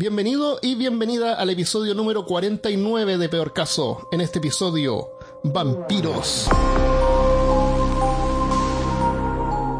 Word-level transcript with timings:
Bienvenido 0.00 0.58
y 0.62 0.76
bienvenida 0.76 1.34
al 1.34 1.50
episodio 1.50 1.94
número 1.94 2.24
49 2.24 3.18
de 3.18 3.28
Peor 3.28 3.52
Caso. 3.52 4.08
En 4.10 4.22
este 4.22 4.38
episodio, 4.38 5.10
vampiros. 5.44 6.48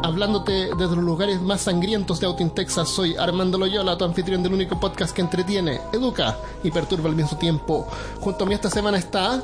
Hablándote 0.03 0.75
desde 0.77 0.95
los 0.95 1.03
lugares 1.03 1.41
más 1.41 1.61
sangrientos 1.61 2.19
de 2.19 2.27
Austin, 2.27 2.53
Texas, 2.53 2.89
soy 2.89 3.15
Armando 3.15 3.57
Loyola, 3.57 3.97
tu 3.97 4.05
anfitrión 4.05 4.43
del 4.43 4.53
único 4.53 4.79
podcast 4.79 5.15
que 5.15 5.21
entretiene, 5.21 5.81
educa 5.91 6.37
y 6.63 6.69
perturba 6.69 7.09
al 7.09 7.15
mismo 7.15 7.39
tiempo. 7.39 7.87
Junto 8.19 8.43
a 8.43 8.47
mí 8.47 8.53
esta 8.53 8.69
semana 8.69 8.99
está... 8.99 9.43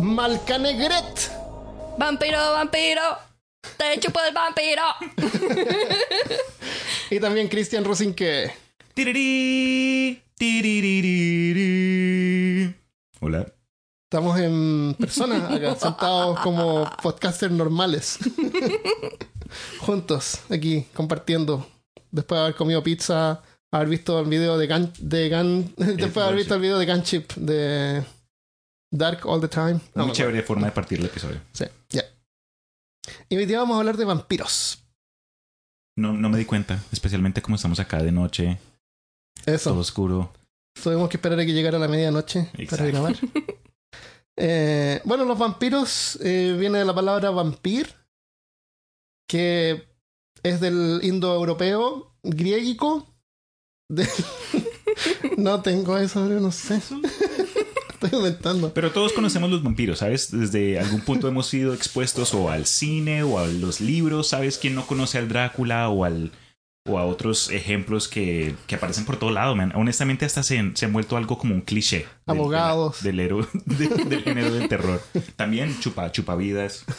Malcanegret. 0.00 1.30
Vampiro, 1.96 2.36
vampiro. 2.36 3.02
Te 3.76 4.00
chupo 4.00 4.18
el 4.26 4.34
vampiro. 4.34 4.82
Y 7.10 7.20
también 7.20 7.48
Cristian 7.48 7.84
Rosinque. 7.84 8.67
Tirirí, 8.98 10.20
tiriririrí. 10.34 11.54
Hola. 13.20 13.46
Estamos 14.10 14.36
en 14.40 14.96
persona 14.98 15.54
acá, 15.54 15.76
sentados 15.80 16.40
como 16.40 16.90
podcasters 17.00 17.54
normales. 17.54 18.18
Juntos, 19.78 20.40
aquí, 20.50 20.84
compartiendo. 20.94 21.64
Después 22.10 22.40
de 22.40 22.42
haber 22.42 22.56
comido 22.56 22.82
pizza, 22.82 23.40
haber 23.70 23.88
visto 23.88 24.18
el 24.18 24.26
video 24.26 24.58
de 24.58 24.66
Gun... 24.66 24.92
De 24.98 25.30
Gun 25.30 25.74
después 25.76 26.14
de 26.14 26.22
haber 26.22 26.34
visto 26.34 26.56
el 26.56 26.60
video 26.60 26.78
de 26.80 26.86
Gunship 26.86 27.34
de 27.36 28.04
Dark 28.90 29.24
All 29.26 29.40
the 29.40 29.46
Time. 29.46 29.78
No, 29.94 30.06
Muy 30.06 30.12
chévere 30.12 30.42
forma 30.42 30.66
de 30.66 30.72
partir 30.72 30.98
el 30.98 31.06
episodio. 31.06 31.40
Sí, 31.52 31.66
ya. 31.90 32.02
Y 33.28 33.36
hoy 33.36 33.46
día 33.46 33.60
vamos 33.60 33.76
a 33.76 33.78
hablar 33.78 33.96
de 33.96 34.06
vampiros. 34.06 34.82
No, 35.94 36.14
no 36.14 36.28
me 36.28 36.38
di 36.38 36.46
cuenta, 36.46 36.82
especialmente 36.90 37.42
como 37.42 37.54
estamos 37.54 37.78
acá 37.78 38.02
de 38.02 38.10
noche, 38.10 38.58
Eso. 39.54 39.70
todo 39.70 39.80
oscuro. 39.80 40.32
Tuvimos 40.82 41.08
que 41.08 41.16
esperar 41.16 41.40
a 41.40 41.46
que 41.46 41.52
llegara 41.52 41.78
la 41.78 41.88
medianoche 41.88 42.50
para 42.70 42.86
grabar. 42.86 43.16
Eh, 44.40 45.00
bueno, 45.02 45.24
los 45.24 45.36
vampiros 45.36 46.16
eh, 46.22 46.56
viene 46.56 46.78
de 46.78 46.84
la 46.84 46.94
palabra 46.94 47.30
vampir, 47.30 47.92
que 49.28 49.88
es 50.44 50.60
del 50.60 51.00
indoeuropeo 51.02 52.14
griego. 52.22 53.12
De... 53.88 54.08
no 55.36 55.60
tengo 55.60 55.98
eso, 55.98 56.24
no 56.24 56.52
sé. 56.52 56.76
Estoy 58.00 58.16
inventando. 58.16 58.72
Pero 58.72 58.92
todos 58.92 59.12
conocemos 59.12 59.50
los 59.50 59.64
vampiros, 59.64 59.98
¿sabes? 59.98 60.30
Desde 60.30 60.78
algún 60.78 61.00
punto 61.00 61.26
hemos 61.26 61.48
sido 61.48 61.74
expuestos 61.74 62.32
o 62.32 62.48
al 62.48 62.64
cine 62.66 63.24
o 63.24 63.40
a 63.40 63.46
los 63.48 63.80
libros, 63.80 64.28
¿sabes? 64.28 64.56
¿Quién 64.56 64.76
no 64.76 64.86
conoce 64.86 65.18
al 65.18 65.28
Drácula 65.28 65.88
o 65.88 66.04
al 66.04 66.30
o 66.88 66.98
a 66.98 67.04
otros 67.06 67.50
ejemplos 67.50 68.08
que, 68.08 68.54
que 68.66 68.74
aparecen 68.76 69.04
por 69.04 69.16
todo 69.18 69.30
lado, 69.30 69.54
man? 69.54 69.72
Honestamente 69.76 70.24
hasta 70.24 70.42
se, 70.42 70.72
se 70.74 70.84
han 70.86 70.92
vuelto 70.92 71.16
algo 71.16 71.38
como 71.38 71.54
un 71.54 71.60
cliché. 71.60 71.98
del- 72.26 72.36
Abogados. 72.38 73.02
Del, 73.02 73.20
héroe, 73.20 73.46
de- 73.66 73.88
del 73.88 74.22
género 74.24 74.50
del 74.52 74.68
terror. 74.68 75.02
También 75.36 75.78
chupa, 75.80 76.10
chupavidas. 76.12 76.84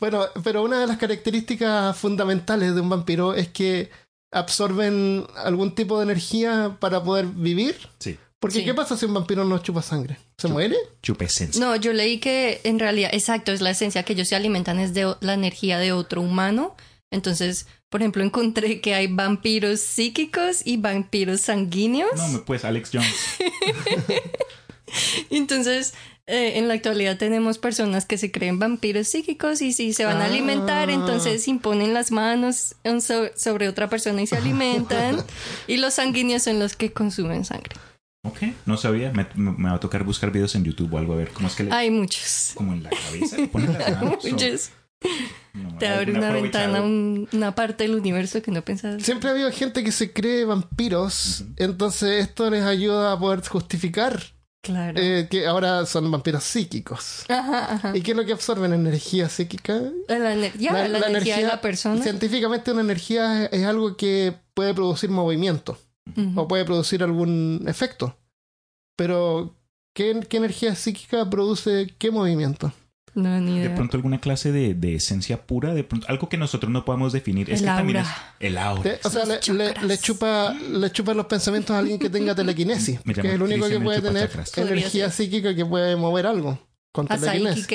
Bueno, 0.00 0.26
pero 0.42 0.62
una 0.62 0.80
de 0.80 0.86
las 0.86 0.98
características 0.98 1.96
fundamentales 1.96 2.74
de 2.74 2.80
un 2.80 2.88
vampiro 2.90 3.34
es 3.34 3.48
que 3.48 3.88
absorben 4.32 5.24
algún 5.36 5.74
tipo 5.74 5.98
de 5.98 6.04
energía 6.04 6.76
para 6.80 7.02
poder 7.02 7.26
vivir. 7.26 7.76
Sí. 8.00 8.18
Porque, 8.40 8.58
Sí. 8.58 8.64
¿qué 8.64 8.74
pasa 8.74 8.96
si 8.96 9.06
un 9.06 9.14
vampiro 9.14 9.44
no 9.44 9.58
chupa 9.58 9.80
sangre? 9.80 10.18
¿Se 10.36 10.48
muere? 10.48 10.76
Chupa 11.02 11.24
esencia. 11.24 11.64
No, 11.64 11.76
yo 11.76 11.92
leí 11.92 12.18
que 12.18 12.60
en 12.64 12.78
realidad, 12.78 13.10
exacto, 13.14 13.52
es 13.52 13.60
la 13.62 13.70
esencia 13.70 14.02
que 14.02 14.12
ellos 14.12 14.28
se 14.28 14.36
alimentan 14.36 14.78
es 14.80 14.92
de 14.92 15.14
la 15.20 15.32
energía 15.34 15.78
de 15.78 15.92
otro 15.92 16.20
humano. 16.20 16.74
Entonces, 17.10 17.66
por 17.94 18.02
ejemplo, 18.02 18.24
encontré 18.24 18.80
que 18.80 18.92
hay 18.92 19.06
vampiros 19.06 19.78
psíquicos 19.78 20.62
y 20.64 20.78
vampiros 20.78 21.42
sanguíneos. 21.42 22.10
No, 22.16 22.26
me- 22.26 22.38
pues 22.40 22.64
Alex 22.64 22.90
Jones. 22.92 23.14
Entonces, 25.30 25.94
eh, 26.26 26.54
en 26.58 26.66
la 26.66 26.74
actualidad 26.74 27.18
tenemos 27.18 27.58
personas 27.58 28.04
que 28.04 28.18
se 28.18 28.32
creen 28.32 28.58
vampiros 28.58 29.06
psíquicos 29.06 29.62
y 29.62 29.72
si 29.72 29.92
se 29.92 30.04
van 30.06 30.20
a 30.22 30.24
alimentar, 30.24 30.88
Ah. 30.88 30.92
entonces 30.92 31.46
imponen 31.46 31.94
las 31.94 32.10
manos 32.10 32.74
sobre 33.36 33.68
otra 33.68 33.88
persona 33.88 34.22
y 34.22 34.26
se 34.26 34.38
alimentan. 34.38 35.24
y 35.68 35.76
los 35.76 35.94
sanguíneos 35.94 36.42
son 36.42 36.58
los 36.58 36.74
que 36.74 36.92
consumen 36.92 37.44
sangre. 37.44 37.76
Ok, 38.26 38.38
no 38.66 38.76
sabía. 38.76 39.12
Me, 39.12 39.24
va 39.68 39.74
a 39.74 39.78
tocar 39.78 40.02
buscar 40.02 40.32
videos 40.32 40.56
en 40.56 40.64
YouTube 40.64 40.92
o 40.94 40.98
algo 40.98 41.12
a 41.12 41.16
ver 41.16 41.30
cómo 41.30 41.46
es 41.46 41.54
que 41.54 41.62
le. 41.62 41.70
Hay 41.72 41.90
muchos. 41.92 42.52
Como 42.56 42.72
en 42.72 42.82
la 42.82 42.90
cabeza. 42.90 43.36
le 43.36 43.46
ponen 43.46 43.72
las 43.74 43.88
manos, 44.02 44.24
o- 44.24 44.28
Muchos. 44.28 44.70
No, 45.54 45.78
Te 45.78 45.88
abre 45.88 46.12
una 46.12 46.30
ventana, 46.32 46.82
un- 46.82 47.28
una 47.32 47.54
parte 47.54 47.84
del 47.84 47.94
universo 47.96 48.42
que 48.42 48.50
no 48.50 48.62
pensabas. 48.62 49.02
Siempre 49.02 49.28
ha 49.28 49.32
habido 49.32 49.50
gente 49.52 49.84
que 49.84 49.92
se 49.92 50.12
cree 50.12 50.44
vampiros, 50.44 51.44
entonces 51.56 52.24
esto 52.26 52.50
les 52.50 52.64
ayuda 52.64 53.12
a 53.12 53.18
poder 53.18 53.46
justificar 53.46 54.20
Claro. 54.62 54.98
eh, 54.98 55.28
que 55.30 55.46
ahora 55.46 55.84
son 55.86 56.10
vampiros 56.10 56.42
psíquicos. 56.42 57.24
Ajá, 57.28 57.74
ajá. 57.74 57.96
¿Y 57.96 58.00
qué 58.00 58.12
es 58.12 58.16
lo 58.16 58.24
que 58.24 58.32
absorben? 58.32 58.72
Energía 58.72 59.28
psíquica. 59.28 59.78
La, 60.08 60.32
energía, 60.32 60.72
La- 60.72 60.88
la, 60.88 60.98
la 61.00 61.06
energía 61.08 61.36
de 61.36 61.42
la 61.46 61.60
persona. 61.60 62.02
Científicamente 62.02 62.72
una 62.72 62.80
energía 62.80 63.44
es, 63.44 63.52
es 63.52 63.66
algo 63.66 63.96
que 63.96 64.34
puede 64.54 64.72
producir 64.74 65.10
movimiento 65.10 65.78
o 66.36 66.48
puede 66.48 66.64
producir 66.64 67.02
algún 67.02 67.64
efecto. 67.66 68.16
Pero, 68.96 69.54
¿qué, 69.94 70.20
qué 70.28 70.36
energía 70.38 70.74
psíquica 70.74 71.28
produce 71.28 71.94
qué 71.98 72.10
movimiento? 72.10 72.72
No, 73.14 73.40
ni 73.40 73.60
De 73.60 73.70
pronto 73.70 73.96
alguna 73.96 74.20
clase 74.20 74.50
de, 74.50 74.74
de 74.74 74.96
esencia 74.96 75.46
pura, 75.46 75.72
de 75.72 75.84
pronto 75.84 76.06
algo 76.08 76.28
que 76.28 76.36
nosotros 76.36 76.72
no 76.72 76.84
podamos 76.84 77.12
definir. 77.12 77.48
es 77.50 77.60
El 77.60 77.66
que 77.66 77.72
también 77.72 77.98
es 77.98 78.06
aura. 78.08 78.34
el 78.40 78.58
aura. 78.58 78.90
O 79.04 79.10
sea, 79.10 79.24
le, 79.24 79.98
chupa, 79.98 80.52
le 80.54 80.90
chupa 80.90 81.14
los 81.14 81.26
pensamientos 81.26 81.74
a 81.76 81.78
alguien 81.78 81.98
que 81.98 82.10
tenga 82.10 82.34
telequinesis. 82.34 83.00
Que 83.00 83.12
es 83.12 83.18
el 83.34 83.42
único 83.42 83.68
que 83.68 83.78
puede 83.80 84.00
tener 84.02 84.30
energía 84.56 85.10
psíquica 85.10 85.54
que 85.54 85.64
puede 85.64 85.94
mover 85.96 86.26
algo 86.26 86.58
con 86.92 87.06
A 87.10 87.16
telequinesis. 87.18 87.66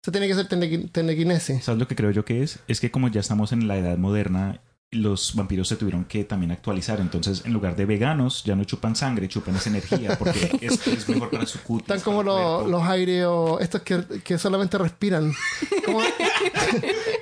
Eso 0.00 0.12
tiene 0.12 0.28
que 0.28 0.34
ser 0.34 0.48
telequi- 0.48 0.90
telequinesis. 0.90 1.64
¿Sabes 1.64 1.78
lo 1.80 1.88
que 1.88 1.96
creo 1.96 2.10
yo 2.12 2.24
que 2.24 2.42
es? 2.42 2.60
Es 2.68 2.80
que 2.80 2.90
como 2.90 3.08
ya 3.08 3.20
estamos 3.20 3.52
en 3.52 3.66
la 3.68 3.76
edad 3.76 3.98
moderna, 3.98 4.60
los 4.90 5.34
vampiros 5.34 5.68
se 5.68 5.76
tuvieron 5.76 6.04
que 6.04 6.24
también 6.24 6.50
actualizar. 6.50 7.00
Entonces, 7.00 7.42
en 7.44 7.52
lugar 7.52 7.76
de 7.76 7.84
veganos, 7.84 8.42
ya 8.44 8.56
no 8.56 8.64
chupan 8.64 8.96
sangre, 8.96 9.28
chupan 9.28 9.56
esa 9.56 9.68
energía 9.70 10.16
porque 10.18 10.56
es, 10.62 10.86
es 10.86 11.08
mejor 11.08 11.30
para 11.30 11.46
su 11.46 11.60
cutis. 11.60 11.82
Están 11.88 12.00
como 12.00 12.22
los, 12.22 12.66
los 12.68 12.82
aéreos, 12.82 13.60
estos 13.60 13.82
que, 13.82 14.02
que 14.24 14.38
solamente 14.38 14.78
respiran. 14.78 15.32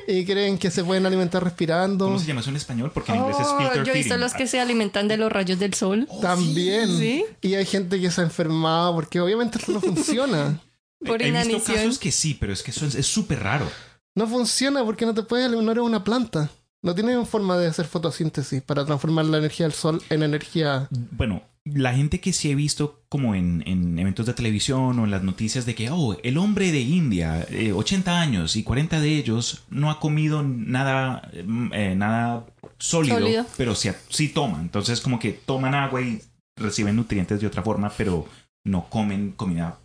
Y 0.08 0.24
creen 0.24 0.56
que 0.58 0.70
se 0.70 0.84
pueden 0.84 1.04
alimentar 1.04 1.42
respirando. 1.42 2.04
¿Cómo 2.06 2.18
se 2.18 2.26
llama 2.26 2.40
eso 2.40 2.50
en 2.50 2.56
español? 2.56 2.92
Porque 2.94 3.10
en 3.12 3.18
inglés 3.18 3.36
es 3.40 3.46
Oh, 3.48 3.58
filter 3.58 3.84
yo 3.84 3.92
he 3.92 3.96
visto 3.96 4.16
los 4.16 4.34
que 4.34 4.46
se 4.46 4.60
alimentan 4.60 5.08
de 5.08 5.16
los 5.16 5.32
rayos 5.32 5.58
del 5.58 5.74
sol. 5.74 6.08
También. 6.22 6.96
¿Sí? 6.96 7.24
Y 7.40 7.54
hay 7.54 7.66
gente 7.66 8.00
que 8.00 8.10
se 8.10 8.20
ha 8.20 8.24
enfermado 8.24 8.94
porque 8.94 9.20
obviamente 9.20 9.58
esto 9.58 9.72
no 9.72 9.80
funciona. 9.80 10.60
Por 11.04 11.20
He 11.22 11.30
visto 11.30 11.48
inanición. 11.48 11.76
casos 11.76 11.98
que 11.98 12.12
sí, 12.12 12.36
pero 12.38 12.52
es 12.52 12.62
que 12.62 12.70
eso 12.70 12.86
es 12.86 12.94
es 12.94 13.06
súper 13.06 13.40
raro. 13.42 13.68
No 14.14 14.26
funciona 14.28 14.84
porque 14.84 15.06
no 15.06 15.14
te 15.14 15.22
puedes 15.22 15.46
alimentar 15.46 15.80
una 15.80 16.04
planta. 16.04 16.50
No 16.86 16.94
tiene 16.94 17.24
forma 17.24 17.58
de 17.58 17.66
hacer 17.66 17.84
fotosíntesis 17.84 18.62
para 18.62 18.86
transformar 18.86 19.24
la 19.24 19.38
energía 19.38 19.66
del 19.66 19.72
sol 19.72 20.00
en 20.08 20.22
energía. 20.22 20.86
Bueno, 21.10 21.42
la 21.64 21.92
gente 21.92 22.20
que 22.20 22.32
sí 22.32 22.48
he 22.48 22.54
visto 22.54 23.02
como 23.08 23.34
en, 23.34 23.64
en 23.66 23.98
eventos 23.98 24.24
de 24.24 24.34
televisión 24.34 24.96
o 25.00 25.04
en 25.04 25.10
las 25.10 25.24
noticias 25.24 25.66
de 25.66 25.74
que, 25.74 25.90
oh, 25.90 26.16
el 26.22 26.38
hombre 26.38 26.70
de 26.70 26.78
India, 26.78 27.44
eh, 27.50 27.72
80 27.72 28.20
años 28.20 28.54
y 28.54 28.62
40 28.62 29.00
de 29.00 29.16
ellos 29.16 29.64
no 29.68 29.90
ha 29.90 29.98
comido 29.98 30.44
nada, 30.44 31.28
mm, 31.44 31.72
eh, 31.72 31.96
nada 31.96 32.46
sólido, 32.78 33.18
Sólido. 33.18 33.46
pero 33.56 33.74
sí, 33.74 33.90
sí 34.08 34.28
toma. 34.28 34.60
Entonces 34.60 35.00
como 35.00 35.18
que 35.18 35.32
toman 35.32 35.74
agua 35.74 36.00
y 36.02 36.22
reciben 36.56 36.94
nutrientes 36.94 37.40
de 37.40 37.48
otra 37.48 37.64
forma, 37.64 37.92
pero 37.96 38.28
no 38.64 38.88
comen 38.88 39.32
comida 39.32 39.80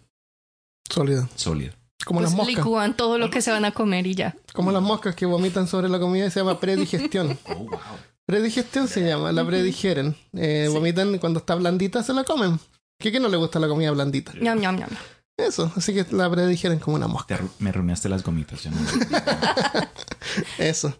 Sólida. 0.87 1.27
sólida. 1.33 1.73
Como 2.05 2.19
Pues 2.19 2.29
las 2.31 2.37
moscas. 2.37 2.55
licúan 2.57 2.95
todo 2.97 3.17
lo 3.17 3.29
que 3.29 3.41
se 3.41 3.51
van 3.51 3.65
a 3.65 3.71
comer 3.71 4.07
y 4.07 4.15
ya. 4.15 4.35
Como 4.53 4.71
las 4.71 4.81
moscas 4.81 5.15
que 5.15 5.25
vomitan 5.25 5.67
sobre 5.67 5.87
la 5.89 5.99
comida 5.99 6.25
y 6.25 6.31
se 6.31 6.39
llama 6.39 6.59
predigestión. 6.59 7.37
Oh, 7.49 7.55
wow. 7.55 7.79
Predigestión 8.25 8.87
se 8.87 9.01
llama, 9.05 9.31
la 9.31 9.45
predigeren. 9.45 10.15
Eh, 10.33 10.65
Sí. 10.67 10.73
Vomitan 10.73 11.13
y 11.15 11.19
cuando 11.19 11.39
está 11.39 11.55
blandita, 11.55 12.01
se 12.03 12.13
la 12.13 12.23
comen. 12.23 12.59
¿Qué 12.99 13.11
que 13.11 13.19
no 13.19 13.27
le 13.27 13.37
gusta 13.37 13.59
la 13.59 13.67
comida 13.67 13.91
blandita? 13.91 14.33
Ñam, 14.39 14.59
ñam, 14.59 14.77
ñam. 14.77 14.89
Eso, 15.37 15.71
así 15.75 15.93
que 15.93 16.05
la 16.15 16.29
predigeren 16.29 16.79
como 16.79 16.95
una 16.97 17.07
mosca. 17.07 17.37
Te 17.37 17.43
me 17.59 17.69
arruinaste 17.71 18.07
las 18.09 18.23
gomitas. 18.23 18.63
ya 18.63 18.71
no- 18.71 18.77
Eso. 20.59 20.93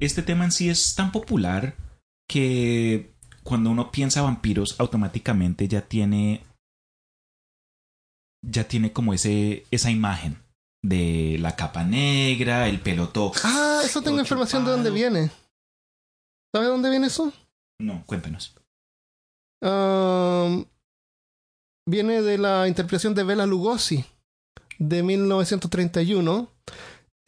Este 0.00 0.22
tema 0.22 0.44
en 0.44 0.52
sí 0.52 0.68
es 0.68 0.94
tan 0.94 1.10
popular 1.10 1.74
que 2.28 3.14
cuando 3.48 3.70
uno 3.70 3.90
piensa 3.90 4.20
vampiros, 4.22 4.78
automáticamente 4.78 5.66
ya 5.68 5.80
tiene. 5.80 6.42
Ya 8.46 8.68
tiene 8.68 8.92
como 8.92 9.14
ese, 9.14 9.64
esa 9.70 9.90
imagen 9.90 10.36
de 10.84 11.38
la 11.40 11.56
capa 11.56 11.82
negra, 11.82 12.68
el 12.68 12.80
pelo. 12.80 13.10
Ah, 13.42 13.80
eso 13.84 14.02
tengo 14.02 14.20
información 14.20 14.64
de 14.64 14.70
dónde 14.70 14.90
viene. 14.90 15.30
¿Sabe 16.54 16.66
dónde 16.66 16.90
viene 16.90 17.08
eso? 17.08 17.32
No, 17.80 18.04
cuéntanos. 18.06 18.54
Um, 19.60 20.64
viene 21.88 22.22
de 22.22 22.38
la 22.38 22.68
interpretación 22.68 23.14
de 23.14 23.24
Bela 23.24 23.44
Lugosi 23.46 24.04
de 24.78 25.02
1931. 25.02 26.48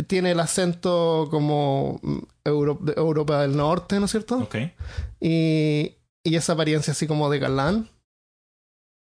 tiene 0.07 0.31
el 0.31 0.41
acento 0.41 1.27
como 1.31 1.99
mm, 2.03 2.19
Euro- 2.45 2.79
Europa 2.97 3.43
del 3.43 3.57
Norte, 3.57 3.99
¿no 3.99 4.05
es 4.07 4.13
cierto? 4.13 4.39
Ok. 4.39 4.57
Y, 5.21 5.97
y 6.25 6.35
esa 6.37 6.53
apariencia 6.55 6.93
así 6.93 7.07
como 7.07 7.31
de 7.31 7.39
galán. 7.39 7.89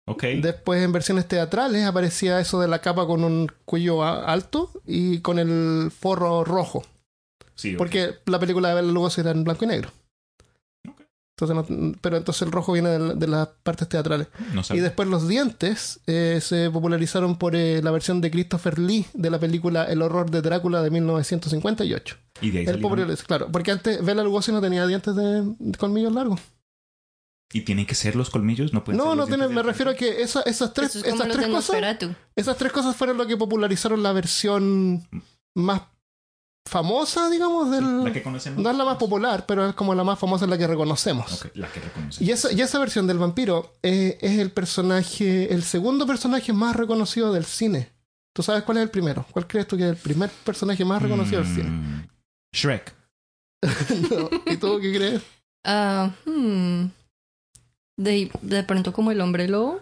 Ok. 0.07 0.23
Después 0.41 0.83
en 0.83 0.93
versiones 0.93 1.29
teatrales 1.29 1.85
aparecía 1.85 2.41
eso 2.41 2.61
de 2.61 2.69
la 2.69 2.81
capa 2.81 3.07
con 3.07 3.25
un 3.25 3.51
cuello 3.65 4.03
alto 4.05 4.71
y 4.87 5.21
con 5.21 5.39
el 5.39 5.91
forro 5.91 6.45
rojo. 6.45 6.83
Sí. 7.55 7.75
Porque 7.77 8.15
la 8.27 8.39
película 8.39 8.69
de 8.71 8.77
Bela 8.77 8.93
Lugosi 8.93 9.21
era 9.21 9.33
en 9.33 9.45
blanco 9.45 9.65
y 9.65 9.69
negro. 9.69 9.91
Entonces 11.41 11.55
no- 11.71 11.95
pero 12.01 12.17
entonces 12.17 12.43
el 12.43 12.51
rojo 12.53 12.73
viene 12.73 12.89
de, 12.89 13.15
de 13.15 13.27
las 13.29 13.49
partes 13.63 13.89
teatrales. 13.89 14.27
No 14.55 14.63
Y 14.75 14.81
después 14.81 15.09
los 15.09 15.29
dientes 15.29 16.01
eh, 16.07 16.41
se 16.43 16.69
popularizaron 16.71 17.37
por 17.39 17.55
eh, 17.55 17.81
la 17.83 17.91
versión 17.93 18.21
de 18.21 18.31
Christopher 18.31 18.79
Lee 18.79 19.07
de 19.15 19.31
la 19.31 19.39
película 19.39 19.85
El 19.85 20.03
horror 20.03 20.31
de 20.31 20.43
Drácula 20.43 20.83
de 20.83 20.91
1958. 20.91 22.17
Y 22.41 22.51
de 22.51 22.59
ahí 22.61 22.67
El 22.67 22.81
populariz- 22.81 23.23
claro, 23.25 23.49
porque 23.53 23.71
antes 23.71 24.05
Bela 24.05 24.25
Lugosi 24.25 24.51
no 24.53 24.61
tenía 24.61 24.85
dientes 24.87 25.15
de, 25.15 25.43
de 25.59 25.79
colmillos 25.79 26.13
largos. 26.13 26.41
¿Y 27.53 27.63
tienen 27.63 27.87
que 27.87 27.95
ser 27.95 28.15
los 28.15 28.29
colmillos? 28.31 28.73
No 28.75 28.85
pueden 28.85 28.99
No, 28.99 29.27
ser 29.27 29.49
me 29.49 29.63
refiero 29.63 29.91
a 29.93 29.95
que 29.95 30.21
esa- 30.23 30.43
esas 30.43 30.73
tres, 30.75 30.97
Eso 30.97 31.07
es 31.07 31.15
esas 31.15 31.29
tres 31.29 31.47
cosas, 31.47 31.77
esas 32.37 32.57
tres 32.59 32.73
cosas 32.73 32.95
fueron 32.95 33.17
lo 33.17 33.27
que 33.27 33.37
popularizaron 33.39 34.03
la 34.03 34.13
versión 34.13 35.09
más 35.55 35.81
famosa, 36.67 37.31
digamos, 37.31 37.71
del 37.71 38.05
La 38.05 38.13
que 38.13 38.23
conocemos. 38.23 38.63
no 38.63 38.71
es 38.71 38.77
la 38.77 38.85
más 38.85 38.99
popular, 38.99 39.47
pero 39.47 39.67
es 39.67 39.75
como 39.75 39.95
la 39.95 40.05
más 40.05 40.19
famosa, 40.19 40.47
la 40.47 40.59
que 40.59 40.67
reconocemos. 40.67 41.33
Ok, 41.43 41.53
la 41.55 41.73
que 41.73 41.81
reconocemos. 41.81 42.21
Y 42.21 42.31
esa, 42.31 42.53
y 42.53 42.61
esa 42.61 42.79
versión 42.79 43.07
del 43.07 43.17
vampiro 43.17 43.73
eh, 43.83 44.19
es 44.21 44.39
el 44.39 44.51
personaje, 44.51 45.53
el 45.55 45.63
segundo 45.63 46.07
personaje 46.07 46.53
más 46.53 46.77
reconocido 46.77 47.33
del 47.33 47.47
cine. 47.47 47.91
¿Tú 48.35 48.43
sabes 48.43 48.63
cuál 48.65 48.77
es 48.77 48.83
el 48.85 48.91
primero? 48.91 49.25
¿Cuál 49.31 49.47
crees 49.47 49.67
tú 49.67 49.79
que 49.79 49.85
es 49.85 49.91
el 49.91 49.97
primer 49.97 50.29
personaje 50.45 50.85
más 50.85 51.01
reconocido 51.01 51.43
del 51.43 51.55
cine? 51.55 51.71
Mm, 51.71 52.07
Shrek. 52.53 52.95
No. 54.11 54.29
¿Y 54.53 54.57
tú 54.59 54.79
qué 54.81 54.93
crees? 54.95 55.23
Ah, 55.65 56.11
hmm. 56.27 56.85
De, 57.99 58.31
de 58.41 58.63
pronto 58.63 58.95
como 58.95 59.11
el 59.11 59.21
hombre 59.21 59.47
lobo. 59.49 59.81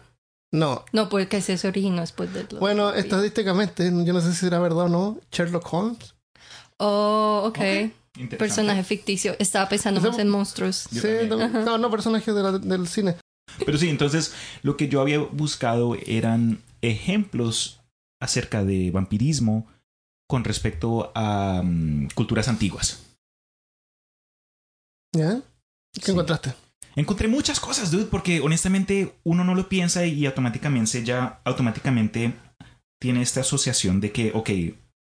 No. 0.52 0.84
No, 0.92 1.08
porque 1.08 1.36
ese 1.36 1.56
se 1.58 1.68
originó 1.68 2.00
después 2.00 2.32
del 2.34 2.46
lobo. 2.50 2.58
Bueno, 2.60 2.92
estadísticamente, 2.92 3.84
yo 4.04 4.12
no 4.12 4.20
sé 4.20 4.32
si 4.32 4.38
será 4.38 4.58
verdad 4.58 4.86
o 4.86 4.88
no, 4.88 5.18
Sherlock 5.30 5.72
Holmes. 5.72 6.14
Oh, 6.78 7.42
ok. 7.46 7.58
Interesante. 7.58 8.36
Personaje 8.38 8.82
ficticio. 8.84 9.36
Estaba 9.38 9.68
pensando 9.68 10.00
más 10.00 10.18
en 10.18 10.28
monstruos. 10.30 10.88
Sí, 10.90 11.00
no, 11.28 11.48
no, 11.48 11.78
no, 11.78 11.90
personaje 11.90 12.32
de 12.32 12.42
la- 12.42 12.58
del 12.58 12.88
cine. 12.88 13.16
Pero 13.64 13.76
sí, 13.78 13.88
entonces 13.88 14.32
lo 14.62 14.76
que 14.76 14.88
yo 14.88 15.00
había 15.00 15.18
buscado 15.18 15.96
eran 16.06 16.62
ejemplos 16.80 17.80
acerca 18.20 18.64
de 18.64 18.90
vampirismo 18.90 19.66
con 20.28 20.44
respecto 20.44 21.12
a 21.14 21.60
mm, 21.62 22.08
culturas 22.14 22.48
antiguas. 22.48 23.02
¿Ya? 25.14 25.40
¿Qué 25.94 26.00
Sí. 26.02 26.10
encontraste? 26.12 26.54
Encontré 26.96 27.28
muchas 27.28 27.60
cosas, 27.60 27.90
dude, 27.90 28.06
porque 28.06 28.40
honestamente 28.40 29.14
uno 29.22 29.44
no 29.44 29.54
lo 29.54 29.69
piensa 29.69 30.06
y 30.06 30.25
automáticamente 30.25 31.04
ya 31.04 31.40
automáticamente 31.44 32.32
tiene 32.98 33.20
esta 33.20 33.40
asociación 33.40 34.00
de 34.00 34.12
que, 34.12 34.32
ok, 34.34 34.50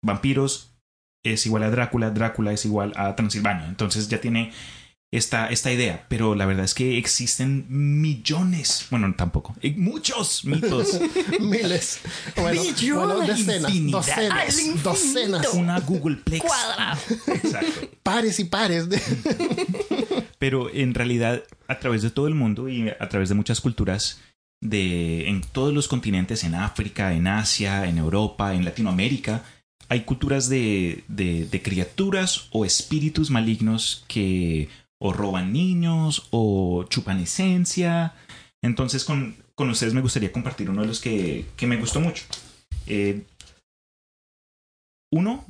vampiros 0.03 0.75
es 1.23 1.45
igual 1.45 1.63
a 1.63 1.69
Drácula, 1.69 2.09
Drácula 2.09 2.53
es 2.53 2.65
igual 2.65 2.91
a 2.95 3.15
Transilvania. 3.15 3.67
Entonces 3.67 4.07
ya 4.07 4.19
tiene 4.19 4.51
esta, 5.17 5.47
esta 5.47 5.71
idea, 5.71 6.05
pero 6.09 6.35
la 6.35 6.45
verdad 6.45 6.65
es 6.65 6.73
que 6.73 6.97
existen 6.97 7.65
millones, 7.69 8.87
bueno, 8.89 9.13
tampoco, 9.17 9.55
eh, 9.61 9.73
muchos 9.77 10.45
mitos. 10.45 10.99
Miles. 11.39 11.99
Bueno, 12.35 12.61
Millones, 12.61 13.17
bueno, 13.17 13.19
decenas, 13.27 13.71
infinidad. 13.71 13.99
docenas, 13.99 14.83
docenas, 14.83 15.53
Una 15.53 15.79
Googleplex. 15.79 16.43
Cuadrado. 16.43 16.99
Exacto. 17.27 17.89
pares 18.03 18.39
y 18.39 18.45
pares. 18.45 18.89
De... 18.89 19.01
Pero 20.39 20.69
en 20.73 20.93
realidad, 20.93 21.43
a 21.67 21.79
través 21.79 22.01
de 22.01 22.11
todo 22.11 22.27
el 22.27 22.35
mundo 22.35 22.67
y 22.69 22.89
a 22.89 23.09
través 23.09 23.29
de 23.29 23.35
muchas 23.35 23.61
culturas, 23.61 24.19
de, 24.61 25.29
en 25.29 25.41
todos 25.41 25.73
los 25.73 25.87
continentes, 25.87 26.43
en 26.43 26.55
África, 26.55 27.13
en 27.13 27.27
Asia, 27.27 27.85
en 27.87 27.97
Europa, 27.97 28.53
en 28.53 28.65
Latinoamérica, 28.65 29.43
hay 29.87 30.01
culturas 30.01 30.49
de, 30.49 31.03
de, 31.07 31.45
de 31.45 31.61
criaturas 31.61 32.47
o 32.51 32.65
espíritus 32.65 33.29
malignos 33.29 34.03
que 34.07 34.67
o 35.05 35.13
roban 35.13 35.53
niños 35.53 36.27
o 36.31 36.85
chupan 36.89 37.19
esencia. 37.19 38.15
Entonces, 38.63 39.05
con, 39.05 39.35
con 39.53 39.69
ustedes 39.69 39.93
me 39.93 40.01
gustaría 40.01 40.31
compartir 40.31 40.69
uno 40.69 40.81
de 40.81 40.87
los 40.87 40.99
que, 40.99 41.45
que 41.55 41.67
me 41.67 41.77
gustó 41.77 42.01
mucho. 42.01 42.23
Eh, 42.87 43.23
uno, 45.11 45.45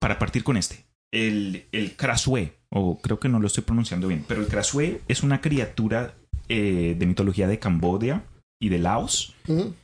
para 0.00 0.18
partir 0.18 0.42
con 0.42 0.56
este, 0.56 0.84
el, 1.12 1.66
el 1.70 1.94
Krasue, 1.94 2.54
o 2.70 2.98
creo 2.98 3.20
que 3.20 3.28
no 3.28 3.38
lo 3.38 3.46
estoy 3.46 3.62
pronunciando 3.62 4.08
bien, 4.08 4.24
pero 4.26 4.40
el 4.40 4.48
Krasue 4.48 5.00
es 5.06 5.22
una 5.22 5.40
criatura 5.40 6.16
eh, 6.48 6.96
de 6.98 7.06
mitología 7.06 7.46
de 7.46 7.60
Camboya 7.60 8.24
y 8.60 8.68
de 8.70 8.80
Laos. 8.80 9.34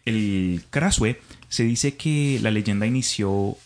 El 0.05 0.64
Krasue 0.70 1.20
se 1.49 1.62
dice 1.62 1.96
que 1.96 2.40
la 2.43 2.50
leyenda 2.50 2.87
inició 2.87 3.56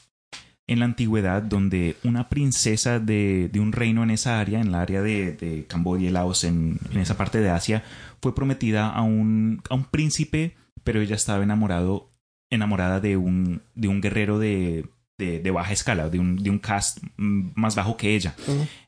en 0.69 0.81
la 0.81 0.85
antigüedad 0.87 1.43
donde 1.43 1.97
una 2.03 2.29
princesa 2.29 2.99
de, 2.99 3.49
de 3.53 3.61
un 3.61 3.73
reino 3.73 4.03
en 4.03 4.11
esa 4.11 4.41
área, 4.41 4.61
en 4.61 4.73
la 4.73 4.83
área 4.83 5.01
de, 5.01 5.33
de 5.33 5.65
Camboya 5.67 6.09
y 6.09 6.11
Laos, 6.11 6.45
en, 6.45 6.79
en 6.91 6.99
esa 6.99 7.17
parte 7.17 7.41
de 7.41 7.51
Asia, 7.51 7.85
fue 8.21 8.35
prometida 8.35 8.89
a 8.89 9.03
un, 9.03 9.63
a 9.71 9.75
un 9.75 9.85
príncipe, 9.85 10.57
pero 10.83 11.01
ella 11.01 11.15
estaba 11.15 11.45
enamorado, 11.45 12.11
enamorada 12.51 13.01
de 13.01 13.17
un, 13.17 13.63
de 13.75 13.89
un 13.89 14.01
guerrero 14.01 14.39
de, 14.39 14.87
de, 15.19 15.41
de 15.41 15.51
baja 15.51 15.73
escala, 15.73 16.09
de 16.09 16.19
un, 16.19 16.37
de 16.37 16.51
un 16.51 16.59
cast 16.59 16.99
más 17.17 17.77
bajo 17.77 17.97
que 17.97 18.17
ella. 18.17 18.35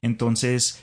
Entonces, 0.03 0.83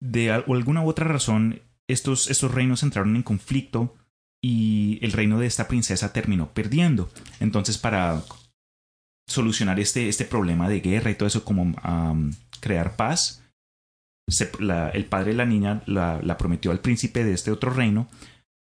de 0.00 0.30
alguna 0.30 0.82
u 0.82 0.88
otra 0.88 1.08
razón, 1.08 1.62
estos, 1.88 2.30
estos 2.30 2.52
reinos 2.52 2.82
entraron 2.82 3.16
en 3.16 3.22
conflicto 3.22 3.96
y 4.42 4.98
el 5.02 5.12
reino 5.12 5.40
de 5.40 5.46
esta 5.46 5.66
princesa 5.66 6.12
terminó 6.12 6.50
perdiendo. 6.52 7.10
Entonces, 7.40 7.78
para 7.78 8.22
solucionar 9.26 9.80
este, 9.80 10.08
este 10.08 10.24
problema 10.24 10.68
de 10.68 10.80
guerra 10.80 11.10
y 11.10 11.14
todo 11.14 11.26
eso, 11.26 11.44
como 11.44 11.74
crear 12.60 12.96
paz, 12.96 13.42
el 14.26 15.04
padre 15.06 15.32
de 15.32 15.36
la 15.36 15.44
niña 15.46 15.82
la, 15.86 16.36
prometió 16.38 16.70
al 16.70 16.80
príncipe 16.80 17.24
de 17.24 17.34
este 17.34 17.50
otro 17.50 17.70
reino, 17.70 18.08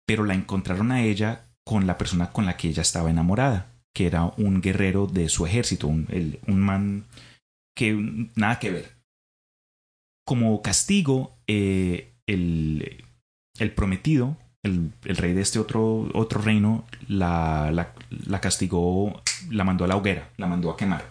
pero 0.07 0.25
la 0.25 0.35
encontraron 0.35 0.93
a 0.93 1.03
ella 1.03 1.45
con 1.65 1.87
la 1.87 1.99
persona 1.99 2.31
con 2.33 2.47
la 2.47 2.57
que 2.57 2.69
ella 2.69 2.83
estaba 2.83 3.11
enamorada, 3.11 3.73
que 3.95 4.07
era 4.07 4.25
un 4.37 4.61
guerrero 4.61 5.07
de 5.07 5.29
su 5.29 5.47
ejército, 5.47 5.87
un, 5.89 6.07
el- 6.11 6.41
un 6.47 6.61
man 6.61 7.05
que 7.77 7.95
nada 8.35 8.59
que 8.59 8.71
ver. 8.71 8.97
Como 10.27 10.63
castigo, 10.63 11.37
eh, 11.47 12.13
el, 12.27 13.05
el 13.59 13.73
prometido, 13.73 14.37
el, 14.63 14.93
el 15.05 15.17
rey 15.17 15.33
de 15.35 15.43
este 15.43 15.59
otro, 15.59 16.09
otro 16.15 16.41
reino, 16.41 16.85
la, 17.09 17.71
la, 17.73 17.93
la 18.27 18.41
castigó, 18.41 19.23
la 19.51 19.65
mandó 19.65 19.85
a 19.85 19.89
la 19.89 19.97
hoguera, 19.97 20.31
la 20.37 20.47
mandó 20.47 20.71
a 20.71 20.77
quemar. 20.77 21.05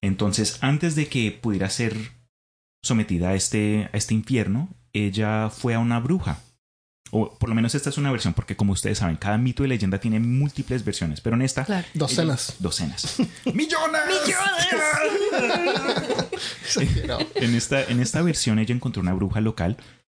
Entonces, 0.00 0.58
antes 0.60 0.94
de 0.96 1.08
que 1.08 1.32
pudiera 1.32 1.70
ser 1.70 1.96
sometida 2.82 3.30
a 3.30 3.34
este, 3.34 3.88
a 3.92 3.96
este 3.96 4.14
infierno, 4.14 4.68
ella 4.92 5.50
fue 5.50 5.74
a 5.74 5.78
una 5.78 6.00
bruja. 6.00 6.40
O 7.10 7.38
por 7.38 7.48
lo 7.48 7.54
menos 7.54 7.74
esta 7.74 7.90
es 7.90 7.98
una 7.98 8.10
versión, 8.10 8.34
porque 8.34 8.56
como 8.56 8.72
ustedes 8.72 8.98
saben, 8.98 9.16
cada 9.16 9.38
mito 9.38 9.64
y 9.64 9.68
leyenda 9.68 9.98
tiene 9.98 10.20
múltiples 10.20 10.84
versiones, 10.84 11.20
pero 11.20 11.36
en 11.36 11.42
esta... 11.42 11.64
Claro. 11.64 11.86
Docenas. 11.94 12.56
Docenas. 12.58 13.16
¡Millones! 13.54 14.02
Exagerado. 16.62 17.24
En 17.34 17.54
esta, 17.54 17.84
en 17.84 18.00
esta 18.00 18.22
versión 18.22 18.58
ella 18.58 18.74
encontró 18.74 19.00
una 19.00 19.12
bruja 19.12 19.40
local 19.40 19.76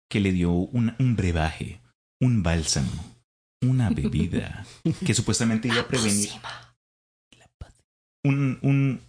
que 0.09 0.19
le 0.19 0.31
dio 0.31 0.51
un, 0.51 0.95
un 0.99 1.15
brebaje, 1.15 1.81
un 2.19 2.41
bálsamo, 2.41 3.16
una 3.61 3.89
bebida 3.89 4.65
que 5.05 5.13
supuestamente 5.15 5.67
iba 5.67 5.81
a 5.81 5.87
prevenir 5.87 6.29
un, 8.23 8.59
un, 8.61 9.01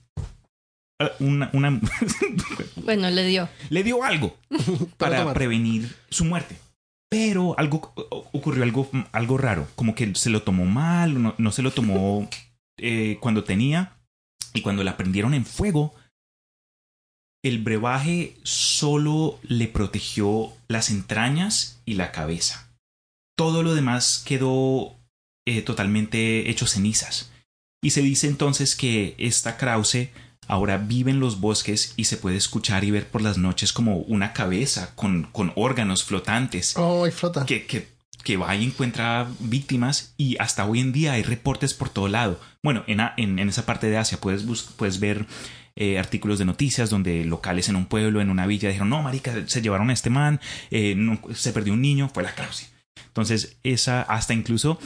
ah, 1.01 1.11
una, 1.21 1.51
una- 1.53 1.81
Bueno, 2.77 3.11
le 3.11 3.27
dio. 3.27 3.49
le 3.71 3.83
dio 3.83 4.05
algo 4.05 4.37
para 4.97 5.33
prevenir 5.35 5.95
su 6.11 6.25
muerte. 6.25 6.57
Pero 7.11 7.59
algo 7.59 7.93
ocurrió 8.33 8.63
algo, 8.65 8.91
algo 9.13 9.39
raro, 9.39 9.67
como 9.77 9.95
que 9.95 10.15
se 10.15 10.29
lo 10.29 10.43
tomó 10.43 10.67
mal, 10.67 11.23
no, 11.23 11.35
no 11.39 11.53
se 11.53 11.63
lo 11.63 11.71
tomó 11.73 12.29
eh, 12.79 13.17
cuando 13.21 13.45
tenía 13.45 13.97
y 14.53 14.61
cuando 14.61 14.85
la 14.85 14.99
prendieron 14.99 15.33
en 15.33 15.47
fuego, 15.47 15.95
el 17.43 17.63
brebaje 17.63 18.37
solo 18.43 19.39
le 19.43 19.69
protegió 19.69 20.53
las 20.69 20.91
entrañas 20.91 21.81
y 21.87 21.95
la 21.95 22.13
cabeza. 22.13 22.68
Todo 23.39 23.63
lo 23.63 23.73
demás 23.77 24.21
quedó 24.27 24.97
eh, 25.47 25.63
totalmente 25.63 26.51
hecho 26.51 26.67
cenizas. 26.67 27.31
Y 27.81 27.91
se 27.91 28.03
dice 28.03 28.27
entonces 28.27 28.75
que 28.75 29.15
esta 29.19 29.57
Krause 29.57 30.09
ahora 30.49 30.77
vive 30.79 31.13
en 31.13 31.21
los 31.21 31.39
bosques 31.41 31.93
y 31.97 32.05
se 32.07 32.17
puede 32.17 32.37
escuchar 32.37 32.83
y 32.83 32.91
ver 32.91 33.07
por 33.07 33.23
las 33.23 33.39
noches 33.39 33.73
como 33.73 33.99
una 33.99 34.33
cabeza 34.33 34.93
con, 34.97 35.25
con 35.31 35.53
órganos 35.55 36.03
flotantes 36.03 36.75
Oh, 36.77 37.07
y 37.07 37.13
flota. 37.13 37.47
que, 37.47 37.65
que, 37.67 37.87
que 38.25 38.37
va 38.37 38.57
y 38.57 38.65
encuentra 38.65 39.29
víctimas 39.39 40.15
y 40.17 40.37
hasta 40.41 40.67
hoy 40.67 40.81
en 40.81 40.91
día 40.93 41.13
hay 41.13 41.23
reportes 41.23 41.75
por 41.75 41.91
todo 41.91 42.09
lado. 42.09 42.41
Bueno, 42.65 42.83
en, 42.89 42.99
en, 43.19 43.39
en 43.39 43.49
esa 43.49 43.65
parte 43.65 43.89
de 43.89 43.99
Asia 43.99 44.19
puedes, 44.19 44.43
puedes 44.77 44.99
ver 44.99 45.27
eh, 45.77 46.01
artículos 46.01 46.41
de 46.41 46.45
noticias 46.47 46.91
donde 46.91 47.25
locales 47.25 47.69
en 47.69 47.77
un 47.77 47.87
pueblo, 47.87 48.21
en 48.21 48.31
una 48.31 48.49
villa, 48.49 48.69
dijeron, 48.69 48.89
no, 48.91 49.01
marica, 49.05 49.33
se 49.47 49.63
llevaron 49.63 49.91
a 49.91 49.93
este 49.93 50.11
man, 50.11 50.41
eh, 50.73 50.95
no- 50.97 51.21
se 51.35 51.53
perdió 51.53 51.75
un 51.75 51.83
niño, 51.83 52.11
fue 52.13 52.25
la 52.25 52.35
Krause. 52.35 52.71
Entonces, 53.07 53.57
esa, 53.63 54.03
hasta 54.03 54.35
incluso 54.35 54.79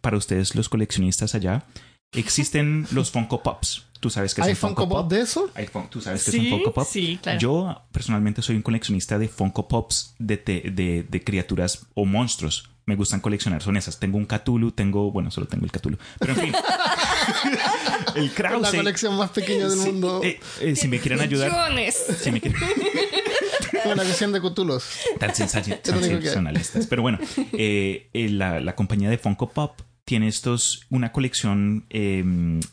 para 0.00 0.16
ustedes 0.16 0.54
los 0.54 0.68
coleccionistas 0.68 1.34
allá, 1.34 1.64
existen 2.12 2.86
los 2.92 3.10
Funko 3.10 3.42
Pops. 3.42 3.86
¿Tú 4.00 4.10
sabes 4.10 4.34
qué 4.34 4.40
es 4.40 4.46
¿Hay 4.48 4.52
un 4.54 4.56
Funko 4.56 4.88
Pop 4.88 5.08
de 5.08 5.20
eso? 5.20 5.48
Hay 5.54 5.68
¿Tú 5.88 6.00
sabes 6.00 6.24
qué 6.24 6.32
Sí, 6.32 6.38
es 6.38 6.44
un 6.44 6.50
Funko 6.58 6.74
Pop? 6.74 6.88
sí, 6.90 7.20
claro. 7.22 7.38
Yo 7.38 7.82
personalmente 7.92 8.42
soy 8.42 8.56
un 8.56 8.62
coleccionista 8.62 9.16
de 9.16 9.28
Funko 9.28 9.68
Pops 9.68 10.14
de, 10.18 10.36
te- 10.38 10.70
de, 10.72 11.06
de 11.08 11.22
criaturas 11.22 11.86
o 11.94 12.04
monstruos. 12.04 12.68
Me 12.84 12.96
gustan 12.96 13.20
coleccionar, 13.20 13.62
son 13.62 13.76
esas. 13.76 14.00
Tengo 14.00 14.18
un 14.18 14.26
Cthulhu, 14.26 14.72
tengo, 14.72 15.12
bueno, 15.12 15.30
solo 15.30 15.46
tengo 15.46 15.64
el 15.64 15.70
Cthulhu. 15.70 15.98
Pero 16.18 16.32
en 16.32 16.40
fin, 16.40 16.52
el 18.16 18.26
La 18.26 18.32
Krause. 18.34 18.74
colección 18.74 19.16
más 19.16 19.30
pequeña 19.30 19.68
del 19.68 19.78
Sí, 19.78 19.86
mundo. 19.92 20.20
eh, 20.24 20.40
eh, 20.60 20.74
si 20.74 20.88
me 20.88 20.98
quieren 20.98 21.20
ayudar, 21.20 21.50
Millones. 21.70 22.04
si 22.20 22.32
me 22.32 22.40
quieren, 22.40 22.60
Una 23.84 23.94
colección 23.96 24.32
de 24.32 24.40
Cthulhus. 24.40 24.84
tan 25.18 25.34
sensa- 25.34 25.62
sensacionalistas. 25.62 26.86
Pero 26.86 27.02
bueno, 27.02 27.18
eh, 27.52 28.08
eh, 28.12 28.28
la, 28.28 28.60
la 28.60 28.74
compañía 28.74 29.10
de 29.10 29.18
Funko 29.18 29.50
Pop 29.50 29.80
tiene 30.04 30.28
estos, 30.28 30.86
una 30.90 31.12
colección 31.12 31.86
eh, 31.90 32.22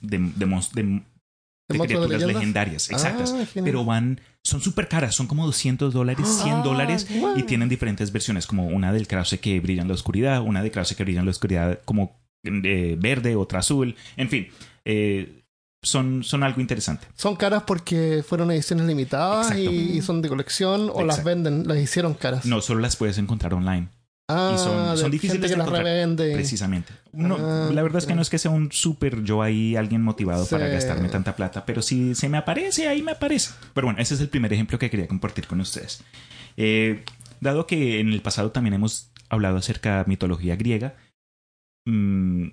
de, 0.02 0.18
de, 0.18 0.46
mons- 0.48 0.72
de- 0.72 0.84
de 0.84 0.88
monstruos 0.88 1.04
de 1.70 1.80
criaturas 1.80 2.24
legendarias, 2.34 2.90
exactas. 2.90 3.36
Ah, 3.38 3.46
pero 3.64 3.86
van, 3.86 4.20
son 4.44 4.60
súper 4.62 4.88
caras, 4.88 5.14
son 5.16 5.28
como 5.28 5.46
200 5.46 5.94
dólares, 5.94 6.28
100 6.42 6.56
Ah, 6.56 6.62
dólares 6.64 7.08
y 7.38 7.44
tienen 7.44 7.70
diferentes 7.70 8.12
versiones, 8.12 8.48
como 8.48 8.66
una 8.68 8.92
del 8.92 9.08
Krause 9.08 9.38
que 9.40 9.60
brilla 9.60 9.84
en 9.84 9.88
la 9.88 9.94
oscuridad, 9.94 10.42
una 10.42 10.64
de 10.64 10.72
Krause 10.72 10.96
que 10.96 11.04
brilla 11.04 11.20
en 11.20 11.26
la 11.26 11.32
oscuridad 11.32 11.80
como 11.86 12.20
eh, 12.44 12.96
verde, 12.98 13.36
otra 13.36 13.60
azul, 13.60 13.96
en 14.18 14.30
fin, 14.30 14.48
eh, 14.86 15.39
son, 15.82 16.24
son 16.24 16.44
algo 16.44 16.62
interesante. 16.62 17.08
Son 17.16 17.36
caras 17.36 17.64
porque 17.66 18.24
fueron 18.28 18.52
ediciones 18.52 18.86
limitadas 18.86 19.56
y, 19.56 19.68
y 19.68 20.02
son 20.02 20.22
de 20.22 20.30
colección 20.30 20.90
o 20.94 21.04
las 21.04 21.24
venden, 21.24 21.68
las 21.68 21.78
hicieron 21.78 22.14
caras. 22.14 22.46
No 22.46 22.62
solo 22.62 22.82
las 22.82 22.96
puedes 22.96 23.18
encontrar 23.18 23.54
online, 23.54 23.88
ah, 24.28 24.54
y 24.56 24.58
son- 24.98 25.12
difíciles 25.12 25.42
de 25.42 25.48
que 25.50 25.56
las 25.58 25.68
encontrar, 25.68 25.84
revende. 25.86 26.34
precisamente. 26.34 26.94
No, 27.14 27.38
Ah, 27.40 27.70
la 27.74 27.82
verdad 27.82 28.00
es 28.00 28.06
que 28.06 28.14
no 28.14 28.22
es 28.22 28.30
que 28.30 28.38
sea 28.38 28.52
un 28.52 28.72
súper 28.72 29.24
yo 29.24 29.42
ahí, 29.42 29.76
alguien 29.76 30.02
motivado 30.04 30.46
para 30.48 30.68
gastarme 30.68 31.10
tanta 31.10 31.36
plata, 31.36 31.66
pero 31.66 31.82
si 31.82 32.14
se 32.14 32.28
me 32.30 32.38
aparece, 32.38 32.88
ahí 32.88 33.02
me 33.02 33.12
aparece. 33.14 33.52
Pero 33.74 33.88
bueno, 33.88 34.00
ese 34.02 34.14
es 34.16 34.22
el 34.22 34.30
primer 34.30 34.52
ejemplo 34.54 34.78
que 34.78 34.90
quería 34.90 35.08
compartir 35.08 35.48
con 35.48 35.60
ustedes. 35.62 36.04
Eh, 36.58 37.04
dado 37.40 37.66
que 37.68 38.00
en 38.02 38.12
el 38.12 38.22
pasado 38.22 38.52
también 38.52 38.74
hemos 38.74 39.12
hablado 39.30 39.58
acerca 39.58 40.00
de 40.04 40.10
mitología 40.10 40.56
griega, 40.58 40.96
mm, 41.86 42.48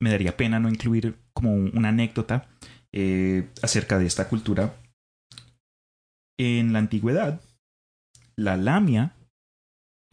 me 0.00 0.10
daría 0.10 0.36
pena 0.36 0.58
no 0.60 0.68
incluir 0.68 1.16
como 1.32 1.52
un- 1.54 1.76
una 1.76 1.88
anécdota 1.90 2.48
eh, 2.92 3.48
acerca 3.62 3.98
de 3.98 4.06
esta 4.06 4.28
cultura. 4.28 4.74
En 6.38 6.72
la 6.72 6.78
antigüedad, 6.80 7.40
la 8.36 8.56
lamia 8.56 9.16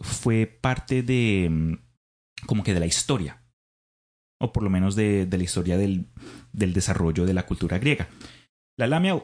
fue 0.01 0.45
parte 0.47 1.03
de 1.03 1.47
mm, 1.49 1.73
como 2.45 2.63
que 2.63 2.73
de 2.73 2.79
la 2.79 2.85
historia 2.85 3.41
o 4.41 4.51
por 4.51 4.63
lo 4.63 4.69
menos 4.69 4.95
de, 4.95 5.25
de 5.25 5.37
la 5.37 5.43
historia 5.43 5.77
del, 5.77 6.07
del 6.51 6.73
desarrollo 6.73 7.25
de 7.25 7.33
la 7.33 7.45
cultura 7.45 7.77
griega. 7.79 8.09
La 8.77 8.87
lamia 8.87 9.21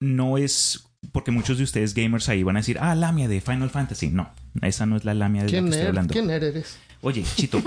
no 0.00 0.38
es 0.38 0.88
porque 1.12 1.30
muchos 1.30 1.58
de 1.58 1.64
ustedes 1.64 1.94
gamers 1.94 2.28
ahí 2.28 2.42
van 2.42 2.56
a 2.56 2.60
decir, 2.60 2.78
ah, 2.80 2.94
lamia 2.94 3.28
de 3.28 3.40
Final 3.40 3.70
Fantasy. 3.70 4.08
No, 4.08 4.32
esa 4.62 4.86
no 4.86 4.96
es 4.96 5.04
la 5.04 5.14
lamia 5.14 5.42
de 5.42 5.48
la 5.48 5.50
¿Quién 5.52 5.64
que 5.66 5.70
estoy 5.72 5.86
hablando. 5.88 6.14
¿Qué 6.14 6.22
nerd 6.22 6.44
eres? 6.44 6.78
Oye, 7.04 7.22
Chito. 7.36 7.62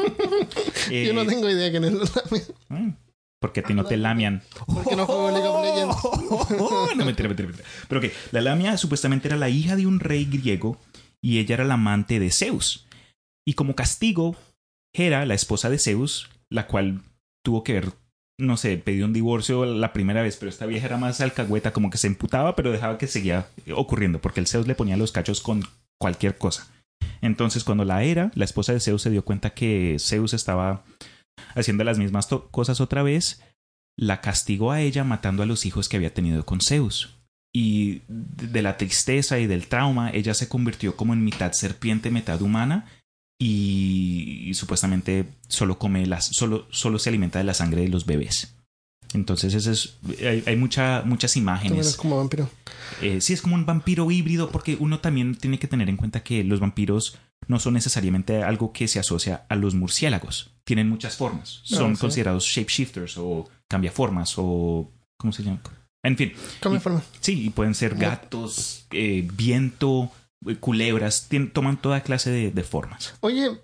eh, 0.89 1.06
Yo 1.08 1.13
no 1.13 1.25
tengo 1.25 1.48
idea 1.48 1.70
quién 1.70 1.84
es 1.84 1.94
la 1.94 2.24
mm, 2.70 2.96
Porque 3.39 3.60
a 3.60 3.63
ti 3.63 3.75
no 3.75 3.86
te 3.86 3.96
lamian. 3.96 4.41
Porque 4.65 4.96
no 4.96 5.06
juego 5.06 5.29
League 5.29 5.48
of 5.48 5.63
Legends. 5.63 6.98
no, 6.98 7.06
mentira, 7.06 7.29
mentira, 7.29 7.48
mentira. 7.48 7.70
Pero 7.88 8.01
ok, 8.01 8.08
la 8.32 8.41
lamia 8.41 8.75
supuestamente 8.77 9.27
era 9.27 9.38
la 9.38 9.50
hija 9.50 9.75
de 9.75 9.86
un 9.86 10.00
rey 10.00 10.25
griego 10.25 10.79
y 11.22 11.38
ella 11.38 11.53
era 11.53 11.65
la 11.65 11.75
amante 11.75 12.20
de 12.20 12.32
Zeus. 12.32 12.88
Y 13.46 13.53
como 13.53 13.75
castigo, 13.75 14.36
Hera, 14.94 15.25
la 15.27 15.36
esposa 15.36 15.70
de 15.70 15.77
Zeus, 15.77 16.29
la 16.50 16.65
cual 16.65 17.03
tuvo 17.46 17.63
que 17.63 17.74
ver, 17.74 17.91
no 18.39 18.58
sé, 18.58 18.77
pedido 18.77 19.06
un 19.06 19.13
divorcio 19.13 19.65
la 19.65 19.94
primera 19.94 20.24
vez, 20.24 20.38
pero 20.38 20.50
esta 20.50 20.65
vieja 20.65 20.88
era 20.88 20.98
más 20.98 21.22
alcahueta, 21.22 21.74
como 21.74 21.91
que 21.91 22.00
se 22.00 22.08
emputaba, 22.08 22.56
pero 22.56 22.72
dejaba 22.72 22.98
que 22.98 23.06
seguía 23.08 23.48
ocurriendo, 23.75 24.20
porque 24.20 24.39
el 24.39 24.48
Zeus 24.48 24.65
le 24.65 24.75
ponía 24.75 24.98
los 24.98 25.12
cachos 25.12 25.41
con 25.41 25.63
cualquier 26.00 26.38
cosa. 26.39 26.67
Entonces, 27.22 27.64
cuando 27.64 27.86
la 27.86 28.04
Hera, 28.04 28.32
la 28.36 28.46
esposa 28.46 28.74
de 28.74 28.80
Zeus, 28.80 29.02
se 29.02 29.10
dio 29.10 29.26
cuenta 29.26 29.52
que 29.52 29.98
Zeus 30.00 30.34
estaba 30.34 30.84
haciendo 31.56 31.84
las 31.84 31.98
mismas 31.98 32.28
cosas 32.52 32.82
otra 32.82 33.04
vez, 33.04 33.42
la 33.98 34.22
castigó 34.22 34.72
a 34.72 34.82
ella 34.82 35.04
matando 35.04 35.44
a 35.44 35.46
los 35.46 35.66
hijos 35.66 35.90
que 35.90 35.98
había 35.98 36.14
tenido 36.14 36.46
con 36.46 36.62
Zeus. 36.62 37.18
Y 37.54 38.02
de 38.08 38.62
la 38.62 38.78
tristeza 38.78 39.40
y 39.40 39.48
del 39.48 39.68
trauma, 39.68 40.12
ella 40.12 40.34
se 40.34 40.48
convirtió 40.48 40.96
como 40.96 41.14
en 41.14 41.24
mitad 41.24 41.54
serpiente, 41.54 42.12
mitad 42.12 42.42
humana, 42.42 42.86
y, 43.40 44.44
y 44.48 44.54
supuestamente 44.54 45.28
solo 45.48 45.78
come 45.80 46.06
las, 46.06 46.26
solo, 46.26 46.68
solo 46.72 47.00
se 47.00 47.10
alimenta 47.10 47.40
de 47.40 47.46
la 47.46 47.54
sangre 47.54 47.82
de 47.82 47.90
los 47.90 48.06
bebés. 48.06 48.57
Entonces, 49.14 49.54
ese 49.54 49.72
es, 49.72 49.98
hay, 50.22 50.44
hay 50.46 50.56
mucha, 50.56 51.04
muchas 51.06 51.34
También 51.34 51.56
es 51.60 51.64
imágenes. 51.64 51.96
como 51.96 52.18
vampiro. 52.18 52.50
Eh, 53.02 53.22
sí, 53.22 53.34
es 53.34 53.42
como 53.42 53.56
un 53.56 53.66
vampiro 53.66 54.10
híbrido, 54.12 54.50
porque 54.52 54.76
uno 54.80 55.00
también 55.00 55.36
tiene 55.36 55.60
que 55.60 55.68
tener 55.68 55.90
en 55.90 55.98
cuenta 55.98 56.24
que 56.24 56.44
los 56.44 56.60
vampiros 56.60 57.18
no 57.48 57.60
son 57.60 57.76
necesariamente 57.76 58.44
algo 58.44 58.74
que 58.74 58.88
se 58.88 59.00
asocia 59.00 59.46
a 59.50 59.56
los 59.56 59.76
murciélagos. 59.76 60.52
Tienen 60.66 60.90
muchas 60.90 61.16
formas. 61.16 61.62
Son 61.64 61.92
Ah, 61.92 61.96
sí. 61.96 62.02
considerados 62.02 62.44
shapeshifters 62.46 63.18
o 63.18 63.48
cambiaformas 63.68 64.34
o. 64.38 64.92
¿Cómo 65.18 65.32
se 65.34 65.44
llama? 65.44 65.62
En 66.04 66.16
fin, 66.18 66.34
Cambia 66.60 66.78
Y- 66.80 66.82
forma. 66.82 67.02
sí, 67.22 67.46
y 67.46 67.50
pueden 67.50 67.74
ser 67.76 67.96
gatos, 67.96 68.86
eh, 68.92 69.28
viento, 69.34 70.12
culebras, 70.60 71.27
tien- 71.29 71.51
toman 71.51 71.82
toda 71.82 72.01
clase 72.01 72.29
de, 72.29 72.51
de 72.51 72.63
formas. 72.63 73.13
Oye, 73.22 73.60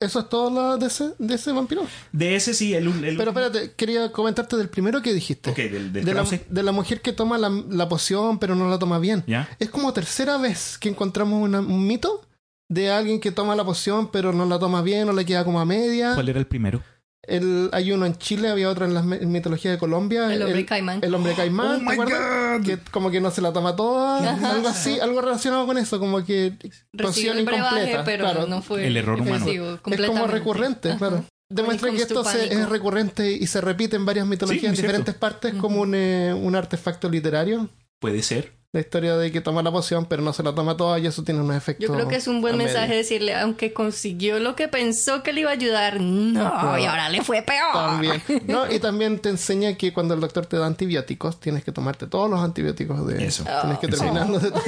¿eso 0.00 0.20
es 0.20 0.28
todo 0.28 0.50
la 0.50 0.76
de, 0.76 0.86
ese, 0.86 1.10
de 1.18 1.34
ese 1.34 1.52
vampiro? 1.52 1.86
De 2.12 2.34
ese 2.36 2.54
sí, 2.54 2.74
el. 2.74 2.88
el- 3.04 3.16
Pero 3.16 3.30
espérate, 3.30 3.72
quería 3.74 4.10
comentarte 4.12 4.56
del 4.56 4.68
primero 4.68 5.02
que 5.02 5.12
dijiste. 5.12 5.50
Ok, 5.50 5.56
del, 5.56 5.92
del 5.92 6.04
de, 6.04 6.14
la, 6.14 6.22
Krause, 6.22 6.40
de 6.48 6.62
la 6.62 6.72
mujer 6.72 7.00
que 7.02 7.12
toma 7.12 7.38
la, 7.38 7.50
la 7.50 7.88
poción 7.88 8.38
pero 8.38 8.54
no 8.54 8.68
la 8.68 8.78
toma 8.78 8.98
bien. 8.98 9.24
¿Ya? 9.26 9.48
Es 9.58 9.70
como 9.70 9.92
tercera 9.92 10.38
vez 10.38 10.78
que 10.78 10.88
encontramos 10.88 11.42
una- 11.42 11.60
un 11.60 11.86
mito 11.86 12.22
de 12.68 12.90
alguien 12.90 13.20
que 13.20 13.30
toma 13.30 13.54
la 13.54 13.64
poción 13.64 14.10
pero 14.10 14.32
no 14.32 14.44
la 14.46 14.58
toma 14.58 14.82
bien 14.82 15.08
o 15.08 15.12
le 15.12 15.24
queda 15.24 15.44
como 15.44 15.60
a 15.60 15.64
media. 15.64 16.14
¿Cuál 16.14 16.28
era 16.28 16.38
el 16.40 16.46
primero? 16.46 16.82
El, 17.26 17.70
hay 17.72 17.90
uno 17.92 18.06
en 18.06 18.16
Chile, 18.18 18.48
había 18.48 18.68
otro 18.70 18.84
en 18.84 18.94
la 18.94 19.02
mitología 19.02 19.70
de 19.70 19.78
Colombia. 19.78 20.32
El 20.32 20.42
hombre 20.42 20.64
caimán. 20.64 21.00
El 21.02 21.14
hombre 21.14 21.34
caimán, 21.34 21.66
Oh 21.66 21.78
¿te 21.78 21.84
my 21.84 21.92
acuerdas? 21.92 22.58
God. 22.60 22.66
Que 22.66 22.78
como 22.90 23.10
que 23.10 23.20
no 23.20 23.30
se 23.30 23.40
la 23.42 23.52
toma 23.52 23.74
toda, 23.74 24.32
Ajá. 24.32 24.50
algo 24.52 24.68
así, 24.68 25.00
algo 25.00 25.20
relacionado 25.20 25.66
con 25.66 25.76
eso, 25.78 25.98
como 25.98 26.24
que 26.24 26.52
Recibió 26.92 27.38
incompleta. 27.38 28.04
pero 28.04 28.24
claro. 28.24 28.46
no 28.46 28.62
fue 28.62 28.86
El 28.86 28.96
error 28.96 29.20
humano. 29.20 29.36
efectivo 29.36 29.78
Es 29.86 30.00
como 30.06 30.26
recurrente, 30.26 30.90
Ajá. 30.90 30.98
claro. 30.98 31.24
Demuestra 31.48 31.90
que 31.92 31.98
esto 31.98 32.22
to 32.22 32.24
se- 32.24 32.52
es 32.52 32.68
recurrente 32.68 33.30
y 33.30 33.46
se 33.46 33.60
repite 33.60 33.94
en 33.96 34.04
varias 34.04 34.26
mitologías 34.26 34.60
Sí, 34.62 34.66
en 34.66 34.74
cierto. 34.74 34.88
diferentes 34.88 35.14
partes 35.14 35.54
como 35.54 35.80
un, 35.82 35.94
eh, 35.94 36.34
un 36.34 36.56
artefacto 36.56 37.08
literario. 37.08 37.68
Puede 38.00 38.22
ser. 38.22 38.55
La 38.72 38.80
historia 38.80 39.16
de 39.16 39.32
que 39.32 39.40
toma 39.40 39.62
la 39.62 39.70
poción 39.72 40.04
pero 40.06 40.20
no 40.22 40.32
se 40.34 40.42
la 40.42 40.54
toma 40.54 40.76
toda 40.76 40.98
y 40.98 41.06
eso 41.06 41.22
tiene 41.24 41.40
un 41.40 41.52
efecto. 41.52 41.86
Yo 41.86 41.92
creo 41.94 42.08
que 42.08 42.16
es 42.16 42.26
un 42.28 42.40
buen 42.42 42.56
mensaje 42.58 42.88
medio. 42.88 42.96
decirle, 42.98 43.34
aunque 43.34 43.72
consiguió 43.72 44.38
lo 44.38 44.54
que 44.54 44.68
pensó 44.68 45.22
que 45.22 45.32
le 45.32 45.42
iba 45.42 45.50
a 45.50 45.54
ayudar, 45.54 46.00
no, 46.00 46.62
No. 46.62 46.78
y 46.78 46.84
ahora 46.84 47.08
le 47.08 47.22
fue 47.22 47.42
peor. 47.42 47.72
También. 47.72 48.22
No, 48.46 48.70
y 48.70 48.78
también 48.78 49.18
te 49.18 49.30
enseña 49.30 49.74
que 49.76 49.92
cuando 49.92 50.14
el 50.14 50.20
doctor 50.20 50.46
te 50.46 50.56
da 50.58 50.66
antibióticos, 50.66 51.40
tienes 51.40 51.64
que 51.64 51.72
tomarte 51.72 52.06
todos 52.06 52.28
los 52.30 52.40
antibióticos 52.40 53.06
de 53.06 53.24
Eso. 53.26 53.44
Tienes 53.62 53.78
que 53.78 53.88
terminarlos 53.88 54.42
de 54.42 54.50
tomar. 54.50 54.64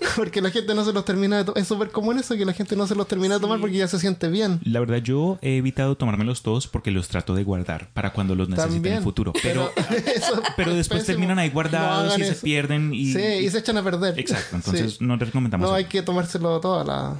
Porque 0.16 0.40
la 0.40 0.50
gente 0.50 0.74
no 0.74 0.84
se 0.84 0.92
los 0.92 1.04
termina 1.04 1.36
de 1.38 1.44
tomar. 1.44 1.60
Es 1.60 1.68
súper 1.68 1.90
común 1.90 2.18
eso, 2.18 2.36
que 2.36 2.44
la 2.44 2.52
gente 2.52 2.74
no 2.76 2.86
se 2.86 2.94
los 2.94 3.06
termina 3.08 3.34
de 3.34 3.40
tomar 3.40 3.60
porque 3.60 3.76
ya 3.76 3.88
se 3.88 3.98
siente 3.98 4.28
bien. 4.28 4.60
La 4.64 4.80
verdad, 4.80 4.98
yo 4.98 5.38
he 5.42 5.56
evitado 5.58 5.96
tomármelos 5.96 6.42
todos 6.42 6.66
porque 6.68 6.90
los 6.90 7.08
trato 7.08 7.34
de 7.34 7.44
guardar 7.44 7.90
para 7.92 8.12
cuando 8.12 8.34
los 8.34 8.48
necesite 8.48 8.88
en 8.90 8.94
el 8.96 9.02
futuro. 9.02 9.32
Pero, 9.42 9.72
pero 10.56 10.70
es 10.72 10.76
después 10.76 11.00
pésimo. 11.00 11.14
terminan 11.18 11.38
ahí 11.38 11.50
guardados 11.50 12.18
No 12.18 12.24
y 12.24 12.26
se 12.28 12.34
pierden. 12.36 12.92
Y, 12.94 13.12
Sí, 13.12 13.20
y 13.20 13.50
se 13.50 13.58
echan 13.58 13.76
a 13.78 13.82
perder. 13.82 14.18
Exacto, 14.18 14.56
entonces 14.56 14.94
Sí. 14.94 15.04
no 15.04 15.16
les 15.16 15.26
recomendamos. 15.28 15.64
No 15.64 15.68
eso. 15.68 15.76
hay 15.76 15.84
que 15.84 16.02
tomárselo 16.02 16.58
todas 16.60 16.86
la- 16.86 17.16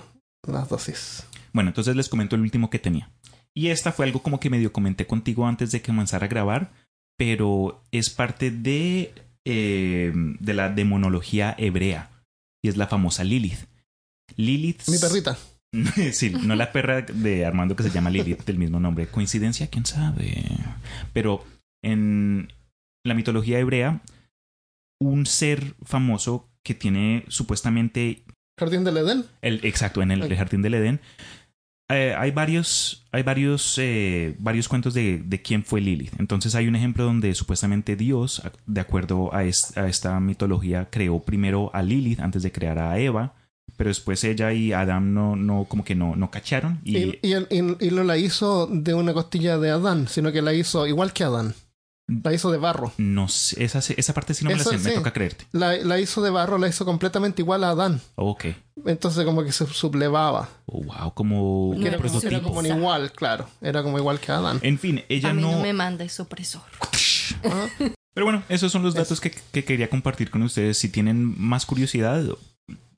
las 0.47 0.69
dosis. 0.69 1.25
Bueno, 1.53 1.71
entonces 1.71 1.97
les 1.97 2.09
comento 2.09 2.37
el 2.37 2.43
último 2.43 2.71
que 2.71 2.79
tenía. 2.79 3.11
Y 3.55 3.69
esta 3.69 3.91
fue 3.93 4.05
algo 4.07 4.23
como 4.23 4.39
que 4.41 4.51
medio 4.51 4.73
comenté 4.73 5.07
contigo 5.07 5.47
antes 5.47 5.71
de 5.73 5.81
que 5.81 5.87
comenzara 5.87 6.27
a 6.27 6.29
grabar, 6.29 6.73
pero 7.17 7.83
es 7.91 8.11
parte 8.11 8.51
de, 8.51 9.15
eh, 9.47 10.13
de 10.15 10.55
la 10.55 10.69
demonología 10.69 11.55
hebrea. 11.59 12.11
Y 12.67 12.69
es 12.69 12.77
la 12.77 12.89
famosa 12.89 13.23
Lilith. 13.23 13.61
Lilith. 14.35 14.89
Mi 14.89 14.99
perrita. 14.99 15.39
sí, 16.13 16.31
no 16.31 16.57
la 16.57 16.73
perra 16.73 17.03
de 17.03 17.47
Armando 17.47 17.77
que 17.77 17.85
se 17.85 17.91
llama 17.91 18.11
Lilith 18.11 18.45
del 18.45 18.59
mismo 18.59 18.81
nombre. 18.81 19.07
¿Coincidencia? 19.07 19.69
¿Quién 19.69 19.87
sabe? 19.87 20.43
Pero 21.13 21.45
en 21.85 22.49
la 23.05 23.15
mitología 23.15 23.61
hebrea, 23.61 24.03
un 25.01 25.27
ser 25.27 25.77
famoso 25.85 26.51
que 26.65 26.75
tiene 26.75 27.25
supuestamente 27.29 28.25
Jardín 28.59 28.83
del 28.83 28.97
Edén. 28.97 29.25
el, 29.43 29.65
exacto, 29.65 30.03
en 30.03 30.11
el 30.11 30.37
jardín 30.37 30.63
del 30.63 30.75
Edén, 30.75 31.01
eh, 31.89 32.15
hay 32.19 32.31
varios, 32.33 33.05
hay 33.13 33.23
varios, 33.23 33.77
eh, 33.79 34.35
varios 34.39 34.69
cuentos 34.69 34.93
de, 34.95 35.23
de 35.25 35.43
quién 35.43 35.65
fue 35.65 35.81
Lilith. 35.81 36.13
Entonces 36.19 36.55
hay 36.55 36.67
un 36.69 36.77
ejemplo 36.77 37.05
donde 37.05 37.35
supuestamente 37.35 37.95
Dios, 37.97 38.43
de 38.67 38.81
acuerdo 38.81 39.33
a, 39.35 39.45
es- 39.45 39.77
a 39.77 39.89
esta 39.89 40.19
mitología, 40.21 40.89
creó 40.91 41.21
primero 41.21 41.71
a 41.75 41.83
Lilith 41.83 42.21
antes 42.21 42.43
de 42.43 42.51
crear 42.53 42.79
a 42.79 42.99
Eva, 42.99 43.35
pero 43.77 43.89
después 43.89 44.23
ella 44.25 44.53
y 44.53 44.73
Adán 44.73 45.13
no, 45.15 45.37
no 45.37 45.65
como 45.69 45.85
que 45.85 45.95
no, 45.95 46.17
no 46.17 46.31
cacharon 46.31 46.81
y, 46.85 46.97
y- 47.23 47.77
y 47.81 47.91
no 47.91 48.05
la 48.05 48.17
hizo 48.17 48.67
de 48.67 48.95
una 48.95 49.13
costilla 49.13 49.59
de 49.59 49.71
Adán, 49.71 50.09
sino 50.09 50.33
que 50.33 50.43
la 50.43 50.55
hizo 50.55 50.87
igual 50.87 51.13
que 51.13 51.25
Adán. 51.25 51.55
La 52.09 52.33
hizo 52.33 52.53
de 52.53 52.59
barro. 52.59 52.93
no 52.99 53.27
sé, 53.29 53.65
esa, 53.65 53.81
esa 53.81 54.15
parte 54.15 54.33
sí 54.33 54.45
no 54.45 54.51
me 54.51 54.57
Eso 54.57 54.71
la 54.71 54.79
sé, 54.79 54.89
me 54.91 54.95
toca 54.95 55.13
creerte. 55.13 55.45
La, 55.51 55.77
la 55.77 55.99
hizo 55.99 56.23
de 56.23 56.31
barro, 56.31 56.57
la 56.57 56.69
hizo 56.69 56.85
completamente 56.85 57.43
igual 57.43 57.65
a 57.65 57.71
Adán. 57.71 58.01
Ok. 58.15 58.47
Entonces 58.85 59.25
como 59.25 59.43
que 59.43 59.51
se 59.51 59.67
sublevaba. 59.67 60.49
Oh, 60.67 60.83
wow, 60.85 61.13
como 61.15 61.75
era, 61.75 61.75
un 61.75 61.75
como, 61.75 61.87
era 61.87 61.99
prototipo. 61.99 62.43
como 62.43 62.59
un 62.61 62.67
igual, 62.67 63.11
claro. 63.13 63.49
Era 63.61 63.83
como 63.83 63.99
igual 63.99 64.21
que 64.21 64.31
Adán. 64.31 64.61
En 64.63 64.79
fin, 64.79 65.03
ella 65.09 65.31
a 65.31 65.35
mí 65.35 65.43
no, 65.43 65.53
no... 65.53 65.61
me 65.63 65.73
mandes 65.73 66.21
opresor. 66.21 66.63
Ah, 67.45 67.67
Pero 68.15 68.25
bueno, 68.25 68.45
esos 68.49 68.71
son 68.71 68.85
los 68.85 68.95
datos 68.95 69.21
que, 69.21 69.33
que 69.53 69.65
quería 69.65 69.91
compartir 69.91 70.31
con 70.31 70.43
ustedes. 70.43 70.79
Si 70.79 70.89
tienen 70.89 71.35
más 71.41 71.67
curiosidad, 71.67 72.23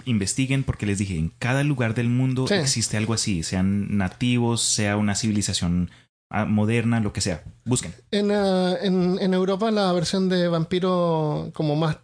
investiguen 0.04 0.64
porque 0.64 0.84
les 0.86 0.98
dije, 0.98 1.16
en 1.18 1.30
cada 1.38 1.64
lugar 1.64 1.94
del 1.94 2.08
mundo 2.10 2.46
Sí. 2.46 2.54
existe 2.54 2.96
algo 2.98 3.14
así, 3.14 3.42
sean 3.42 3.96
nativos, 3.96 4.62
sea 4.62 4.96
una 4.98 5.14
civilización 5.14 5.90
moderna, 6.30 7.00
lo 7.00 7.12
que 7.12 7.20
sea. 7.20 7.42
Busquen. 7.64 7.94
En, 8.10 8.30
eh, 8.30 8.76
en, 8.82 9.18
en 9.20 9.34
Europa 9.34 9.70
la 9.70 9.92
versión 9.92 10.28
de 10.28 10.48
vampiro 10.48 11.50
como 11.54 11.76
más 11.76 11.98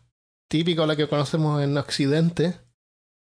típica 0.50 0.82
o 0.82 0.86
la 0.86 0.96
que 0.96 1.08
conocemos 1.08 1.62
en 1.62 1.76
Occidente, 1.76 2.54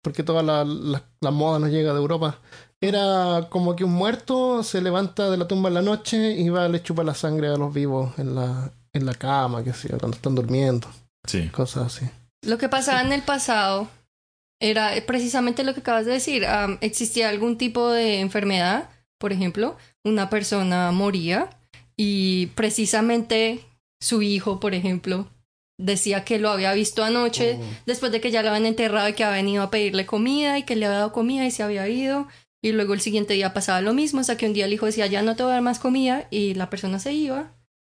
porque 0.03 0.23
toda 0.23 0.43
la, 0.43 0.65
la, 0.65 1.03
la 1.21 1.31
moda 1.31 1.59
nos 1.59 1.71
llega 1.71 1.93
de 1.93 1.99
Europa, 1.99 2.39
era 2.81 3.47
como 3.49 3.77
que 3.77 3.85
un 3.85 3.93
muerto 3.93 4.63
se 4.65 4.81
levanta 4.83 5.31
de 5.31 5.37
la 5.37 5.47
tumba 5.47 5.69
en 5.69 5.75
la 5.75 5.83
noche 5.83 6.33
y 6.33 6.49
va 6.49 6.65
a 6.65 6.69
le 6.69 6.83
chupa 6.83 7.05
la 7.05 7.15
sangre 7.15 7.49
a 7.49 7.57
los 7.57 7.73
vivos 7.73 8.19
en 8.19 8.35
la, 8.35 8.73
en 8.93 9.07
la 9.07 9.15
cama, 9.15 9.63
que 9.63 9.73
sé 9.73 9.89
yo, 9.89 9.99
cuando 9.99 10.17
están 10.17 10.35
durmiendo, 10.35 10.89
Sí. 11.27 11.49
cosas 11.51 11.87
así. 11.87 12.07
Lo 12.45 12.59
que 12.59 12.69
pasaba 12.69 13.01
en 13.01 13.13
el 13.13 13.23
pasado 13.23 13.89
era 14.61 14.91
precisamente 15.07 15.63
lo 15.63 15.75
que 15.75 15.81
acabas 15.81 16.07
de 16.07 16.13
decir. 16.13 16.45
Existía 16.81 17.29
algún 17.29 17.57
tipo 17.57 17.89
de 17.91 18.19
enfermedad, 18.21 18.89
por 19.23 19.33
ejemplo, 19.33 19.77
una 20.03 20.29
persona 20.29 20.91
moría 20.91 21.49
y 21.97 22.47
precisamente 22.57 23.61
su 24.01 24.21
hijo, 24.21 24.59
por 24.59 24.75
ejemplo, 24.75 25.29
decía 25.79 26.25
que 26.25 26.41
lo 26.41 26.51
había 26.51 26.73
visto 26.75 27.05
anoche 27.05 27.57
Oh. 27.61 27.65
después 27.87 28.11
de 28.11 28.21
que 28.21 28.33
ya 28.33 28.43
lo 28.43 28.49
habían 28.49 28.67
enterrado 28.67 29.09
y 29.09 29.13
que 29.13 29.23
había 29.23 29.37
venido 29.37 29.63
a 29.63 29.71
pedirle 29.71 30.07
comida 30.07 30.59
y 30.59 30.65
que 30.65 30.75
le 30.75 30.87
había 30.87 30.99
dado 30.99 31.13
comida 31.13 31.47
y 31.47 31.53
se 31.53 31.63
había 31.63 31.89
ido. 31.89 32.27
Y 32.65 32.73
luego 32.73 32.95
el 32.95 33.01
siguiente 33.01 33.35
día 33.35 33.55
pasaba 33.55 33.81
lo 33.81 33.93
mismo, 33.95 34.19
hasta 34.21 34.37
que 34.37 34.47
un 34.47 34.55
día 34.55 34.65
el 34.67 34.73
hijo 34.73 34.87
decía, 34.87 35.07
ya 35.07 35.23
no 35.23 35.37
te 35.37 35.45
voy 35.45 35.51
a 35.51 35.55
dar 35.55 35.63
más 35.63 35.79
comida 35.79 36.27
y 36.31 36.55
la 36.55 36.69
persona 36.69 36.99
se 36.99 37.13
iba. 37.13 37.53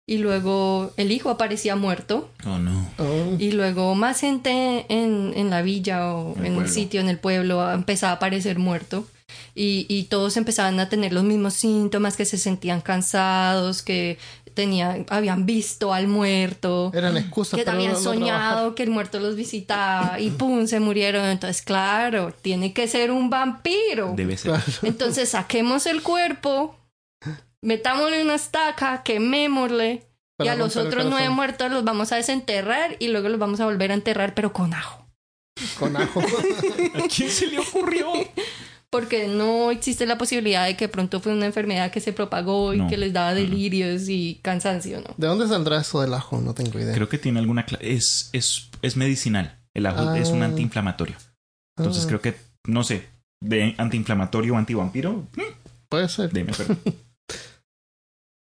Y 0.09 0.19
luego 0.19 0.91
el 0.97 1.13
hijo 1.13 1.29
aparecía 1.31 1.77
muerto 1.77 2.31
Oh, 2.47 2.59
no. 2.59 2.89
Oh. 2.99 3.37
y 3.39 3.53
luego 3.53 3.95
más 3.95 4.19
gente 4.21 4.87
en, 4.89 5.33
en 5.37 5.51
la 5.51 5.61
villa 5.63 6.13
o 6.15 6.33
En 6.33 6.39
el 6.41 6.47
en 6.47 6.47
el 6.47 6.55
pueblo. 6.55 6.73
sitio, 6.73 7.01
en 7.03 7.09
el 7.11 7.19
pueblo, 7.19 7.71
empezaba 7.71 8.13
a 8.13 8.17
aparecer 8.17 8.59
muerto. 8.59 9.07
Y, 9.55 9.85
y 9.89 10.05
todos 10.05 10.37
empezaban 10.39 10.81
a 10.81 10.89
tener 10.89 11.13
los 11.13 11.25
mismos 11.25 11.53
síntomas, 11.55 12.17
que 12.17 12.25
se 12.25 12.39
sentían 12.39 12.81
cansados, 12.81 13.83
que 13.83 14.17
tenían, 14.55 15.05
habían 15.11 15.45
visto 15.47 15.93
al 15.93 16.09
muerto, 16.09 16.91
Eran 16.95 17.17
excusas 17.19 17.59
que 17.59 17.65
para 17.65 17.77
habían 17.77 17.93
no- 17.93 17.99
no 17.99 18.03
trabajar. 18.13 18.21
soñado 18.21 18.75
que 18.75 18.83
el 18.85 18.91
muerto 18.91 19.21
los 19.21 19.37
visitaba 19.37 20.19
y 20.19 20.31
pum, 20.31 20.67
se 20.67 20.81
murieron. 20.81 21.27
Entonces, 21.27 21.61
claro, 21.63 22.33
tiene 22.41 22.73
que 22.73 22.89
ser 22.89 23.11
un 23.11 23.29
vampiro. 23.31 24.15
Debe 24.17 24.37
ser. 24.39 24.53
Claro. 24.53 24.65
Entonces 24.85 25.29
saquemos 25.29 25.85
el 25.87 26.03
cuerpo, 26.03 26.75
metámosle 27.63 28.23
una 28.23 28.35
estaca, 28.35 29.03
quemémosle 29.03 30.05
y 30.41 30.49
a 30.49 30.55
los 30.55 30.77
otros 30.77 31.07
nueve 31.07 31.31
muertos 31.31 31.71
los 31.71 31.83
vamos 31.85 32.13
a 32.13 32.17
desenterrar 32.17 32.97
y 33.01 33.09
luego 33.09 33.29
los 33.29 33.39
vamos 33.41 33.61
a 33.61 33.65
volver 33.65 33.91
a 33.91 33.95
enterrar, 33.95 34.35
pero 34.35 34.53
con 34.53 34.73
ajo. 34.75 35.07
Con 35.79 35.97
ajo. 35.97 36.21
¿A 36.95 37.09
quién 37.09 37.29
se 37.31 37.49
le 37.49 37.59
ocurrió? 37.59 38.13
Porque 38.91 39.27
no 39.29 39.71
existe 39.71 40.07
la 40.07 40.17
posibilidad 40.17 40.65
de 40.65 40.75
que 40.77 40.89
pronto 40.89 41.21
fue 41.21 41.33
una 41.35 41.45
enfermedad 41.45 41.91
que 41.91 42.01
se 42.01 42.13
propagó 42.15 42.73
y 42.73 42.79
No. 42.79 42.89
que 42.89 42.97
les 42.97 43.13
daba 43.13 43.35
delirios 43.35 44.09
y 44.09 44.39
cansancio, 44.43 45.01
¿no? 45.03 45.13
¿De 45.19 45.27
dónde 45.27 45.47
saldrá 45.47 45.81
eso 45.81 46.01
del 46.01 46.15
ajo? 46.15 46.41
No 46.41 46.55
tengo 46.55 46.79
idea. 46.79 46.95
Creo 46.95 47.09
que 47.09 47.19
tiene 47.19 47.39
alguna... 47.41 47.67
Es, 47.81 48.31
es, 48.33 48.71
es 48.81 48.97
medicinal. 48.97 49.59
El 49.75 49.85
ajo 49.87 50.09
Ah. 50.09 50.19
es 50.19 50.29
un 50.31 50.43
antiinflamatorio. 50.43 51.17
Entonces 51.77 52.05
Ah, 52.05 52.09
creo 52.09 52.21
que, 52.23 52.37
no 52.67 52.83
sé, 52.83 53.07
de 53.43 53.75
antiinflamatorio 53.77 54.55
o 54.55 54.57
antivampiro, 54.57 55.27
Puede 55.91 56.09
ser. 56.09 56.33
deme 56.33 56.53
perdón. 56.55 56.79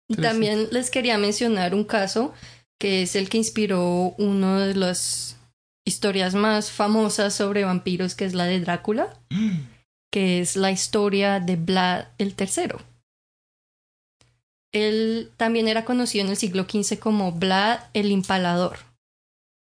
Y 0.10 0.16
también 0.16 0.68
les 0.72 0.90
quería 0.90 1.18
mencionar 1.18 1.76
un 1.76 1.84
caso 1.84 2.34
que 2.80 3.02
es 3.02 3.16
el 3.16 3.30
que 3.30 3.38
inspiró 3.38 4.14
una 4.18 4.66
de 4.66 4.76
las 4.76 5.38
historias 5.86 6.36
más 6.36 6.72
famosas 6.72 7.34
sobre 7.34 7.64
vampiros, 7.64 8.16
que 8.16 8.26
es 8.26 8.34
la 8.34 8.46
de 8.46 8.60
Drácula, 8.60 9.20
que 10.12 10.40
es 10.40 10.56
la 10.56 10.72
historia 10.72 11.40
de 11.40 11.56
Vlad 11.56 12.06
el 12.18 12.36
Tercero. 12.36 12.82
Él 14.74 15.32
también 15.38 15.68
era 15.68 15.86
conocido 15.86 16.26
en 16.26 16.32
el 16.32 16.38
siglo 16.38 16.64
XV 16.70 17.00
como 17.00 17.32
Vlad 17.32 17.80
el 17.94 18.12
Impalador 18.12 18.78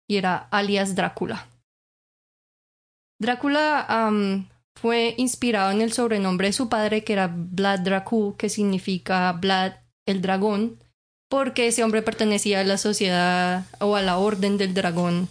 y 0.07 0.17
era 0.17 0.47
alias 0.51 0.95
Drácula. 0.95 1.47
Drácula 3.19 4.11
fue 4.75 5.15
inspirado 5.17 5.71
en 5.71 5.81
el 5.81 5.93
sobrenombre 5.93 6.47
de 6.47 6.53
su 6.53 6.69
padre, 6.69 7.03
que 7.03 7.13
era 7.13 7.31
Vlad 7.33 7.79
Dracul, 7.79 8.35
que 8.37 8.49
significa 8.49 9.31
Vlad 9.33 9.73
el 10.05 10.21
Dragón, 10.21 10.77
porque 11.29 11.67
ese 11.67 11.83
hombre 11.83 12.01
pertenecía 12.01 12.59
a 12.59 12.63
la 12.63 12.77
sociedad 12.77 13.65
o 13.79 13.95
a 13.95 14.01
la 14.01 14.17
Orden 14.17 14.57
del 14.57 14.73
Dragón, 14.73 15.27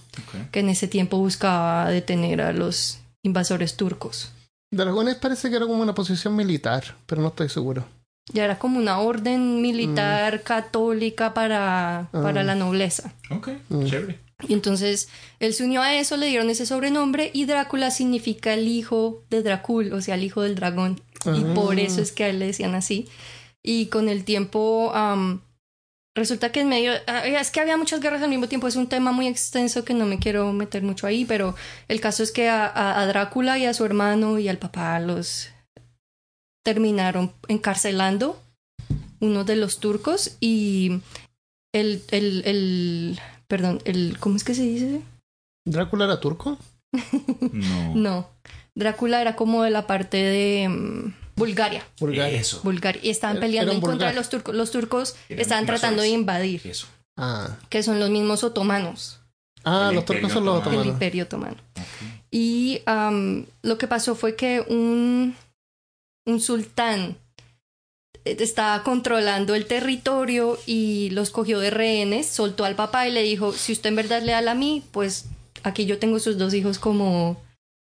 que 0.51 0.61
en 0.61 0.69
ese 0.69 0.89
tiempo 0.89 1.19
buscaba 1.19 1.89
detener 1.91 2.41
a 2.43 2.53
los 2.53 2.99
invasores 3.23 3.77
turcos. 3.77 4.33
Dragones 4.73 5.17
parece 5.17 5.51
que 5.51 5.57
era 5.57 5.67
como 5.67 5.83
una 5.83 5.95
posición 5.95 6.35
militar, 6.35 6.97
pero 7.07 7.21
no 7.23 7.29
estoy 7.29 7.49
seguro. 7.49 7.85
Ya 8.33 8.45
era 8.45 8.59
como 8.59 8.79
una 8.79 8.99
orden 9.01 9.61
militar 9.61 10.43
católica 10.43 11.35
para, 11.35 12.09
para 12.13 12.41
Ah. 12.41 12.45
la 12.45 12.55
nobleza. 12.55 13.13
Ok, 13.31 13.49
Mm. 13.69 13.85
chévere. 13.85 14.19
Y 14.49 14.55
entonces 14.55 15.09
él 15.39 15.55
se 15.55 15.65
unió 15.65 15.83
a 15.83 15.95
eso, 15.95 16.17
le 16.17 16.27
dieron 16.27 16.51
ese 16.51 16.67
sobrenombre 16.67 17.31
y 17.33 17.45
Drácula 17.45 17.91
significa 17.91 18.55
el 18.55 18.67
hijo 18.67 19.23
de 19.31 19.43
Dracul, 19.43 19.93
o 19.93 20.01
sea, 20.01 20.15
el 20.17 20.25
hijo 20.25 20.43
del 20.43 20.55
dragón. 20.57 21.01
Y 21.27 21.45
Ah. 21.45 21.55
por 21.55 21.79
eso 21.79 22.01
es 22.01 22.11
que 22.11 22.25
a 22.25 22.29
él 22.29 22.39
le 22.41 22.47
decían 22.47 22.75
así. 22.75 23.09
Y 23.65 23.87
con 23.87 24.09
el 24.09 24.25
tiempo, 24.25 24.93
resulta 26.17 26.51
que 26.53 26.61
en 26.61 26.69
medio, 26.69 26.93
ah, 27.07 27.27
es 27.27 27.51
que 27.51 27.61
había 27.61 27.77
muchas 27.77 28.01
guerras 28.01 28.23
al 28.23 28.29
mismo 28.31 28.49
tiempo, 28.49 28.67
es 28.69 28.77
un 28.77 28.89
tema 28.89 29.13
muy 29.13 29.29
extenso 29.29 29.85
que 29.85 29.95
no 29.95 30.05
me 30.07 30.19
quiero 30.19 30.53
meter 30.53 30.83
mucho 30.83 31.07
ahí, 31.07 31.25
pero 31.25 31.55
el 31.89 32.01
caso 32.01 32.23
es 32.23 32.33
que 32.33 32.49
a, 32.49 32.67
a- 32.67 33.01
a 33.01 33.07
Drácula 33.07 33.59
y 33.59 33.67
a 33.67 33.75
su 33.75 33.85
hermano 33.85 34.39
y 34.39 34.49
al 34.49 34.59
papá 34.59 34.99
los 35.01 35.49
terminaron 36.65 37.33
encarcelando 37.49 38.41
uno 39.21 39.45
de 39.45 39.57
los 39.57 39.79
turcos 39.79 40.37
y 40.41 41.01
el, 41.73 42.03
el, 42.11 42.43
el, 42.45 43.21
perdón, 43.49 43.81
el, 43.85 44.17
¿cómo 44.19 44.37
es 44.37 44.45
que 44.45 44.55
se 44.55 44.63
dice? 44.63 45.03
¿Drácula 45.65 46.05
era 46.07 46.21
turco? 46.21 46.59
No. 47.53 47.95
No, 47.95 48.29
Drácula 48.75 49.21
era 49.21 49.37
como 49.37 49.63
de 49.63 49.71
la 49.71 49.87
parte 49.87 50.17
de 50.19 50.69
mm, 50.69 51.15
Bulgaria. 51.37 51.87
Bulgaria. 51.99 52.41
Eso. 52.41 52.61
Bulgaria. 52.63 53.01
Y 53.05 53.11
estaban 53.11 53.41
peleando 53.41 53.73
en 53.73 53.81
contra 53.81 54.09
de 54.09 54.15
los 54.15 54.29
turcos. 54.29 54.55
Los 54.55 54.71
turcos 54.71 55.15
Eran 55.29 55.41
estaban 55.43 55.67
tratando 55.67 56.03
de 56.03 56.09
invadir, 56.09 56.61
Eso. 56.65 56.87
Ah, 57.17 57.59
que 57.69 57.83
son 57.83 57.99
los 58.01 58.09
mismos 58.11 58.43
otomanos, 58.43 59.21
ah 59.65 59.89
El 59.91 59.97
los 59.97 60.05
turcos 60.07 60.33
son 60.33 60.45
los 60.47 60.55
Otomano. 60.57 60.71
el 60.73 60.79
otomanos. 60.79 60.95
imperio 60.95 61.25
otomano. 61.25 61.57
Y 62.31 62.81
lo 63.63 63.79
que 63.79 63.87
pasó 63.87 64.15
fue 64.15 64.35
que 64.37 64.65
un, 64.67 65.35
un 66.27 66.41
sultán 66.41 67.19
eh, 68.25 68.37
estaba 68.41 68.83
controlando 68.83 69.55
el 69.55 69.67
territorio 69.67 70.59
y 70.67 71.11
los 71.11 71.31
cogió 71.31 71.61
de 71.61 71.71
rehenes, 71.71 72.27
soltó 72.29 72.65
al 72.65 72.77
papá 72.77 73.07
y 73.07 73.13
le 73.13 73.23
dijo, 73.23 73.53
si 73.53 73.73
usted 73.73 73.91
en 73.91 73.97
verdad 73.97 74.19
es 74.19 74.25
leal 74.25 74.49
a 74.49 74.55
mí, 74.55 74.83
pues 74.93 75.27
aquí 75.63 75.85
yo 75.85 75.99
tengo 75.99 76.19
sus 76.19 76.39
dos 76.39 76.55
hijos 76.55 76.79
como, 76.79 77.37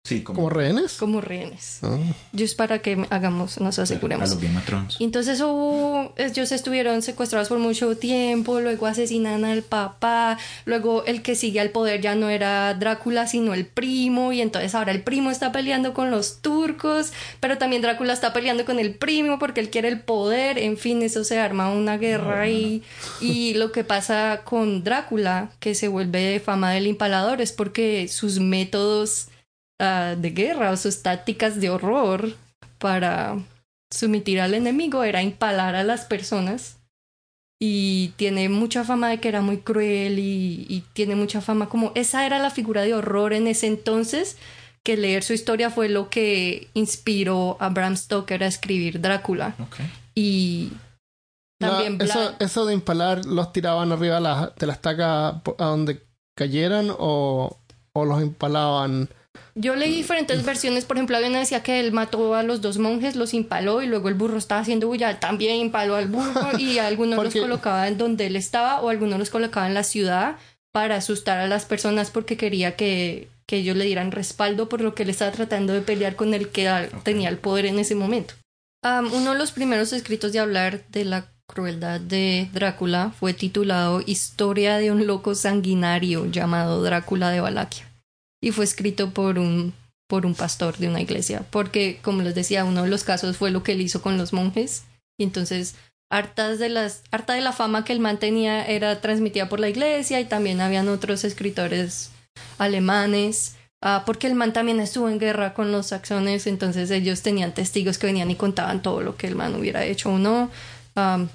Sí, 0.02 0.22
como, 0.22 0.36
¿Como 0.38 0.50
rehenes? 0.50 0.94
como 0.94 1.20
rehenes. 1.20 1.80
Ah. 1.82 1.98
Yo 2.32 2.46
es 2.46 2.54
para 2.54 2.80
que 2.80 3.06
hagamos, 3.10 3.60
nos 3.60 3.78
a 3.78 3.82
aseguremos. 3.82 4.30
los 4.30 4.40
Game 4.40 4.56
of 4.56 4.64
Thrones. 4.64 4.96
Y 4.98 5.04
entonces 5.04 5.40
hubo- 5.42 6.14
ellos 6.16 6.52
estuvieron 6.52 7.02
secuestrados 7.02 7.48
por 7.50 7.58
mucho 7.58 7.94
tiempo, 7.98 8.60
luego 8.60 8.86
asesinan 8.86 9.44
al 9.44 9.62
papá, 9.62 10.38
luego 10.64 11.04
el 11.04 11.20
que 11.20 11.34
sigue 11.34 11.60
al 11.60 11.68
poder 11.68 12.00
ya 12.00 12.14
no 12.14 12.30
era 12.30 12.72
Drácula, 12.74 13.26
sino 13.26 13.52
el 13.52 13.66
primo, 13.66 14.32
y 14.32 14.40
entonces 14.40 14.74
ahora 14.74 14.90
el 14.92 15.02
primo 15.02 15.30
está 15.30 15.52
peleando 15.52 15.92
con 15.92 16.10
los 16.10 16.40
turcos, 16.40 17.12
pero 17.38 17.58
también 17.58 17.82
Drácula 17.82 18.14
está 18.14 18.32
peleando 18.32 18.64
con 18.64 18.78
el 18.78 18.94
primo 18.94 19.38
porque 19.38 19.60
él 19.60 19.68
quiere 19.68 19.88
el 19.88 20.00
poder, 20.00 20.56
en 20.58 20.78
fin, 20.78 21.02
eso 21.02 21.24
se 21.24 21.38
arma 21.38 21.70
una 21.70 21.98
guerra 21.98 22.48
y, 22.48 22.82
y 23.20 23.52
lo 23.52 23.70
que 23.70 23.84
pasa 23.84 24.40
con 24.44 24.82
Drácula, 24.82 25.50
que 25.60 25.74
se 25.74 25.88
vuelve 25.88 26.40
fama 26.40 26.70
del 26.72 26.86
impalador, 26.86 27.42
es 27.42 27.52
porque 27.52 28.08
sus 28.08 28.40
métodos 28.40 29.26
ah, 29.80 30.14
de 30.16 30.30
guerra 30.30 30.70
o 30.70 30.76
sus 30.76 31.02
tácticas 31.02 31.60
de 31.60 31.70
horror 31.70 32.36
para 32.78 33.36
sumitir 33.92 34.40
al 34.40 34.54
enemigo 34.54 35.02
era 35.02 35.22
impalar 35.22 35.74
a 35.74 35.82
las 35.82 36.04
personas. 36.04 36.76
Y 37.62 38.14
tiene 38.16 38.48
mucha 38.48 38.84
fama 38.84 39.10
de 39.10 39.20
que 39.20 39.28
era 39.28 39.42
muy 39.42 39.58
cruel 39.58 40.18
y, 40.18 40.64
y 40.68 40.82
tiene 40.94 41.14
mucha 41.14 41.40
fama 41.42 41.68
como 41.68 41.92
esa 41.94 42.24
era 42.24 42.38
la 42.38 42.50
figura 42.50 42.82
de 42.82 42.94
horror 42.94 43.34
en 43.34 43.46
ese 43.48 43.66
entonces 43.66 44.38
que 44.82 44.96
leer 44.96 45.22
su 45.22 45.34
historia 45.34 45.68
fue 45.68 45.90
lo 45.90 46.08
que 46.08 46.68
inspiró 46.72 47.58
a 47.60 47.68
Bram 47.68 47.98
Stoker 47.98 48.42
a 48.42 48.46
escribir 48.46 49.02
Drácula. 49.02 49.54
Y 50.14 50.72
también 51.60 51.98
eso, 52.00 52.34
eso 52.38 52.64
de 52.64 52.72
impalar, 52.72 53.26
¿los 53.26 53.52
tiraban 53.52 53.92
arriba 53.92 54.14
de 54.14 54.20
la, 54.22 54.54
de 54.58 54.66
la 54.66 54.72
estaca 54.72 55.42
po- 55.44 55.56
a 55.58 55.66
donde 55.66 56.00
cayeran 56.34 56.88
o, 56.98 57.58
o 57.92 58.04
los 58.06 58.22
impalaban? 58.22 59.10
Yo 59.54 59.76
leí 59.76 59.94
diferentes 59.94 60.44
versiones, 60.44 60.84
por 60.84 60.96
ejemplo, 60.96 61.16
había 61.16 61.28
una 61.28 61.40
decía 61.40 61.62
que 61.62 61.80
él 61.80 61.92
mató 61.92 62.34
a 62.34 62.42
los 62.42 62.60
dos 62.60 62.78
monjes, 62.78 63.16
los 63.16 63.34
impaló 63.34 63.82
y 63.82 63.86
luego 63.86 64.08
el 64.08 64.14
burro 64.14 64.38
estaba 64.38 64.60
haciendo 64.60 64.86
bulla, 64.86 65.20
también 65.20 65.56
impaló 65.56 65.96
al 65.96 66.06
burro 66.06 66.50
y 66.58 66.78
algunos 66.78 67.22
los 67.22 67.34
colocaba 67.34 67.88
en 67.88 67.98
donde 67.98 68.26
él 68.26 68.36
estaba 68.36 68.80
o 68.80 68.88
algunos 68.88 69.18
los 69.18 69.30
colocaba 69.30 69.66
en 69.66 69.74
la 69.74 69.82
ciudad 69.82 70.36
para 70.72 70.96
asustar 70.96 71.38
a 71.38 71.48
las 71.48 71.64
personas 71.64 72.10
porque 72.10 72.36
quería 72.36 72.76
que, 72.76 73.28
que 73.46 73.56
ellos 73.56 73.76
le 73.76 73.84
dieran 73.84 74.12
respaldo 74.12 74.68
por 74.68 74.80
lo 74.80 74.94
que 74.94 75.02
él 75.02 75.10
estaba 75.10 75.32
tratando 75.32 75.72
de 75.72 75.80
pelear 75.80 76.16
con 76.16 76.32
el 76.32 76.48
que 76.48 76.88
tenía 77.02 77.28
el 77.28 77.38
poder 77.38 77.66
en 77.66 77.78
ese 77.78 77.94
momento. 77.94 78.34
Am, 78.82 79.12
uno 79.12 79.32
de 79.32 79.38
los 79.38 79.52
primeros 79.52 79.92
escritos 79.92 80.32
de 80.32 80.38
hablar 80.38 80.84
de 80.88 81.04
la 81.04 81.26
crueldad 81.46 82.00
de 82.00 82.48
Drácula 82.52 83.12
fue 83.18 83.34
titulado 83.34 84.00
Historia 84.06 84.78
de 84.78 84.92
un 84.92 85.06
loco 85.06 85.34
sanguinario 85.34 86.26
llamado 86.26 86.82
Drácula 86.82 87.30
de 87.30 87.40
Valaquia 87.40 87.89
y 88.40 88.52
fue 88.52 88.64
escrito 88.64 89.10
por 89.10 89.38
un 89.38 89.74
por 90.10 90.26
un 90.26 90.34
pastor 90.34 90.76
de 90.76 90.88
una 90.88 91.00
iglesia, 91.00 91.46
porque 91.50 92.00
como 92.02 92.22
les 92.22 92.34
decía, 92.34 92.64
uno 92.64 92.82
de 92.82 92.88
los 92.88 93.04
casos 93.04 93.36
fue 93.36 93.52
lo 93.52 93.62
que 93.62 93.72
él 93.72 93.80
hizo 93.80 94.02
con 94.02 94.18
los 94.18 94.32
monjes. 94.32 94.82
Y 95.16 95.22
entonces 95.22 95.76
hartas 96.10 96.58
de 96.58 96.68
las 96.68 97.02
harta 97.12 97.34
de 97.34 97.40
la 97.40 97.52
fama 97.52 97.84
que 97.84 97.92
el 97.92 98.00
man 98.00 98.18
tenía 98.18 98.66
era 98.66 99.00
transmitida 99.00 99.48
por 99.48 99.60
la 99.60 99.68
iglesia 99.68 100.20
y 100.20 100.24
también 100.24 100.60
habían 100.60 100.88
otros 100.88 101.22
escritores 101.22 102.10
alemanes. 102.58 103.54
Ah, 103.82 104.02
porque 104.04 104.26
el 104.26 104.34
man 104.34 104.52
también 104.52 104.80
estuvo 104.80 105.08
en 105.08 105.18
guerra 105.18 105.54
con 105.54 105.72
los 105.72 105.86
saxones, 105.86 106.46
entonces 106.46 106.90
ellos 106.90 107.22
tenían 107.22 107.54
testigos 107.54 107.96
que 107.96 108.08
venían 108.08 108.30
y 108.30 108.34
contaban 108.34 108.82
todo 108.82 109.00
lo 109.00 109.16
que 109.16 109.26
el 109.26 109.36
man 109.36 109.54
hubiera 109.54 109.84
hecho 109.84 110.10
o 110.10 110.18
no. 110.18 110.50
Am, 110.96 111.28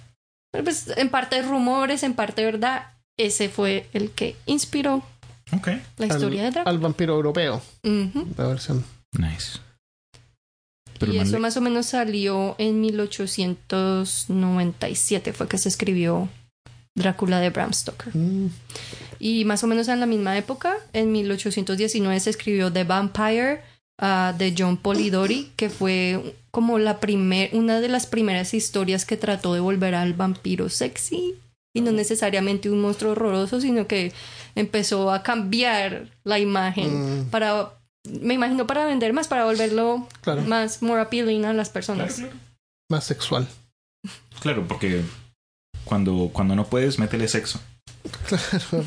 pues 0.52 0.92
en 0.96 1.10
parte 1.10 1.42
rumores, 1.42 2.04
en 2.04 2.14
parte 2.14 2.44
verdad, 2.44 2.92
ese 3.18 3.50
fue 3.50 3.88
el 3.94 4.12
que 4.12 4.36
inspiró 4.46 5.04
Ok. 5.52 5.68
la 5.98 6.06
historia 6.08 6.42
de 6.42 6.48
al, 6.48 6.54
Drácula. 6.54 6.72
al 6.72 6.80
vampiro 6.80 7.14
europeo, 7.16 7.62
Ujú. 7.84 8.28
la 8.38 8.48
versión. 8.48 8.84
Nice. 9.18 9.60
Pero 11.00 11.14
y 11.14 11.18
eso 11.18 11.34
le- 11.34 11.40
más 11.40 11.58
o 11.58 11.62
menos 11.62 11.88
salió 11.88 12.56
en 12.58 12.80
1897, 12.82 15.34
fue 15.34 15.48
que 15.48 15.58
se 15.58 15.70
escribió 15.70 16.30
Drácula 16.96 17.40
de 17.40 17.50
Bram 17.50 17.74
Stoker. 17.74 18.16
Mm, 18.16 18.50
Y 19.20 19.46
más 19.46 19.64
o 19.64 19.68
menos 19.68 19.88
en 19.88 20.00
la 20.00 20.06
misma 20.06 20.38
época, 20.38 20.76
en 20.94 21.12
1819 21.12 22.20
se 22.20 22.30
escribió 22.30 22.72
The 22.72 22.84
Vampire 22.84 23.62
ah, 23.98 24.34
de 24.38 24.54
John 24.58 24.78
Polidori, 24.78 25.52
que 25.56 25.70
fue 25.70 26.36
como 26.52 26.78
la 26.80 27.00
primer, 27.00 27.50
una 27.56 27.80
de 27.82 27.88
las 27.90 28.06
primeras 28.08 28.54
historias 28.54 29.06
que 29.06 29.18
trató 29.18 29.54
de 29.54 29.60
volver 29.62 29.96
al 29.96 30.14
vampiro 30.14 30.70
sexy 30.70 31.36
y 31.76 31.82
no 31.82 31.92
necesariamente 31.92 32.72
un 32.72 32.82
monstruo 32.82 33.12
horroroso, 33.12 33.62
sino 33.62 33.86
que 33.86 34.12
empezó 34.56 35.12
a 35.12 35.22
cambiar 35.22 36.10
la 36.24 36.40
imagen 36.40 37.26
Mm. 37.26 37.30
para, 37.30 37.74
me 38.22 38.34
imagino, 38.34 38.66
para 38.66 38.86
vender 38.88 39.14
más, 39.14 39.28
para 39.28 39.46
volverlo 39.46 40.08
Claro, 40.22 40.42
más 40.44 40.82
more 40.82 41.02
appealing 41.02 41.46
a 41.46 41.54
las 41.54 41.68
Claro, 41.70 41.74
personas. 41.74 42.16
claro. 42.16 42.34
más 42.90 43.04
sexual. 43.04 43.48
Claro, 44.40 44.68
porque 44.68 45.04
cuando, 45.84 46.30
cuando 46.34 46.56
no 46.56 46.66
puedes, 46.66 46.98
métele 46.98 47.28
sexo. 47.28 47.60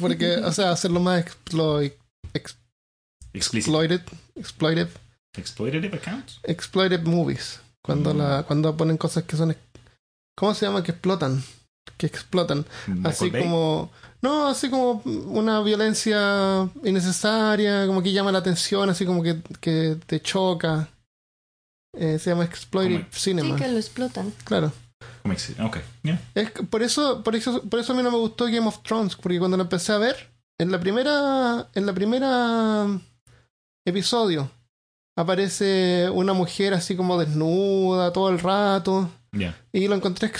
Porque, 0.00 0.36
o 0.36 0.52
sea, 0.52 0.70
hacerlo 0.70 1.00
más 1.00 1.20
exploit, 1.20 1.92
Explícito. 3.32 3.82
exploited, 3.82 4.00
exploited, 4.36 4.88
Exploitative 5.36 5.96
accounts. 5.96 6.40
exploited 6.44 7.02
movies. 7.02 7.60
Cuando, 7.82 8.14
Mm. 8.14 8.18
la, 8.18 8.42
cuando 8.44 8.76
ponen 8.76 8.96
cosas 8.96 9.24
que 9.24 9.36
son. 9.36 9.56
¿Cómo 10.36 10.54
se 10.54 10.66
llama? 10.66 10.82
Que 10.82 10.92
explotan. 10.92 11.42
Que 11.96 12.06
explotan. 12.06 12.64
Así 13.04 13.30
Bay. 13.30 13.42
como. 13.44 13.90
No, 14.20 14.48
así 14.48 14.68
como 14.68 15.00
una 15.04 15.60
violencia 15.62 16.68
innecesaria, 16.82 17.86
como 17.86 18.02
que 18.02 18.12
llama 18.12 18.32
la 18.32 18.38
atención, 18.40 18.90
así 18.90 19.06
como 19.06 19.22
que, 19.22 19.40
que 19.60 19.96
te 20.06 20.20
choca. 20.20 20.88
Eh, 21.96 22.18
se 22.18 22.30
llama 22.30 22.44
exploited 22.44 22.98
Como- 23.02 23.12
cinema. 23.12 23.56
Sí, 23.56 23.62
que 23.64 23.70
lo 23.70 23.78
explotan. 23.78 24.32
Claro. 24.44 24.72
Como 25.22 25.32
ex- 25.34 25.58
Ok, 25.60 25.78
ya. 26.02 26.20
Es 26.34 26.50
por 26.50 26.82
eso, 26.82 27.22
por 27.22 27.34
eso, 27.36 27.62
por 27.62 27.78
eso 27.80 27.92
a 27.92 27.96
mí 27.96 28.02
no 28.02 28.10
me 28.10 28.18
gustó 28.18 28.46
Game 28.46 28.66
of 28.66 28.82
Thrones, 28.82 29.14
porque 29.16 29.38
cuando 29.38 29.56
lo 29.56 29.62
empecé 29.64 29.92
a 29.92 29.98
ver, 29.98 30.30
en 30.60 30.72
la 30.72 30.80
primera, 30.80 31.68
en 31.74 31.86
la 31.86 31.92
primera 31.92 32.86
episodio, 33.86 34.50
aparece 35.16 36.10
una 36.12 36.32
mujer 36.32 36.74
así 36.74 36.96
como 36.96 37.18
desnuda 37.18 38.12
todo 38.12 38.28
el 38.30 38.38
rato, 38.38 39.10
y 39.72 39.86
lo 39.88 39.94
encontré 39.94 40.30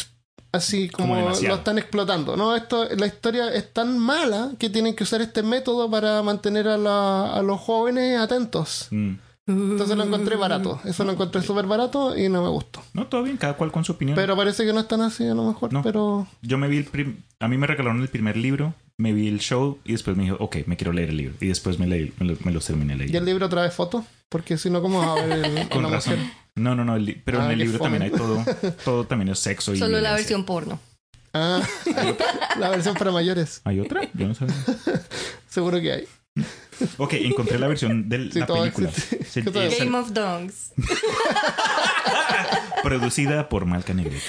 así 0.53 0.89
Como 0.89 1.15
lo 1.17 1.31
están 1.55 1.79
explotando. 1.79 2.37
No, 2.37 2.55
esto, 2.57 2.87
la 2.97 3.07
historia 3.07 3.53
es 3.53 3.73
tan 3.73 3.99
mala 3.99 4.53
que 4.59 4.71
tienen 4.71 4.95
que 4.95 5.05
usar 5.05 5.21
este 5.21 5.43
método 5.43 5.91
para 5.91 6.23
mantener 6.23 6.69
a, 6.69 6.77
la- 6.77 7.35
a 7.35 7.43
los 7.43 7.61
jóvenes 7.61 8.19
atentos. 8.19 8.89
Mm. 8.91 9.15
Entonces 9.47 9.97
lo 9.97 10.05
encontré 10.05 10.37
barato. 10.37 10.79
Eso 10.85 11.05
lo 11.05 11.13
encontré 11.13 11.41
súper 11.41 11.65
barato 11.67 12.15
y 12.19 12.29
no 12.29 12.43
me 12.43 12.51
gustó. 12.51 12.83
No, 12.93 13.07
todo 13.07 13.23
bien, 13.23 13.39
cada 13.39 13.55
cual 13.55 13.73
con 13.73 13.83
su 13.83 13.93
opinión. 13.93 14.15
Pero 14.15 14.37
parece 14.37 14.67
que 14.67 14.75
no 14.75 14.81
es 14.81 14.89
tan 14.89 15.01
así 15.01 15.27
a 15.27 15.35
lo 15.35 15.45
mejor, 15.45 15.73
No. 15.73 15.83
pero... 15.83 16.27
Yo 16.43 16.59
me 16.59 16.69
vi 16.69 16.77
el 16.77 16.85
prim- 16.85 17.23
A 17.41 17.49
mí 17.49 17.57
me 17.57 17.67
regalaron 17.67 18.03
el 18.03 18.09
primer 18.09 18.37
libro, 18.37 18.75
me 18.99 19.15
vi 19.15 19.27
el 19.27 19.39
show 19.41 19.79
y 19.85 19.93
después 19.93 20.19
me 20.19 20.25
dijo, 20.25 20.37
ok, 20.39 20.57
me 20.67 20.77
quiero 20.77 20.93
leer 20.93 21.09
el 21.09 21.17
libro. 21.17 21.35
Y 21.41 21.47
después 21.47 21.79
me, 21.79 21.87
leí, 21.87 22.13
me, 22.19 22.27
lo- 22.27 22.37
me 22.45 22.53
los 22.53 22.67
terminé 22.67 22.93
¿Y 22.93 22.97
el 22.97 22.99
leyendo. 23.07 23.25
libro 23.25 23.49
trae 23.49 23.71
fotos? 23.71 24.05
Porque 24.29 24.59
si 24.59 24.69
no, 24.69 24.83
¿cómo 24.83 24.99
vas 24.99 25.19
a 25.19 25.25
ver 25.25 25.45
el, 25.47 25.69
Con 25.71 25.87
una 25.87 25.95
razón. 25.95 26.19
mujer? 26.19 26.33
No, 26.59 26.75
no, 26.75 26.85
no, 26.85 26.97
pero 27.25 27.41
Ah, 27.41 27.47
en 27.47 27.51
el 27.53 27.59
libro 27.59 27.79
también 27.79 28.03
hay 28.03 28.11
todo. 28.11 28.45
Todo 28.85 29.07
también 29.07 29.29
es 29.31 29.39
sexo 29.39 29.75
y. 29.75 29.79
Solo 29.79 30.01
la 30.01 30.15
versión 30.15 30.45
porno. 30.45 30.81
Ah, 31.35 31.61
la 32.59 32.71
versión 32.71 32.95
para 32.95 33.11
mayores. 33.13 33.61
¿Hay 33.65 33.81
otra? 33.81 34.03
Yo 34.15 34.29
no 34.29 34.35
sabía. 34.35 34.55
Seguro 35.49 35.81
que 35.81 35.93
hay. 35.93 36.09
Ok, 36.97 37.15
encontré 37.15 37.59
la 37.59 37.67
versión 37.67 38.09
de 38.09 38.31
Sí, 38.31 38.39
la 38.39 38.47
película. 38.47 38.91
Se- 38.93 39.43
Game 39.43 39.99
of 39.99 40.13
Dongs. 40.13 40.71
producida 42.83 43.49
por 43.49 43.65
Malca 43.67 43.93
Negrete. 43.93 44.23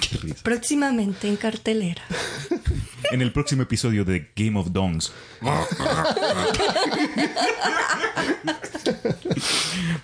Qué 0.00 0.16
risa. 0.18 0.38
Próximamente 0.44 1.26
en 1.28 1.36
cartelera. 1.36 2.02
En 3.10 3.20
el 3.22 3.32
próximo 3.32 3.62
episodio 3.62 4.04
de 4.04 4.30
Game 4.36 4.56
of 4.58 4.68
Dongs. 4.70 5.12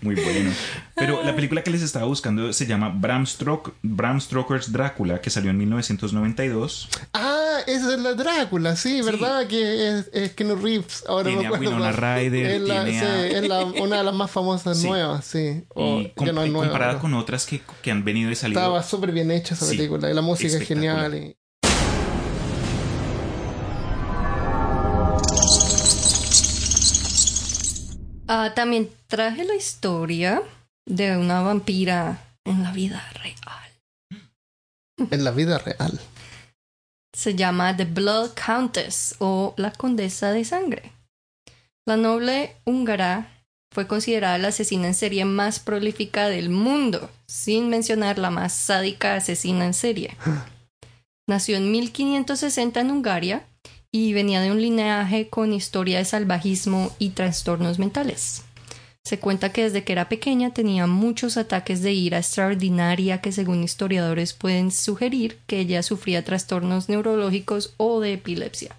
Muy 0.02 0.14
bueno. 0.14 0.50
Pero 0.94 1.22
la 1.22 1.34
película 1.34 1.62
que 1.62 1.70
les 1.70 1.82
estaba 1.82 2.06
buscando 2.06 2.52
se 2.52 2.66
llama 2.66 2.88
Bram, 2.88 3.24
Stroke- 3.26 3.72
Bram 3.82 4.20
Stoker's 4.20 4.72
Drácula, 4.72 5.20
que 5.20 5.30
salió 5.30 5.50
en 5.50 5.58
1992. 5.58 6.88
Ah, 7.12 7.58
esa 7.66 7.94
es 7.94 8.00
la 8.00 8.14
Drácula, 8.14 8.76
sí, 8.76 9.02
¿verdad? 9.02 9.46
Que 9.46 9.88
es, 9.98 10.10
es 10.12 10.32
Keanu 10.32 10.56
Reeves. 10.56 11.04
Ahora 11.08 11.28
Tiene 11.28 11.48
me 11.48 11.56
a. 11.56 11.58
Winona 11.58 11.92
Ryder, 11.92 12.46
Es, 12.52 12.60
la- 12.62 12.84
tiene 12.84 13.00
sí, 13.00 13.04
a- 13.06 13.26
es 13.26 13.48
la- 13.48 13.64
una 13.64 13.98
de 13.98 14.04
las 14.04 14.14
más 14.14 14.30
famosas 14.30 14.78
Sí. 14.80 14.86
nuevas, 14.88 15.24
sí. 15.24 15.64
O, 15.74 16.00
y 16.00 16.10
com- 16.14 16.26
no 16.34 16.52
comparada 16.60 16.98
con 16.98 17.14
otras 17.14 17.46
que, 17.46 17.60
que 17.82 17.90
han 17.90 18.04
venido 18.04 18.30
y 18.30 18.34
salido. 18.34 18.60
Estaba 18.60 18.82
súper 18.82 19.12
bien 19.12 19.30
hecha 19.30 19.54
esa 19.54 19.66
película. 19.66 20.10
Y 20.10 20.14
la 20.14 20.22
música 20.22 20.56
es 20.56 20.66
genial. 20.66 21.14
y- 21.14 21.36
Ah, 28.28 28.54
también 28.54 28.90
traje 29.06 29.44
la 29.44 29.54
historia 29.54 30.42
de 30.84 31.16
una 31.16 31.42
vampira 31.42 32.34
en 32.44 32.64
la 32.64 32.72
vida 32.72 33.00
real. 33.22 34.20
En 35.10 35.22
la 35.22 35.30
vida 35.30 35.58
real. 35.58 36.00
Se 37.14 37.36
llama 37.36 37.76
The 37.76 37.84
Blood 37.84 38.32
Countess 38.34 39.14
o 39.20 39.54
la 39.56 39.70
Condesa 39.70 40.32
de 40.32 40.44
Sangre. 40.44 40.92
La 41.86 41.96
noble 41.96 42.56
húngara 42.64 43.30
fue 43.72 43.86
considerada 43.86 44.38
la 44.38 44.48
asesina 44.48 44.88
en 44.88 44.94
serie 44.94 45.24
más 45.24 45.60
prolífica 45.60 46.28
del 46.28 46.50
mundo, 46.50 47.08
sin 47.28 47.68
mencionar 47.68 48.18
la 48.18 48.30
más 48.30 48.52
sádica 48.52 49.14
asesina 49.14 49.66
en 49.66 49.74
serie. 49.74 50.16
Nació 51.28 51.58
en 51.58 51.70
1560 51.70 52.80
en 52.80 52.90
Hungaria 52.90 53.46
y 53.96 54.12
venía 54.12 54.42
de 54.42 54.50
un 54.50 54.60
linaje 54.60 55.28
con 55.30 55.54
historia 55.54 55.96
de 55.98 56.04
salvajismo 56.04 56.94
y 56.98 57.10
trastornos 57.10 57.78
mentales. 57.78 58.42
Se 59.04 59.18
cuenta 59.18 59.52
que 59.52 59.62
desde 59.62 59.84
que 59.84 59.92
era 59.92 60.10
pequeña 60.10 60.52
tenía 60.52 60.86
muchos 60.86 61.38
ataques 61.38 61.80
de 61.80 61.92
ira 61.94 62.18
extraordinaria 62.18 63.22
que 63.22 63.32
según 63.32 63.62
historiadores 63.62 64.34
pueden 64.34 64.70
sugerir 64.70 65.38
que 65.46 65.60
ella 65.60 65.82
sufría 65.82 66.24
trastornos 66.24 66.90
neurológicos 66.90 67.72
o 67.78 68.00
de 68.00 68.14
epilepsia. 68.14 68.76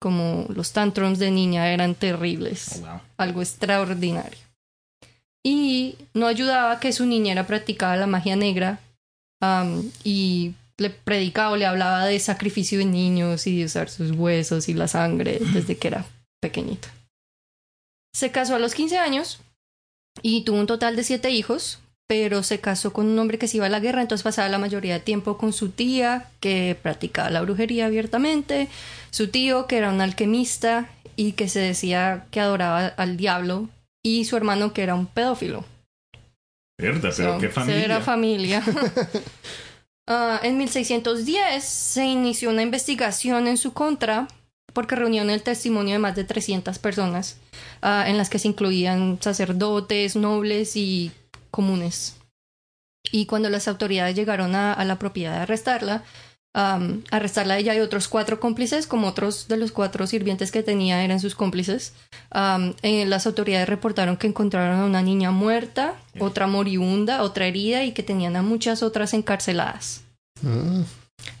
Como 0.00 0.46
los 0.48 0.72
tantrums 0.72 1.18
de 1.20 1.30
niña 1.30 1.70
eran 1.72 1.94
terribles 1.94 2.82
Oh, 2.84 3.00
algo 3.18 3.40
extraordinario. 3.40 4.38
y 5.44 5.94
no 6.14 6.26
ayudaba 6.26 6.80
que 6.80 6.92
su 6.92 7.06
niñera 7.06 7.46
practicaba 7.46 7.96
la 7.96 8.06
magia 8.08 8.34
negra 8.34 8.80
y 10.02 10.54
le 10.78 10.90
predicaba 10.90 11.50
o 11.50 11.56
le 11.56 11.66
hablaba 11.66 12.06
de 12.06 12.18
sacrificio 12.20 12.78
de 12.78 12.84
niños 12.84 13.46
y 13.46 13.58
de 13.58 13.64
usar 13.64 13.90
sus 13.90 14.12
huesos 14.12 14.68
y 14.68 14.74
la 14.74 14.88
sangre 14.88 15.38
desde 15.52 15.76
que 15.76 15.88
era 15.88 16.06
pequeñito. 16.40 16.88
Se 18.14 18.30
casó 18.30 18.54
a 18.54 18.58
los 18.58 18.74
15 18.74 18.96
años 18.98 19.40
y 20.22 20.44
tuvo 20.44 20.58
un 20.58 20.66
total 20.66 20.96
de 20.96 21.04
siete 21.04 21.30
hijos, 21.30 21.80
pero 22.06 22.42
se 22.42 22.60
casó 22.60 22.92
con 22.92 23.06
un 23.06 23.18
hombre 23.18 23.38
que 23.38 23.48
se 23.48 23.58
iba 23.58 23.66
a 23.66 23.70
la 23.70 23.80
guerra, 23.80 24.00
entonces 24.00 24.24
pasaba 24.24 24.48
la 24.48 24.58
mayoría 24.58 24.94
de 24.94 25.00
tiempo 25.00 25.36
con 25.36 25.52
su 25.52 25.68
tía, 25.68 26.30
que 26.40 26.76
practicaba 26.80 27.30
la 27.30 27.42
brujería 27.42 27.86
abiertamente, 27.86 28.68
su 29.10 29.28
tío, 29.28 29.66
que 29.66 29.76
era 29.76 29.90
un 29.90 30.00
alquimista 30.00 30.88
y 31.16 31.32
que 31.32 31.48
se 31.48 31.60
decía 31.60 32.26
que 32.30 32.40
adoraba 32.40 32.86
al 32.86 33.16
diablo, 33.16 33.68
y 34.02 34.24
su 34.24 34.36
hermano, 34.36 34.72
que 34.72 34.82
era 34.82 34.94
un 34.94 35.06
pedófilo. 35.06 35.64
Verdad, 36.80 37.12
pero 37.16 37.34
So, 37.34 37.38
qué 37.40 37.48
familia. 37.48 37.84
Era 37.84 38.00
familia. 38.00 38.62
Ah, 40.10 40.40
en 40.42 40.56
1610 40.56 41.62
se 41.62 42.06
inició 42.06 42.48
una 42.48 42.62
investigación 42.62 43.46
en 43.46 43.58
su 43.58 43.74
contra 43.74 44.26
porque 44.72 44.96
reunió 44.96 45.22
el 45.22 45.42
testimonio 45.42 45.92
de 45.92 45.98
más 45.98 46.16
de 46.16 46.24
300 46.24 46.78
personas, 46.78 47.36
ah, 47.82 48.04
en 48.08 48.16
las 48.16 48.30
que 48.30 48.38
se 48.38 48.48
incluían 48.48 49.18
sacerdotes, 49.20 50.16
nobles 50.16 50.76
y 50.76 51.12
comunes. 51.50 52.16
Y 53.12 53.26
cuando 53.26 53.50
las 53.50 53.68
autoridades 53.68 54.16
llegaron 54.16 54.54
a 54.54 54.82
la 54.82 54.98
propiedad 54.98 55.34
de 55.34 55.42
arrestarla, 55.42 56.04
arrestarla 56.58 57.54
a 57.54 57.58
ella 57.58 57.74
y 57.74 57.80
otros 57.80 58.08
cuatro 58.08 58.40
cómplices, 58.40 58.86
como 58.86 59.06
otros 59.06 59.46
de 59.46 59.56
los 59.56 59.70
cuatro 59.70 60.06
sirvientes 60.06 60.50
que 60.50 60.62
tenía 60.64 61.04
eran 61.04 61.20
sus 61.20 61.34
cómplices, 61.36 61.92
eh, 62.82 63.04
las 63.06 63.26
autoridades 63.26 63.68
reportaron 63.68 64.16
que 64.16 64.26
encontraron 64.26 64.80
a 64.80 64.84
una 64.84 65.02
niña 65.02 65.30
muerta, 65.30 65.94
otra 66.18 66.46
moribunda, 66.48 67.22
otra 67.22 67.46
herida 67.46 67.84
y 67.84 67.92
que 67.92 68.02
tenían 68.02 68.34
a 68.34 68.42
muchas 68.42 68.82
otras 68.82 69.14
encarceladas. 69.14 70.00
Mm. 70.42 70.82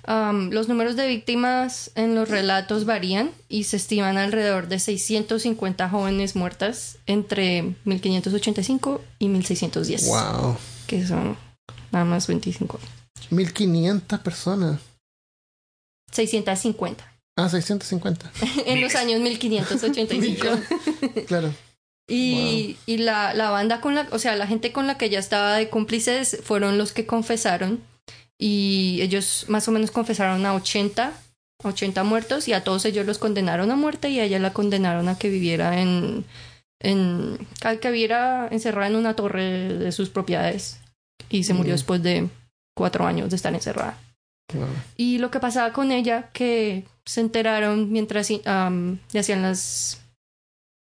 Am, 0.04 0.50
los 0.50 0.68
números 0.68 0.96
de 0.96 1.06
víctimas 1.06 1.90
en 1.94 2.14
los 2.14 2.28
relatos 2.28 2.84
varían 2.84 3.30
y 3.48 3.64
se 3.64 3.76
estiman 3.76 4.18
alrededor 4.18 4.68
de 4.68 4.78
650 4.78 5.88
jóvenes 5.88 6.34
muertas 6.36 6.98
entre 7.06 7.74
1585 7.84 9.00
y 9.18 9.28
1610, 9.28 10.06
Wow. 10.06 10.56
que 10.86 11.06
son 11.06 11.36
nada 11.92 12.04
más 12.04 12.26
25. 12.26 12.78
1500 13.30 14.20
personas. 14.20 14.80
650 16.12 17.04
Ah, 17.36 17.48
650. 17.48 18.30
en 18.66 18.80
los 18.80 18.94
años 18.96 19.20
1585. 19.20 20.46
Claro. 21.28 21.54
Y, 22.10 22.76
y 22.86 22.96
la, 22.98 23.32
la 23.34 23.50
banda 23.50 23.80
con 23.80 23.94
la, 23.94 24.08
o 24.10 24.18
sea, 24.18 24.34
la 24.34 24.46
gente 24.46 24.72
con 24.72 24.86
la 24.86 24.96
que 24.98 25.04
ella 25.06 25.18
estaba 25.20 25.54
de 25.56 25.68
cómplices 25.68 26.38
fueron 26.42 26.78
los 26.78 26.92
que 26.92 27.06
confesaron 27.06 27.80
y 28.38 28.98
ellos 29.02 29.44
más 29.48 29.68
o 29.68 29.72
menos 29.72 29.90
confesaron 29.90 30.44
a 30.46 30.54
80, 30.54 31.12
80 31.62 32.02
muertos 32.04 32.48
y 32.48 32.54
a 32.54 32.64
todos 32.64 32.84
ellos 32.86 33.04
los 33.06 33.18
condenaron 33.18 33.70
a 33.70 33.76
muerte 33.76 34.08
y 34.08 34.20
a 34.20 34.24
ella 34.24 34.38
la 34.38 34.52
condenaron 34.52 35.08
a 35.08 35.18
que 35.18 35.28
viviera 35.28 35.80
en, 35.80 36.24
en 36.80 37.38
a 37.62 37.76
que 37.76 37.90
viviera 37.90 38.48
encerrada 38.50 38.86
en 38.88 38.96
una 38.96 39.14
torre 39.14 39.74
de 39.74 39.92
sus 39.92 40.08
propiedades 40.08 40.78
y 41.28 41.44
se 41.44 41.52
murió 41.54 41.74
Mm. 41.74 41.76
después 41.76 42.02
de 42.02 42.28
cuatro 42.74 43.06
años 43.06 43.30
de 43.30 43.36
estar 43.36 43.52
encerrada. 43.54 43.98
Wow. 44.54 44.66
Y 44.96 45.18
lo 45.18 45.30
que 45.30 45.40
pasaba 45.40 45.72
con 45.72 45.92
ella, 45.92 46.30
que 46.32 46.84
se 47.04 47.20
enteraron 47.20 47.90
mientras 47.92 48.30
le 48.30 49.20
hacían 49.20 49.42
las. 49.42 50.00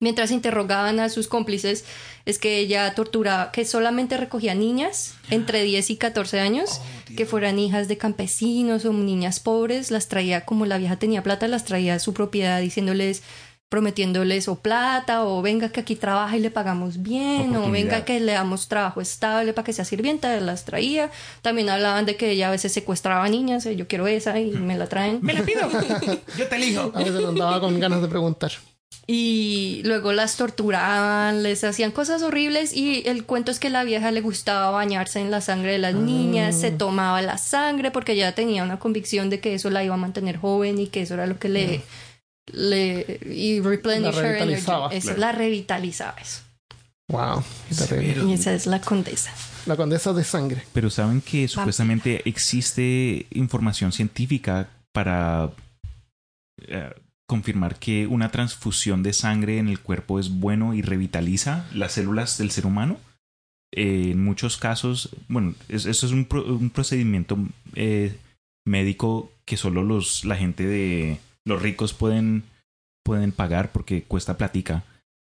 Mientras 0.02 0.32
interrogaban 0.32 1.02
a 1.02 1.10
sus 1.10 1.28
cómplices, 1.28 1.84
es 2.26 2.40
que 2.40 2.60
ella 2.60 2.96
torturaba, 2.96 3.52
que 3.52 3.66
solamente 3.66 4.16
recogía 4.16 4.56
niñas 4.56 5.16
entre 5.30 5.62
10 5.64 5.90
y 5.90 5.98
14 5.98 6.40
años, 6.40 6.80
que 7.18 7.26
fueran 7.26 7.60
hijas 7.60 7.90
de 7.90 7.98
campesinos 7.98 8.86
o 8.86 8.94
niñas 8.94 9.42
pobres, 9.42 9.92
las 9.92 10.08
traía, 10.08 10.46
como 10.46 10.66
la 10.66 10.78
vieja 10.78 10.96
tenía 10.96 11.22
plata, 11.22 11.50
las 11.50 11.66
traía 11.66 11.96
a 11.96 12.00
su 12.00 12.14
propiedad 12.14 12.62
diciéndoles, 12.62 13.24
prometiéndoles 13.70 14.48
o 14.48 14.56
plata, 14.56 15.24
o 15.24 15.42
venga 15.42 15.70
que 15.70 15.80
aquí 15.80 15.96
trabaja 15.96 16.36
y 16.36 16.40
le 16.40 16.50
pagamos 16.50 17.04
bien, 17.04 17.56
o 17.56 17.70
venga 17.70 18.04
que 18.04 18.20
le 18.20 18.34
damos 18.34 18.68
trabajo 18.68 19.00
estable 19.00 19.54
para 19.54 19.64
que 19.64 19.74
sea 19.74 19.86
sirvienta, 19.86 20.40
las 20.40 20.66
traía. 20.66 21.12
También 21.44 21.70
hablaban 21.70 22.06
de 22.06 22.16
que 22.16 22.32
ella 22.32 22.48
a 22.48 22.52
veces 22.52 22.74
secuestraba 22.74 23.30
niñas, 23.30 23.66
yo 23.66 23.88
quiero 23.88 24.08
esa 24.08 24.40
y 24.40 24.52
me 24.52 24.78
la 24.78 24.88
traen. 24.88 25.20
Me 25.30 25.34
la 25.34 25.44
pido. 25.44 25.70
Yo 26.38 26.48
te 26.48 26.56
elijo. 26.56 26.92
A 26.96 27.00
veces 27.00 27.24
andaba 27.24 27.60
con 27.60 27.80
ganas 27.80 28.02
de 28.02 28.08
preguntar. 28.08 28.52
Y 29.06 29.82
luego 29.86 30.14
las 30.14 30.38
torturaban, 30.38 31.44
les 31.44 31.64
hacían 31.64 31.92
cosas 31.92 32.22
horribles 32.22 32.74
y 32.76 33.04
el 33.08 33.26
cuento 33.26 33.52
es 33.52 33.60
que 33.60 33.70
la 33.70 33.84
vieja 33.84 34.12
le 34.12 34.22
gustaba 34.22 34.70
bañarse 34.72 35.20
en 35.20 35.32
la 35.32 35.42
sangre 35.42 35.72
de 35.72 35.80
las 35.80 35.96
niñas, 35.96 36.60
se 36.60 36.72
tomaba 36.72 37.22
la 37.22 37.38
sangre 37.38 37.90
porque 37.90 38.14
ella 38.14 38.36
tenía 38.36 38.64
una 38.64 38.78
convicción 38.78 39.32
de 39.32 39.40
que 39.40 39.56
eso 39.56 39.72
la 39.72 39.84
iba 39.84 39.96
a 39.96 39.98
mantener 39.98 40.38
joven 40.38 40.80
y 40.80 40.88
que 40.88 41.02
eso 41.02 41.16
era 41.16 41.26
lo 41.26 41.40
que 41.40 41.50
le... 41.50 41.82
le 42.54 43.20
y 43.26 43.60
replenish 43.62 44.16
La 44.16 44.20
her 44.22 44.26
energy. 44.26 44.40
revitalizaba, 44.46 44.90
Eso, 44.94 45.06
claro. 45.08 45.20
la 45.20 45.32
revitalizaba 45.32 46.16
eso. 46.22 46.42
Wow. 47.12 47.44
Y 48.28 48.34
esa 48.34 48.54
es 48.54 48.68
la 48.68 48.82
condesa. 48.82 49.32
La 49.66 49.76
condesa 49.76 50.14
de 50.14 50.24
sangre. 50.24 50.64
Pero 50.74 50.90
saben 50.92 51.22
que 51.22 51.48
supuestamente 51.48 52.22
existe 52.30 53.26
información 53.32 53.92
científica 53.92 54.70
para 54.94 55.50
eh, 56.68 56.94
confirmar 57.28 57.78
que 57.80 58.06
una 58.08 58.30
transfusión 58.30 59.02
de 59.04 59.14
sangre 59.14 59.58
en 59.58 59.68
el 59.70 59.80
cuerpo 59.80 60.20
es 60.20 60.30
bueno 60.30 60.74
y 60.74 60.82
revitaliza 60.82 61.68
las 61.74 61.94
células 61.94 62.38
del 62.38 62.52
ser 62.52 62.66
humano. 62.68 62.98
Eh, 63.72 64.10
en 64.12 64.24
muchos 64.24 64.58
casos, 64.58 65.10
bueno, 65.28 65.54
es- 65.68 65.86
eso 65.86 66.06
es 66.06 66.12
un, 66.12 66.26
pro- 66.26 66.44
un 66.46 66.70
procedimiento 66.70 67.38
eh, 67.76 68.16
médico 68.66 69.32
que 69.46 69.58
solo 69.58 69.84
los, 69.84 70.26
la 70.26 70.36
gente 70.36 70.66
de 70.66 71.20
los 71.50 71.62
ricos 71.62 71.94
pueden, 71.94 72.44
pueden 73.04 73.32
pagar 73.34 73.72
porque 73.72 74.04
cuesta 74.04 74.38
platica. 74.38 74.84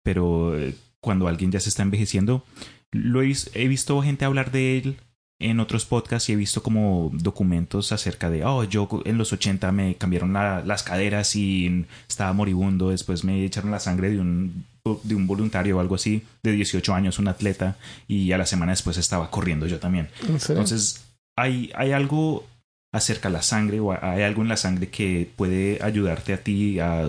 Pero 0.03 0.57
eh, 0.57 0.75
cuando 1.01 1.27
alguien 1.27 1.51
ya 1.51 1.59
se 1.59 1.69
está 1.69 1.81
envejeciendo, 1.83 2.45
lo 2.91 3.21
he, 3.21 3.25
vis- 3.25 3.49
he 3.53 3.67
visto 3.67 4.01
gente 4.01 4.25
hablar 4.25 4.51
de 4.51 4.77
él 4.77 4.97
en 5.41 5.59
otros 5.61 5.85
podcasts 5.85 6.27
y 6.29 6.33
he 6.33 6.35
visto 6.35 6.61
como 6.61 7.11
documentos 7.13 7.91
acerca 7.93 8.29
de, 8.29 8.43
oh, 8.43 8.65
yo 8.65 8.89
en 9.05 9.17
los 9.17 9.31
80 9.31 9.71
me 9.71 9.95
cambiaron 9.95 10.33
la- 10.33 10.63
las 10.65 10.83
caderas 10.83 11.35
y 11.35 11.85
estaba 12.09 12.33
moribundo, 12.33 12.89
después 12.89 13.23
me 13.23 13.45
echaron 13.45 13.71
la 13.71 13.79
sangre 13.79 14.09
de 14.09 14.19
un, 14.19 14.65
de 15.03 15.15
un 15.15 15.27
voluntario 15.27 15.77
o 15.77 15.79
algo 15.79 15.95
así, 15.95 16.23
de 16.43 16.51
18 16.51 16.93
años, 16.93 17.19
un 17.19 17.29
atleta, 17.29 17.77
y 18.07 18.31
a 18.33 18.37
la 18.37 18.45
semana 18.45 18.73
después 18.73 18.97
estaba 18.97 19.31
corriendo 19.31 19.65
yo 19.67 19.79
también. 19.79 20.09
¿En 20.27 20.39
serio? 20.41 20.61
Entonces, 20.61 21.05
hay, 21.37 21.71
hay 21.73 21.91
algo 21.93 22.45
acerca 22.91 23.29
de 23.29 23.33
la 23.33 23.41
sangre 23.41 23.79
o 23.79 23.91
hay 23.91 24.23
algo 24.23 24.41
en 24.41 24.47
la 24.49 24.57
sangre 24.57 24.89
que 24.89 25.31
puede 25.35 25.79
ayudarte 25.81 26.33
a 26.33 26.37
ti 26.43 26.79
a 26.79 27.07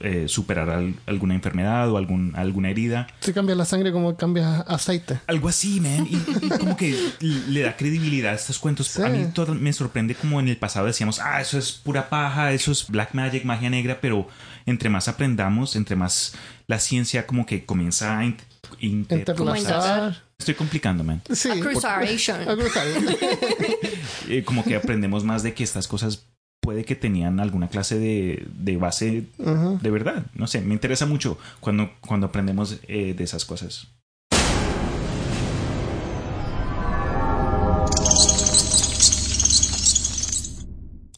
eh, 0.00 0.26
superar 0.28 0.70
al- 0.70 0.94
alguna 1.06 1.34
enfermedad 1.34 1.90
o 1.90 1.96
algún, 1.98 2.32
alguna 2.36 2.70
herida. 2.70 3.06
Si 3.20 3.32
cambias 3.32 3.58
la 3.58 3.64
sangre 3.64 3.92
como 3.92 4.16
cambias 4.16 4.64
aceite. 4.66 5.20
Algo 5.26 5.48
así, 5.48 5.80
man. 5.80 6.06
Y, 6.08 6.16
y 6.46 6.48
como 6.50 6.76
que 6.76 6.94
le 7.20 7.60
da 7.60 7.76
credibilidad 7.76 8.32
a 8.32 8.36
estos 8.36 8.58
cuentos. 8.58 8.86
Sí. 8.88 9.02
A 9.02 9.08
mí 9.08 9.26
todo 9.34 9.54
me 9.54 9.72
sorprende 9.72 10.14
como 10.14 10.40
en 10.40 10.48
el 10.48 10.56
pasado 10.56 10.86
decíamos, 10.86 11.20
ah, 11.20 11.40
eso 11.40 11.58
es 11.58 11.72
pura 11.72 12.08
paja, 12.08 12.52
eso 12.52 12.72
es 12.72 12.86
black 12.88 13.12
magic, 13.14 13.44
magia 13.44 13.68
negra, 13.70 13.98
pero 14.00 14.28
entre 14.66 14.88
más 14.88 15.08
aprendamos, 15.08 15.76
entre 15.76 15.96
más 15.96 16.34
la 16.66 16.78
ciencia 16.78 17.26
como 17.26 17.44
que 17.44 17.64
comienza 17.66 18.18
a 18.18 18.24
in- 18.80 19.06
inter- 19.10 19.34
Como 19.36 19.54
Interlazar. 19.56 20.22
Estoy 20.38 20.54
complicando, 20.54 21.04
man. 21.04 21.22
Sí. 21.32 21.48
Eh, 24.28 24.42
como 24.44 24.64
que 24.64 24.74
aprendemos 24.76 25.24
más 25.24 25.42
de 25.42 25.52
que 25.54 25.64
estas 25.64 25.86
cosas 25.86 26.24
puede 26.60 26.86
que 26.86 26.94
tenían 26.96 27.40
alguna 27.40 27.68
clase 27.68 27.98
de, 27.98 28.46
de 28.54 28.76
base 28.78 29.26
de 29.36 29.90
verdad. 29.90 30.24
No 30.34 30.46
sé, 30.46 30.62
me 30.62 30.72
interesa 30.72 31.04
mucho 31.04 31.36
cuando, 31.60 31.90
cuando 32.06 32.26
aprendemos 32.28 32.78
eh, 32.88 33.12
de 33.14 33.24
esas 33.24 33.44
cosas. 33.44 33.88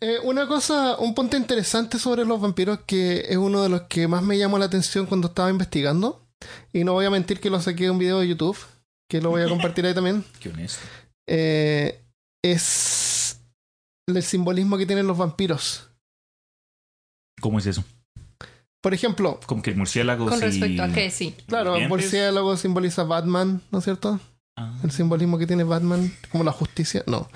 Eh, 0.00 0.18
una 0.24 0.46
cosa, 0.46 0.96
un 0.98 1.14
punto 1.14 1.36
interesante 1.36 1.98
sobre 1.98 2.24
los 2.26 2.40
vampiros 2.40 2.80
que 2.86 3.20
es 3.30 3.36
uno 3.36 3.62
de 3.62 3.68
los 3.70 3.82
que 3.82 4.06
más 4.08 4.22
me 4.22 4.36
llamó 4.36 4.58
la 4.58 4.66
atención 4.66 5.06
cuando 5.06 5.28
estaba 5.28 5.48
investigando. 5.50 6.25
Y 6.72 6.84
no 6.84 6.92
voy 6.92 7.06
a 7.06 7.10
mentir 7.10 7.40
que 7.40 7.50
lo 7.50 7.60
saqué 7.60 7.84
de 7.84 7.90
un 7.90 7.98
video 7.98 8.20
de 8.20 8.28
YouTube, 8.28 8.56
que 9.10 9.20
lo 9.20 9.30
voy 9.30 9.42
a 9.42 9.48
compartir 9.48 9.86
ahí 9.86 9.94
también. 9.94 10.24
Qué 10.40 10.48
honesto. 10.50 10.80
eh, 11.28 12.02
es 12.44 13.40
el 14.08 14.22
simbolismo 14.22 14.78
que 14.78 14.86
tienen 14.86 15.06
los 15.06 15.18
vampiros. 15.18 15.88
¿Cómo 17.40 17.58
es 17.58 17.66
eso? 17.66 17.84
Por 18.82 18.94
ejemplo, 18.94 19.40
Como 19.46 19.62
que 19.62 19.74
murciélagos 19.74 20.30
Con 20.30 20.38
y- 20.38 20.42
respecto 20.42 20.82
a 20.82 20.88
que 20.92 21.10
sí. 21.10 21.34
claro, 21.48 21.74
el 21.76 21.88
murciélago 21.88 22.56
simboliza 22.56 23.02
Batman, 23.02 23.60
¿no 23.72 23.78
es 23.78 23.84
cierto? 23.84 24.20
Ah. 24.56 24.78
El 24.84 24.90
simbolismo 24.92 25.38
que 25.38 25.46
tiene 25.46 25.64
Batman, 25.64 26.14
como 26.30 26.44
la 26.44 26.52
justicia. 26.52 27.02
No, 27.06 27.28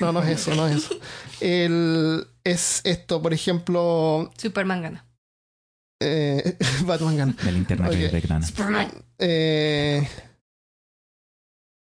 no, 0.00 0.12
no 0.12 0.22
es 0.22 0.28
eso, 0.40 0.54
no 0.54 0.68
es 0.68 0.76
eso. 0.84 0.94
El, 1.40 2.26
es 2.44 2.82
esto, 2.84 3.22
por 3.22 3.32
ejemplo, 3.32 4.30
Superman 4.36 4.82
gana. 4.82 5.06
Eh, 6.00 6.56
Batman 6.84 7.16
gana. 7.16 7.34
Linterna 7.50 7.88
verde. 7.88 8.42
Superman. 8.42 8.90
Eh, 9.18 10.08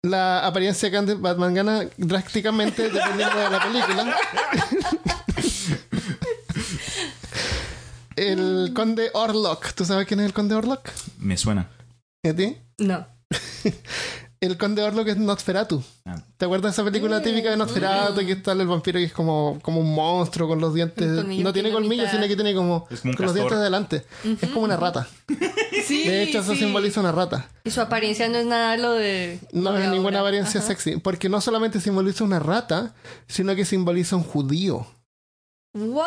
la 0.04 0.46
apariencia 0.46 0.90
de 0.90 1.16
Batman 1.16 1.54
gana 1.54 1.86
drásticamente 1.98 2.90
dependiendo 2.90 3.38
de 3.38 3.50
la 3.50 3.64
película. 3.64 4.16
el 8.16 8.72
conde 8.76 9.10
Orlok. 9.14 9.74
¿Tú 9.74 9.86
sabes 9.86 10.06
quién 10.06 10.20
es 10.20 10.26
el 10.26 10.34
conde 10.34 10.56
Orlok? 10.56 10.90
Me 11.20 11.38
suena. 11.38 11.70
¿Y 12.24 12.30
a 12.30 12.36
ti? 12.36 12.58
No. 12.78 13.08
El 14.41 14.58
conde 14.58 14.82
Orlok 14.84 15.10
es 15.10 15.17
Nosferatu. 15.17 15.84
Ah. 16.06 16.15
¿Te 16.38 16.45
acuerdas 16.45 16.71
de 16.71 16.82
esa 16.82 16.89
película 16.89 17.21
típica 17.21 17.49
de 17.49 17.58
Nosferatu? 17.58 18.25
Que 18.25 18.32
está 18.32 18.54
el 18.54 18.65
vampiro 18.65 18.97
que 18.97 19.06
es 19.06 19.12
como, 19.12 19.60
como 19.62 19.82
un 19.82 19.93
monstruo 19.93 20.47
con 20.47 20.62
los 20.62 20.73
dientes. 20.73 21.25
No 21.25 21.52
tiene 21.52 21.71
colmillos, 21.71 22.10
sino 22.10 22.25
que 22.25 22.36
tiene 22.36 22.56
como 22.56 22.88
Es 22.89 23.02
como 23.02 23.12
un 23.12 23.17
con 23.17 23.25
los 23.25 23.36
dientes 23.36 23.58
de 23.58 23.62
adelante. 23.62 24.06
Es 24.41 24.49
como 24.49 24.65
una 24.65 24.78
rata. 24.78 25.08
Sí. 25.86 26.04
De 26.08 26.21
hecho, 26.21 26.39
eso 26.39 26.54
sí. 26.54 26.60
simboliza 26.60 26.99
una 26.99 27.12
rata. 27.12 27.49
Y 27.63 27.71
su 27.71 27.82
apariencia 27.82 28.28
no 28.28 28.38
es 28.38 28.45
nada 28.45 28.78
lo 28.78 28.91
de. 28.91 29.39
No 29.54 29.75
es 29.75 29.89
ninguna 29.89 30.19
apariencia 30.19 30.60
Ajá. 30.60 30.67
sexy. 30.67 30.97
Porque 30.97 31.30
no 31.30 31.41
solamente 31.41 31.80
simboliza 31.80 32.23
una 32.23 32.38
rata, 32.38 32.93
sino 33.28 33.56
que 33.56 33.65
simboliza 33.65 34.15
un 34.15 34.23
judío. 34.23 34.86
What? 35.73 36.04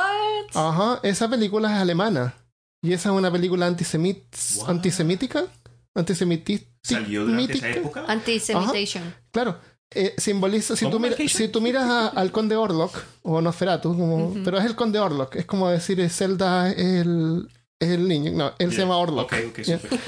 Ajá, 0.54 1.00
esa 1.02 1.28
película 1.28 1.74
es 1.74 1.80
alemana. 1.80 2.34
Y 2.80 2.92
esa 2.92 3.08
es 3.08 3.14
una 3.16 3.32
película 3.32 3.66
antisemit 3.66 4.22
What? 4.56 4.70
antisemítica. 4.70 5.46
Antisemítica. 5.94 6.64
¿Salió 6.82 7.24
durante 7.26 7.52
esa 7.52 7.70
época? 7.70 8.04
Antisemitation. 8.08 9.14
Claro. 9.30 9.58
eh, 9.94 10.14
simboliza, 10.16 10.74
si 10.74 10.86
¿Cómo, 10.86 10.96
tú, 10.96 11.00
mira- 11.00 11.16
si 11.28 11.48
tú 11.48 11.60
miras 11.60 11.84
a- 11.84 12.08
al 12.08 12.32
conde 12.32 12.56
Orlok, 12.56 12.96
o 13.22 13.40
Nosferatu, 13.42 13.90
como, 13.96 14.34
pero 14.42 14.56
es 14.58 14.64
el 14.64 14.74
conde 14.74 14.98
Orlok, 14.98 15.36
es 15.36 15.44
como 15.44 15.68
decir 15.68 16.00
eh, 16.00 16.08
Zelda 16.08 16.70
es 16.70 16.78
el, 16.78 17.46
es 17.78 17.90
el 17.90 18.08
niño, 18.08 18.32
no, 18.32 18.52
él 18.58 18.72
se 18.72 18.78
llama 18.78 18.96
Orlok. 18.96 19.24
Ok, 19.30 19.34
ok, 19.50 19.58
Ya. 19.62 19.78
súper. 19.80 20.00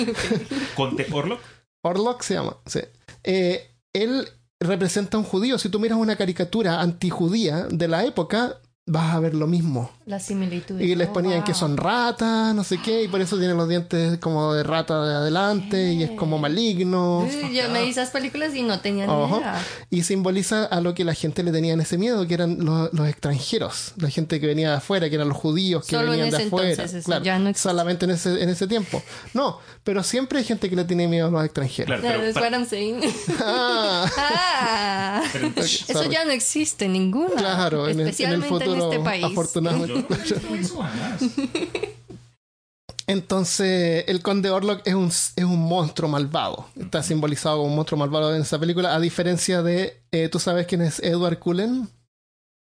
¿Conte 0.75 1.07
Orlok? 1.13 1.41
Orlok 1.83 2.23
se 2.23 2.33
llama, 2.35 2.57
sí. 2.65 2.81
Eh, 3.25 3.71
él 3.93 4.27
representa 4.59 5.19
a 5.19 5.21
un 5.21 5.27
judío. 5.27 5.59
Si 5.59 5.69
tú 5.69 5.79
miras 5.79 5.99
una 5.99 6.17
caricatura 6.17 6.81
antijudía 6.81 7.67
de 7.71 7.87
la 7.89 8.05
época, 8.07 8.59
vas 8.87 9.15
a 9.15 9.21
ver 9.21 9.35
lo 9.35 9.47
mismo. 9.47 9.91
La 10.07 10.21
similitud. 10.21 10.79
Y 10.81 10.95
les 10.97 11.09
Oh, 11.09 11.13
ponían 11.15 11.43
que 11.45 11.55
son 11.55 11.79
ratas, 11.79 12.55
no 12.55 12.63
sé 12.63 12.79
qué, 12.83 13.05
y 13.05 13.09
por 13.09 13.23
eso 13.23 13.39
tienen 13.39 13.57
los 13.57 13.67
dientes 13.69 14.19
como 14.19 14.53
de 14.53 14.63
rata 14.63 15.03
de 15.07 15.15
adelante, 15.15 15.95
y 15.95 16.03
es 16.03 16.11
como 16.11 16.37
maligno. 16.39 17.27
Yo 17.51 17.71
me 17.71 17.83
vi 17.85 17.89
esas 17.89 18.11
películas 18.11 18.55
y 18.55 18.61
no 18.63 18.81
tenía 18.81 19.07
ni 19.07 19.13
idea. 19.13 19.65
Y 19.89 20.03
simboliza 20.03 20.67
a 20.67 20.83
lo 20.83 20.93
que 20.93 21.05
la 21.05 21.15
gente 21.15 21.43
le 21.43 21.53
tenía 21.53 21.73
en 21.73 21.81
ese 21.81 21.97
miedo, 21.97 22.27
que 22.27 22.35
eran 22.35 22.63
los, 22.65 22.93
los 22.93 23.09
extranjeros, 23.09 23.93
la 23.97 24.11
gente 24.11 24.41
que 24.41 24.47
venía 24.47 24.71
de 24.73 24.77
afuera, 24.77 25.09
que 25.09 25.15
eran 25.15 25.29
los 25.31 25.39
judíos 25.39 25.87
que 25.87 25.97
Solo 25.97 26.13
en 26.13 26.21
venían 26.21 26.31
de 26.39 26.45
afuera. 26.49 26.69
entonces, 26.71 26.95
eso 26.99 27.07
claro, 27.07 27.25
ya 27.25 27.39
no 27.39 27.49
existe. 27.49 27.69
solamente 27.71 28.05
en 28.05 28.11
ese, 28.11 28.43
en 28.43 28.49
ese 28.51 28.67
tiempo. 28.67 29.03
No, 29.33 29.59
pero 29.85 30.03
siempre 30.03 30.39
hay 30.41 30.45
gente 30.45 30.69
que 30.69 30.77
le 30.77 30.85
tiene 30.85 31.09
miedo 31.09 31.29
a 31.29 31.31
los 31.31 31.45
extranjeros. 31.47 31.99
Claro, 32.01 32.21
pero. 32.35 32.57
Ah, 33.41 34.05
Ah. 34.17 35.23
pero- 35.33 35.49
Eso 35.65 36.11
ya 36.11 36.25
no 36.25 36.31
existe 36.33 36.89
ninguna. 36.89 37.35
claro, 37.37 37.85
en 37.89 37.93
el, 37.93 37.95
en 37.95 38.01
el 38.01 38.09
Especialmente 38.09 38.49
futuro 38.49 38.91
este 38.93 39.03
país. 39.03 39.25
afortunadamente. 39.25 39.94
Yo 39.95 40.07
no 40.09 40.17
he 40.17 40.19
visto 40.19 40.55
eso 40.55 40.83
jamás. 40.83 41.23
Entonces, 43.07 44.05
el 44.09 44.23
conde 44.23 44.51
Orlok 44.51 44.81
es 44.87 44.95
un, 44.95 45.09
es 45.09 45.45
un 45.45 45.61
monstruo 45.61 46.09
malvado. 46.09 46.69
Está 46.79 47.03
simbolizado 47.03 47.59
como 47.59 47.69
un 47.69 47.77
monstruo 47.77 47.99
malvado 47.99 48.35
en 48.35 48.43
esa 48.43 48.59
película, 48.59 48.95
a 48.95 49.01
diferencia 49.01 49.63
de, 49.63 50.01
eh, 50.11 50.29
¿tú 50.29 50.39
sabes 50.39 50.67
quién 50.67 50.81
es 50.81 51.01
Edward 51.01 51.39
Cullen? 51.39 51.89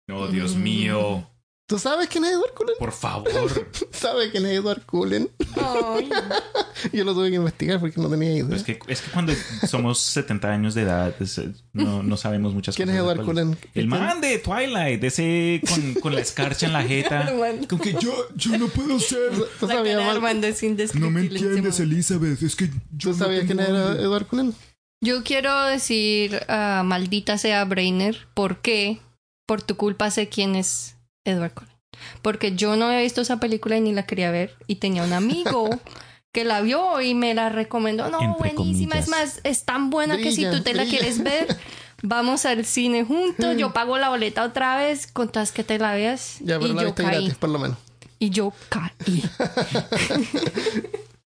No, 0.08 0.26
Dios 0.26 0.56
mío. 0.56 1.26
¿Tú 1.66 1.78
sabes 1.78 2.08
quién 2.08 2.24
es 2.26 2.32
Edward 2.32 2.52
Cullen? 2.54 2.74
Por 2.78 2.92
favor. 2.92 3.30
¿Sabes 3.90 4.30
quién 4.30 4.44
es 4.44 4.52
Edward 4.58 4.84
Cullen? 4.84 5.30
Ay, 5.56 6.10
Yo 6.92 7.04
lo 7.04 7.14
tuve 7.14 7.30
que 7.30 7.36
investigar 7.36 7.80
porque 7.80 7.98
no 7.98 8.10
tenía 8.10 8.32
idea. 8.36 8.54
Es 8.54 8.64
que, 8.64 8.78
es 8.86 9.00
que 9.00 9.10
cuando 9.10 9.32
somos 9.66 9.98
70 10.00 10.50
años 10.52 10.74
de 10.74 10.82
edad, 10.82 11.14
es, 11.20 11.38
eh, 11.38 11.52
no, 11.72 12.02
no 12.02 12.18
sabemos 12.18 12.52
muchas 12.52 12.76
¿Quién 12.76 12.90
es 12.90 13.00
cosas. 13.00 13.14
Edward 13.14 13.24
Cullen? 13.26 13.58
El 13.74 13.86
man 13.88 14.20
de 14.20 14.38
Twilight, 14.40 15.02
ese 15.04 15.62
con, 15.66 15.94
con 15.94 16.14
la 16.14 16.20
escarcha 16.20 16.66
en 16.66 16.74
la 16.74 16.82
jeta. 16.82 17.32
Con 17.68 17.78
que 17.78 17.94
yo, 17.94 18.14
yo 18.36 18.58
no 18.58 18.68
puedo 18.68 18.98
ser. 19.00 19.30
¿Tú 19.58 19.66
La 19.66 19.74
sabías, 19.74 19.96
cara 19.96 19.98
de 20.00 20.04
Mal- 20.04 20.16
Armando 20.16 20.46
es 20.46 20.94
No 20.94 21.10
me 21.10 21.22
entiendes. 21.22 21.80
Elizabeth. 21.80 22.42
Es 22.42 22.56
que 22.56 22.68
yo. 22.68 22.74
¿Tú 22.98 23.08
no 23.10 23.14
sabías 23.14 23.44
quién 23.46 23.56
tengo 23.58 23.70
era. 23.70 24.00
Edward 24.02 24.26
Cullen? 24.26 24.54
Yo 25.00 25.22
quiero 25.24 25.64
decir, 25.64 26.40
ah, 26.48 26.82
maldita 26.84 27.38
sea 27.38 27.64
Brainer, 27.64 28.26
¿por 28.34 28.58
qué? 28.60 28.98
Por 29.46 29.62
tu 29.62 29.76
culpa 29.76 30.10
sé 30.10 30.28
quién 30.28 30.56
es 30.56 30.96
Edward 31.24 31.54
Cullen. 31.54 31.74
Porque 32.22 32.54
yo 32.56 32.76
no 32.76 32.86
había 32.86 33.00
visto 33.00 33.20
esa 33.20 33.38
película 33.40 33.76
y 33.76 33.80
ni 33.80 33.92
la 33.92 34.04
quería 34.04 34.30
ver. 34.30 34.56
Y 34.66 34.76
tenía 34.76 35.04
un 35.04 35.12
amigo 35.12 35.70
que 36.32 36.44
la 36.44 36.60
vio 36.60 37.00
y 37.00 37.14
me 37.14 37.34
la 37.34 37.48
recomendó. 37.48 38.10
No, 38.10 38.20
Entre 38.20 38.52
buenísima. 38.54 38.96
Es 38.98 39.08
más, 39.08 39.40
es 39.44 39.64
tan 39.64 39.90
buena 39.90 40.16
que 40.18 40.32
si 40.32 40.44
tú 40.50 40.62
te 40.62 40.74
la 40.74 40.84
quieres 40.84 41.22
ver, 41.22 41.46
vamos 42.02 42.44
al 42.44 42.64
cine 42.64 43.04
juntos. 43.04 43.56
Yo 43.56 43.72
pago 43.72 43.98
la 43.98 44.08
boleta 44.08 44.44
otra 44.44 44.76
vez, 44.76 45.06
contas 45.06 45.52
que 45.52 45.64
te 45.64 45.78
la 45.78 45.94
veas. 45.94 46.38
Ya, 46.40 46.58
pero 46.58 46.72
y 46.72 46.74
la 46.74 46.82
yo 46.82 46.88
viste 46.88 47.02
caí. 47.04 47.16
gratis, 47.16 47.34
por 47.36 47.50
lo 47.50 47.58
menos. 47.58 47.78
Y 48.18 48.30
yo 48.30 48.52
caí. 48.68 48.90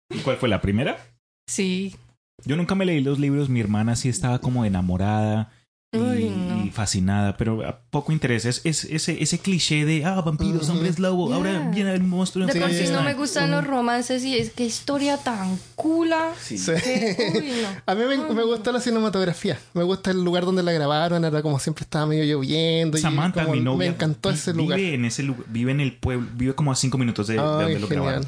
¿Y 0.09 0.19
¿Cuál 0.23 0.37
fue 0.37 0.49
la 0.49 0.61
primera? 0.61 0.99
Sí. 1.47 1.95
Yo 2.43 2.55
nunca 2.55 2.75
me 2.75 2.85
leí 2.85 3.01
los 3.01 3.19
libros. 3.19 3.49
Mi 3.49 3.59
hermana 3.59 3.95
sí 3.95 4.09
estaba 4.09 4.39
como 4.39 4.65
enamorada 4.65 5.51
y, 5.93 6.69
fascinada, 6.69 7.35
pero 7.35 7.67
a 7.67 7.79
poco 7.89 8.13
interés. 8.13 8.45
Es, 8.45 8.61
es- 8.63 8.85
ese, 8.85 9.21
ese 9.21 9.39
cliché 9.39 9.83
de, 9.85 10.05
ah, 10.05 10.21
vampiros, 10.21 10.63
Ujú. 10.63 10.71
hombres 10.73 10.99
lobo, 10.99 11.27
Yeah. 11.27 11.35
ahora 11.35 11.69
viene 11.73 11.93
el 11.93 12.01
monstruo. 12.03 12.45
De 12.45 12.53
Sí. 12.53 12.59
por 12.59 12.69
sí 12.71 12.85
no 12.91 13.03
me 13.03 13.13
gustan 13.13 13.51
los 13.51 13.65
romances 13.67 14.23
y 14.23 14.37
es 14.37 14.51
que 14.51 14.63
historia 14.63 15.17
tan 15.17 15.59
cula. 15.75 16.31
Sí. 16.41 16.57
Sí. 16.57 16.71
que- 16.81 17.33
uy, 17.35 17.51
no. 17.61 17.67
A 17.85 17.95
mí 17.95 18.03
me, 18.05 18.17
me 18.33 18.43
gusta 18.43 18.71
la 18.71 18.79
cinematografía. 18.79 19.59
Me 19.73 19.83
gusta 19.83 20.11
el 20.11 20.23
lugar 20.23 20.45
donde 20.45 20.63
la 20.63 20.71
grabaron. 20.71 21.25
Era 21.25 21.41
como 21.41 21.59
siempre 21.59 21.83
estaba 21.83 22.05
medio 22.05 22.23
lloviendo. 22.23 22.97
y 22.97 23.01
Samantha, 23.01 23.43
como 23.43 23.55
mi 23.55 23.61
novia, 23.61 23.89
Me 23.89 23.95
encantó 23.95 24.29
vi- 24.29 24.35
ese 24.35 24.51
vive 24.53 24.63
lugar. 24.63 24.79
En 24.79 25.05
ese 25.05 25.23
lugar. 25.23 25.43
Vive 25.49 25.71
en 25.71 25.81
el 25.81 25.97
pueblo, 25.97 26.27
vive 26.35 26.55
como 26.55 26.71
a 26.71 26.75
cinco 26.75 26.97
minutos 26.97 27.27
de, 27.27 27.35
donde 27.35 27.79
lo 27.79 27.87
grabaron. 27.87 28.25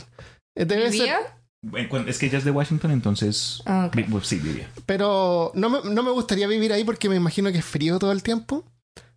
Eh, 0.55 0.65
Debe 0.65 0.89
¿Vivía? 0.89 1.17
Es 2.07 2.17
que 2.19 2.25
ella 2.25 2.37
es 2.39 2.43
de 2.43 2.51
Washington, 2.51 2.91
entonces. 2.91 3.61
Ah, 3.65 3.89
pues, 4.09 4.27
sí, 4.27 4.35
vivía. 4.37 4.69
pero 4.85 5.51
no 5.55 5.69
me, 5.69 5.79
no 5.89 6.03
me 6.03 6.11
gustaría 6.11 6.47
vivir 6.47 6.73
ahí 6.73 6.83
porque 6.83 7.07
me 7.09 7.15
imagino 7.15 7.51
que 7.51 7.59
es 7.59 7.65
frío 7.65 7.99
todo 7.99 8.11
el 8.11 8.21
tiempo. 8.23 8.65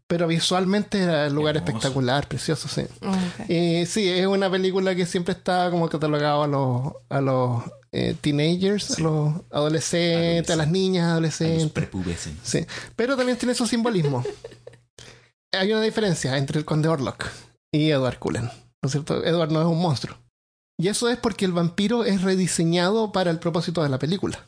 Pero 0.09 0.29
visualmente 0.29 1.01
era 1.03 1.27
el 1.27 1.35
lugar 1.35 1.57
Hermoso. 1.57 1.73
espectacular, 1.79 2.29
precioso, 2.29 2.69
sí. 2.69 2.83
Ok. 3.03 3.51
Y 3.51 3.87
sí, 3.87 4.09
es 4.09 4.25
una 4.29 4.49
película 4.49 4.95
que 4.95 5.05
siempre 5.05 5.33
está 5.35 5.69
como 5.73 5.89
catalogada 5.89 6.45
a 6.45 6.47
los, 6.47 6.93
a 7.09 7.21
los 7.21 7.65
eh, 7.91 8.15
teenagers, 8.21 8.85
Sí. 8.85 9.03
a 9.03 9.05
los 9.05 9.35
adolescentes, 9.51 10.49
a 10.51 10.55
las 10.57 10.69
niñas, 10.69 11.07
A 11.07 11.09
los 11.21 11.41
adolescentes. 11.41 11.73
prepubescentes. 11.73 12.49
Sí, 12.49 12.65
pero 12.95 13.17
también 13.17 13.37
tiene 13.37 13.57
su 13.57 13.67
simbolismo. 13.67 14.23
Hay 15.53 15.73
una 15.73 15.83
diferencia 15.83 16.37
entre 16.37 16.61
el 16.61 16.65
conde 16.65 16.89
Orlok 16.89 17.27
y 17.73 17.91
Edward 17.91 18.21
Cullen, 18.21 18.45
¿no 18.45 18.87
es 18.87 18.93
cierto? 18.93 19.25
Edward 19.25 19.51
no 19.51 19.61
es 19.61 19.67
un 19.67 19.81
monstruo. 19.81 20.17
Y 20.79 20.89
eso 20.89 21.09
es 21.09 21.17
porque 21.17 21.45
el 21.45 21.53
vampiro 21.53 22.05
es 22.05 22.23
rediseñado 22.23 23.13
para 23.13 23.31
el 23.31 23.39
propósito 23.39 23.83
de 23.83 23.89
la 23.89 23.99
película. 23.99 24.47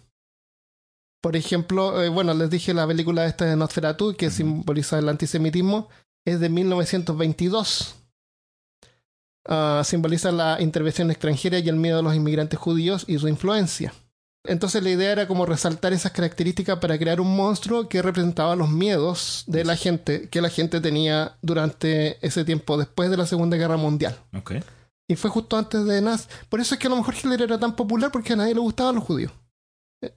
Por 1.21 1.37
ejemplo, 1.37 2.03
eh, 2.03 2.09
bueno, 2.09 2.35
les 2.35 2.51
dije 2.51 2.75
la 2.75 2.87
película 2.87 3.27
esta 3.27 3.45
de 3.45 3.57
Nosferatu, 3.57 4.15
que 4.15 4.31
simboliza 4.31 4.99
el 4.99 5.09
antisemitismo, 5.09 5.89
es 6.25 6.39
de 6.39 6.49
1922. 6.49 7.97
Ah, 9.47 9.83
simboliza 9.85 10.31
la 10.31 10.61
intervención 10.61 11.11
extranjera 11.11 11.59
y 11.59 11.69
el 11.69 11.77
miedo 11.77 12.01
a 12.01 12.03
los 12.03 12.15
inmigrantes 12.15 12.59
judíos 12.59 13.05
y 13.09 13.19
su 13.19 13.29
influencia. 13.29 13.95
Entonces 14.45 14.83
la 14.83 14.91
idea 14.91 15.13
era 15.13 15.27
como 15.27 15.47
resaltar 15.47 15.93
esas 15.93 16.13
características 16.13 16.79
para 16.79 16.99
crear 16.99 17.21
un 17.21 17.35
monstruo 17.35 17.89
que 17.89 18.03
representaba 18.03 18.57
los 18.57 18.71
miedos 18.71 19.45
de 19.47 19.65
la 19.65 19.77
gente 19.77 20.29
que 20.29 20.41
la 20.41 20.49
gente 20.49 20.81
tenía 20.81 21.37
durante 21.43 22.25
ese 22.27 22.45
tiempo 22.45 22.77
después 22.77 23.11
de 23.11 23.17
la 23.17 23.27
Segunda 23.27 23.57
Guerra 23.57 23.77
Mundial. 23.77 24.17
Y 25.11 25.17
fue 25.17 25.31
justo 25.31 25.57
antes 25.57 25.85
de 25.87 26.01
Nazi. 26.03 26.29
Por 26.49 26.61
eso 26.61 26.75
es 26.75 26.81
que 26.81 26.87
a 26.87 26.91
lo 26.91 26.97
mejor 26.97 27.15
Hitler 27.15 27.43
era 27.43 27.59
tan 27.59 27.75
popular 27.75 28.13
porque 28.13 28.35
a 28.35 28.37
nadie 28.37 28.55
le 28.55 28.61
gustaban 28.61 28.95
los 28.97 29.05
judíos. 29.05 29.33
Eh, 30.03 30.13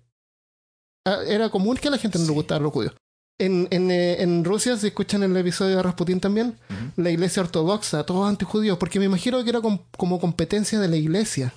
ah, 1.08 1.20
Era 1.26 1.50
común 1.50 1.78
que 1.78 1.88
a 1.88 1.92
la 1.92 1.98
gente 1.98 2.18
no 2.20 2.24
le 2.26 2.30
Sí. 2.30 2.36
gustaran 2.36 2.64
los 2.64 2.74
judíos. 2.74 2.94
En, 3.40 3.68
en, 3.72 3.90
eh, 3.90 4.22
en 4.22 4.44
Rusia, 4.44 4.78
si 4.78 4.88
escuchan 4.88 5.24
el 5.24 5.36
episodio 5.36 5.78
de 5.78 5.82
Rasputín 5.84 6.20
también, 6.20 6.60
la 6.96 7.10
iglesia 7.10 7.42
ortodoxa, 7.42 8.04
todos 8.06 8.28
antijudíos, 8.30 8.78
porque 8.78 9.00
me 9.00 9.06
imagino 9.06 9.44
que 9.44 9.50
era 9.50 9.62
com- 9.62 9.80
como 9.98 10.20
competencia 10.20 10.80
de 10.80 10.88
la 10.88 10.98
iglesia. 10.98 11.52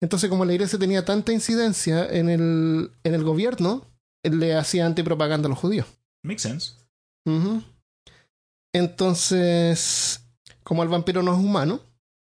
Entonces, 0.00 0.30
como 0.30 0.44
la 0.44 0.52
iglesia 0.52 0.78
tenía 0.78 1.04
tanta 1.04 1.32
incidencia 1.32 2.06
en 2.08 2.28
el, 2.28 2.92
en 3.02 3.14
el 3.14 3.24
gobierno, 3.24 3.84
le 4.22 4.54
hacía 4.54 4.86
antipropaganda 4.86 5.46
a 5.46 5.50
los 5.50 5.58
judíos. 5.58 5.86
Makes 6.22 6.42
sense. 6.42 6.74
Entonces, 8.72 10.20
como 10.62 10.82
el 10.82 10.88
vampiro 10.88 11.22
no 11.22 11.32
es 11.32 11.38
humano, 11.40 11.80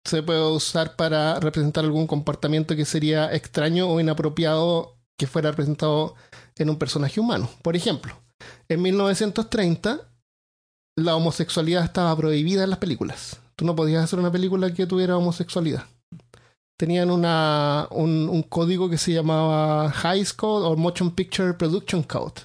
se 0.06 0.22
puede 0.22 0.42
usar 0.50 0.96
para 0.96 1.38
representar 1.40 1.84
algún 1.84 2.06
comportamiento 2.06 2.76
que 2.76 2.84
sería 2.84 3.32
extraño 3.32 3.88
o 3.88 4.00
inapropiado 4.00 4.96
que 5.18 5.26
fuera 5.26 5.50
representado 5.50 6.14
en 6.56 6.70
un 6.70 6.78
personaje 6.78 7.20
humano. 7.20 7.48
Por 7.62 7.76
ejemplo, 7.76 8.14
en 8.68 8.82
1930 8.82 10.10
la 10.96 11.16
homosexualidad 11.16 11.84
estaba 11.84 12.16
prohibida 12.16 12.64
en 12.64 12.70
las 12.70 12.78
películas. 12.78 13.40
Tú 13.54 13.64
no 13.64 13.76
podías 13.76 14.04
hacer 14.04 14.18
una 14.18 14.32
película 14.32 14.72
que 14.72 14.86
tuviera 14.86 15.16
homosexualidad. 15.16 15.84
Tenían 16.78 17.10
una, 17.10 17.88
un, 17.90 18.42
código 18.42 18.90
que 18.90 18.98
se 18.98 19.12
llamaba 19.12 19.90
High 19.90 20.26
Code 20.36 20.66
o 20.66 20.76
Motion 20.76 21.10
Picture 21.10 21.54
Production 21.54 22.02
Code 22.02 22.42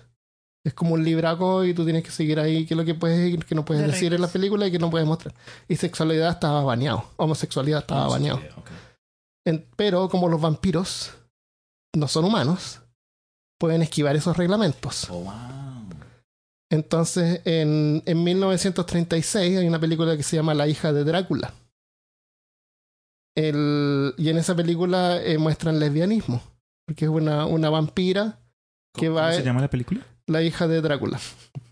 Es 0.64 0.74
como 0.76 0.94
un 0.94 1.04
libraco 1.04 1.64
y 1.66 1.74
tú 1.74 1.84
tienes 1.84 2.04
que 2.04 2.12
seguir 2.12 2.40
ahí 2.40 2.66
qué 2.68 2.76
es 2.76 2.78
lo 2.78 2.86
que 2.86 2.94
puedes 2.94 3.34
y 3.34 3.38
qué 3.40 3.56
no 3.56 3.66
puedes 3.66 3.82
De 3.84 3.92
decir 3.92 4.14
en 4.14 4.22
la 4.22 4.28
película 4.28 4.68
y 4.68 4.72
qué 4.72 4.78
no 4.78 4.92
puedes 4.92 5.08
mostrar. 5.08 5.34
Y 5.68 5.76
sexualidad 5.76 6.30
estaba 6.30 6.64
baneado. 6.64 7.10
Homosexualidad 7.18 7.80
estaba 7.80 8.08
baneado. 8.08 8.40
Ok. 8.58 8.70
En- 9.46 9.66
pero 9.76 10.08
como 10.08 10.30
los 10.30 10.40
vampiros 10.40 11.14
no 11.96 12.08
son 12.08 12.26
humanos, 12.26 12.80
pueden 13.60 13.82
esquivar 13.82 14.16
esos 14.16 14.38
reglamentos. 14.38 15.10
Oh, 15.10 15.24
wow. 15.24 15.34
Entonces, 16.72 17.42
en, 17.46 18.04
en 18.06 18.24
1936 18.24 19.58
hay 19.58 19.68
una 19.68 19.80
película 19.80 20.16
que 20.16 20.24
se 20.24 20.36
llama 20.36 20.54
La 20.54 20.68
hija 20.68 20.94
de 20.94 21.04
Drácula. 21.04 21.54
El, 23.36 24.14
y 24.18 24.30
en 24.30 24.38
esa 24.38 24.56
película 24.56 25.22
eh, 25.22 25.38
muestran 25.38 25.80
lesbianismo, 25.80 26.42
porque 26.86 27.06
es 27.06 27.12
una, 27.12 27.46
una 27.46 27.70
vampira, 27.70 28.40
¿Qué 28.94 29.08
¿Cómo, 29.08 29.18
va 29.20 29.28
cómo 29.30 29.38
se 29.40 29.44
llama 29.46 29.62
la 29.62 29.70
película? 29.70 30.02
La 30.28 30.42
hija 30.44 30.68
de 30.68 30.82
Drácula. 30.82 31.20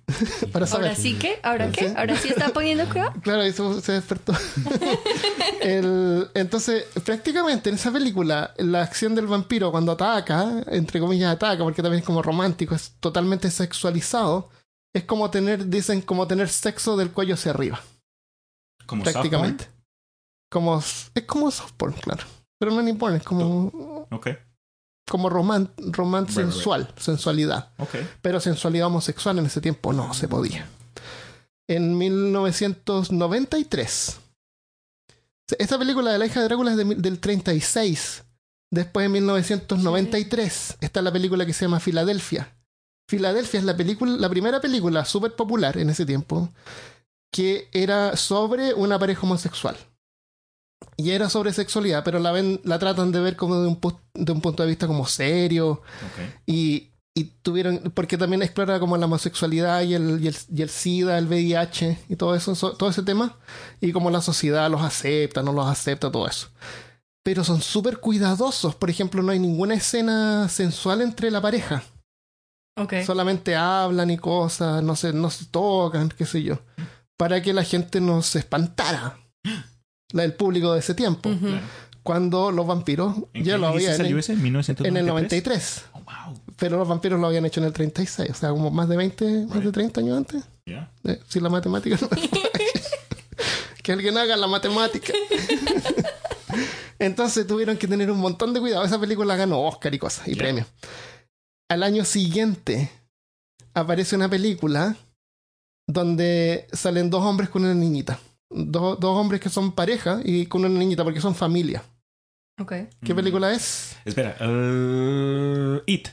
Para 0.52 0.66
saber. 0.66 0.88
¿Ahora 0.90 1.00
sí 1.00 1.14
que? 1.16 1.40
¿Ahora 1.44 1.68
Sí. 1.68 1.74
qué? 1.80 1.94
¿Ahora 1.96 2.18
sí 2.18 2.30
está 2.30 2.50
poniendo 2.50 2.88
cuidado? 2.90 3.14
Claro, 3.22 3.44
eso 3.44 3.80
se 3.80 3.92
despertó. 3.94 4.34
El- 5.62 6.30
entonces, 6.34 6.86
prácticamente 7.04 7.70
en 7.70 7.76
esa 7.76 7.92
película, 7.92 8.54
la 8.58 8.82
acción 8.82 9.16
del 9.16 9.28
vampiro 9.28 9.72
cuando 9.72 9.92
ataca, 9.92 10.64
entre 10.68 11.00
comillas 11.00 11.34
ataca, 11.34 11.64
porque 11.64 11.82
también 11.82 12.00
es 12.02 12.06
como 12.06 12.22
romántico, 12.22 12.76
es 12.76 12.94
totalmente 13.00 13.52
sexualizado. 13.52 14.50
Es 14.94 15.04
como 15.04 15.30
tener, 15.30 15.68
dicen, 15.70 16.02
como 16.02 16.28
tener 16.28 16.50
sexo 16.50 16.98
del 16.98 17.12
cuello 17.12 17.36
hacia 17.36 17.52
arriba, 17.52 17.80
Como 18.88 19.04
prácticamente. 19.04 19.68
Como, 20.50 20.80
es 20.80 21.12
como 21.28 21.52
soft 21.52 21.74
porn, 21.74 21.94
claro. 21.94 22.24
Pero 22.60 22.72
no 22.72 22.82
ni 22.82 22.92
es 23.16 23.24
como. 23.24 24.08
Ok, 24.10 24.30
como 25.10 25.30
román, 25.30 25.72
román 25.78 26.28
Right, 26.28 26.38
right. 26.38 26.52
sensual, 26.52 26.94
sensualidad. 26.98 27.72
Pero 28.22 28.40
sensualidad 28.40 28.88
homosexual 28.88 29.40
en 29.40 29.48
ese 29.48 29.60
tiempo 29.60 29.92
no 29.92 30.14
se 30.14 30.28
podía. 30.28 30.68
En 31.68 31.98
1993. 31.98 34.20
Esta 35.58 35.80
película 35.80 36.12
de 36.12 36.20
la 36.20 36.28
hija 36.28 36.40
de 36.40 36.46
Drácula 36.46 36.72
es 36.72 36.78
de 36.78 36.86
del 36.86 37.20
36. 37.20 38.24
Después 38.72 39.08
en 39.08 39.12
1993 39.14 40.78
está 40.80 41.02
la 41.02 41.12
película 41.12 41.44
que 41.46 41.54
se 41.54 41.66
llama 41.66 41.80
Filadelfia. 41.80 42.56
Filadelfia 43.10 43.60
es 43.60 43.66
la 43.66 43.76
película, 43.76 44.16
la 44.16 44.30
primera 44.30 44.62
película 44.62 45.04
súper 45.06 45.36
popular 45.36 45.76
en 45.78 45.90
ese 45.90 46.06
tiempo 46.06 46.50
que 47.32 47.68
era 47.74 48.16
sobre 48.16 48.76
una 48.76 49.00
pareja 49.00 49.22
homosexual. 49.24 49.76
Y 50.98 51.12
era 51.12 51.30
sobre 51.30 51.54
sexualidad, 51.54 52.04
pero 52.04 52.20
la 52.20 52.32
ven, 52.32 52.60
la 52.64 52.80
tratan 52.80 53.12
de 53.12 53.20
ver 53.20 53.36
como 53.36 53.60
de 53.62 53.68
un, 53.68 53.80
de 54.14 54.32
un 54.32 54.42
punto 54.42 54.64
de 54.64 54.70
vista 54.70 54.88
como 54.88 55.06
serio, 55.06 55.82
y, 56.46 56.92
y 57.14 57.24
tuvieron, 57.42 57.92
porque 57.94 58.18
también 58.18 58.42
explora 58.42 58.80
como 58.80 58.98
la 58.98 59.06
homosexualidad 59.06 59.82
y 59.84 59.94
el, 59.94 60.22
y 60.24 60.28
el, 60.28 60.36
y 60.54 60.62
el 60.62 60.70
SIDA, 60.70 61.18
el 61.18 61.28
VIH 61.28 62.00
y 62.10 62.16
todo 62.16 62.36
eso, 62.36 62.54
so- 62.56 62.76
todo 62.76 62.90
ese 62.90 63.04
tema, 63.04 63.38
y 63.82 63.92
como 63.92 64.10
la 64.10 64.22
sociedad 64.22 64.70
los 64.70 64.82
acepta, 64.82 65.42
no 65.44 65.54
los 65.54 65.68
acepta, 65.68 66.12
todo 66.12 66.28
eso. 66.28 66.50
Pero 67.24 67.44
son 67.44 67.62
súper 67.62 68.00
cuidadosos, 68.00 68.76
por 68.76 68.90
ejemplo, 68.90 69.22
no 69.22 69.32
hay 69.32 69.40
ninguna 69.40 69.76
escena 69.76 70.48
sensual 70.50 71.02
entre 71.02 71.30
la 71.32 71.42
pareja, 71.42 71.84
Ok. 72.78 72.94
solamente 73.06 73.56
hablan 73.56 74.10
y 74.12 74.18
cosas, 74.18 74.82
no 74.84 74.96
se, 74.96 75.12
no 75.14 75.30
se 75.30 75.46
tocan, 75.46 76.10
qué 76.10 76.26
sé 76.26 76.42
yo, 76.44 76.60
para 77.18 77.42
que 77.42 77.52
la 77.54 77.64
gente 77.64 78.00
no 78.00 78.22
se 78.22 78.40
espantara, 78.40 79.18
la 80.14 80.24
del 80.24 80.34
público 80.34 80.74
de 80.74 80.80
ese 80.80 80.94
tiempo. 80.96 81.30
Claro. 81.40 81.62
cuando 82.04 82.52
los 82.52 82.66
vampiros 82.66 83.16
¿En 83.34 83.44
ya 83.44 83.54
qué 83.54 83.58
lo 83.60 83.68
habían 83.68 83.96
salió 83.98 84.12
hecho 84.18 84.20
ese? 84.20 84.34
¿En 84.34 84.42
1993? 84.44 84.90
en 84.92 84.98
el 84.98 85.06
93. 85.06 85.86
Oh, 85.94 86.00
wow. 86.02 86.40
Pero 86.58 86.78
los 86.78 86.88
vampiros 86.88 87.20
lo 87.20 87.28
habían 87.28 87.46
hecho 87.46 87.60
en 87.60 87.68
el 87.68 87.74
36, 87.74 88.30
o 88.32 88.34
sea, 88.34 88.50
como 88.50 88.72
más 88.72 88.90
de 88.90 88.98
20, 88.98 89.46
más 89.46 89.56
de 89.56 89.62
Right. 89.62 89.74
30 89.74 90.02
años 90.02 90.18
antes. 90.18 90.44
Yeah. 90.66 90.92
Eh, 91.06 91.20
Si 91.28 91.40
la 91.40 91.50
matemática 91.50 91.98
no. 92.02 92.10
Que 93.84 93.94
alguien 93.94 94.18
haga 94.18 94.36
la 94.38 94.48
matemática. 94.48 95.14
Entonces 97.00 97.48
tuvieron 97.48 97.78
que 97.78 97.88
tener 97.88 98.12
un 98.12 98.20
montón 98.20 98.54
de 98.54 98.60
cuidado. 98.60 98.84
Esa 98.84 99.00
película 99.00 99.36
ganó 99.36 99.62
Oscar 99.62 99.94
y 99.94 100.00
cosas, 100.00 100.28
y 100.28 100.36
premios. 100.36 100.68
Al 101.70 101.84
año 101.84 102.04
siguiente 102.04 102.92
aparece 103.74 104.16
una 104.16 104.30
película 104.30 104.96
donde 105.88 106.68
salen 106.74 107.10
dos 107.10 107.24
hombres 107.24 107.50
con 107.50 107.64
una 107.64 107.74
niñita. 107.74 108.20
Dos, 108.52 109.00
dos 109.00 109.18
hombres 109.18 109.40
que 109.42 109.50
son 109.50 109.72
pareja 109.74 110.22
y 110.24 110.46
con 110.48 110.66
una 110.66 110.78
niñita 110.80 111.04
porque 111.04 111.22
son 111.22 111.36
familia. 111.36 111.84
Ok. 112.60 112.74
¿Qué 113.04 113.14
Mm. 113.14 113.16
película 113.16 113.54
es? 113.54 113.96
Espera. 114.06 114.36
uh, 114.42 115.82
It. 115.86 116.10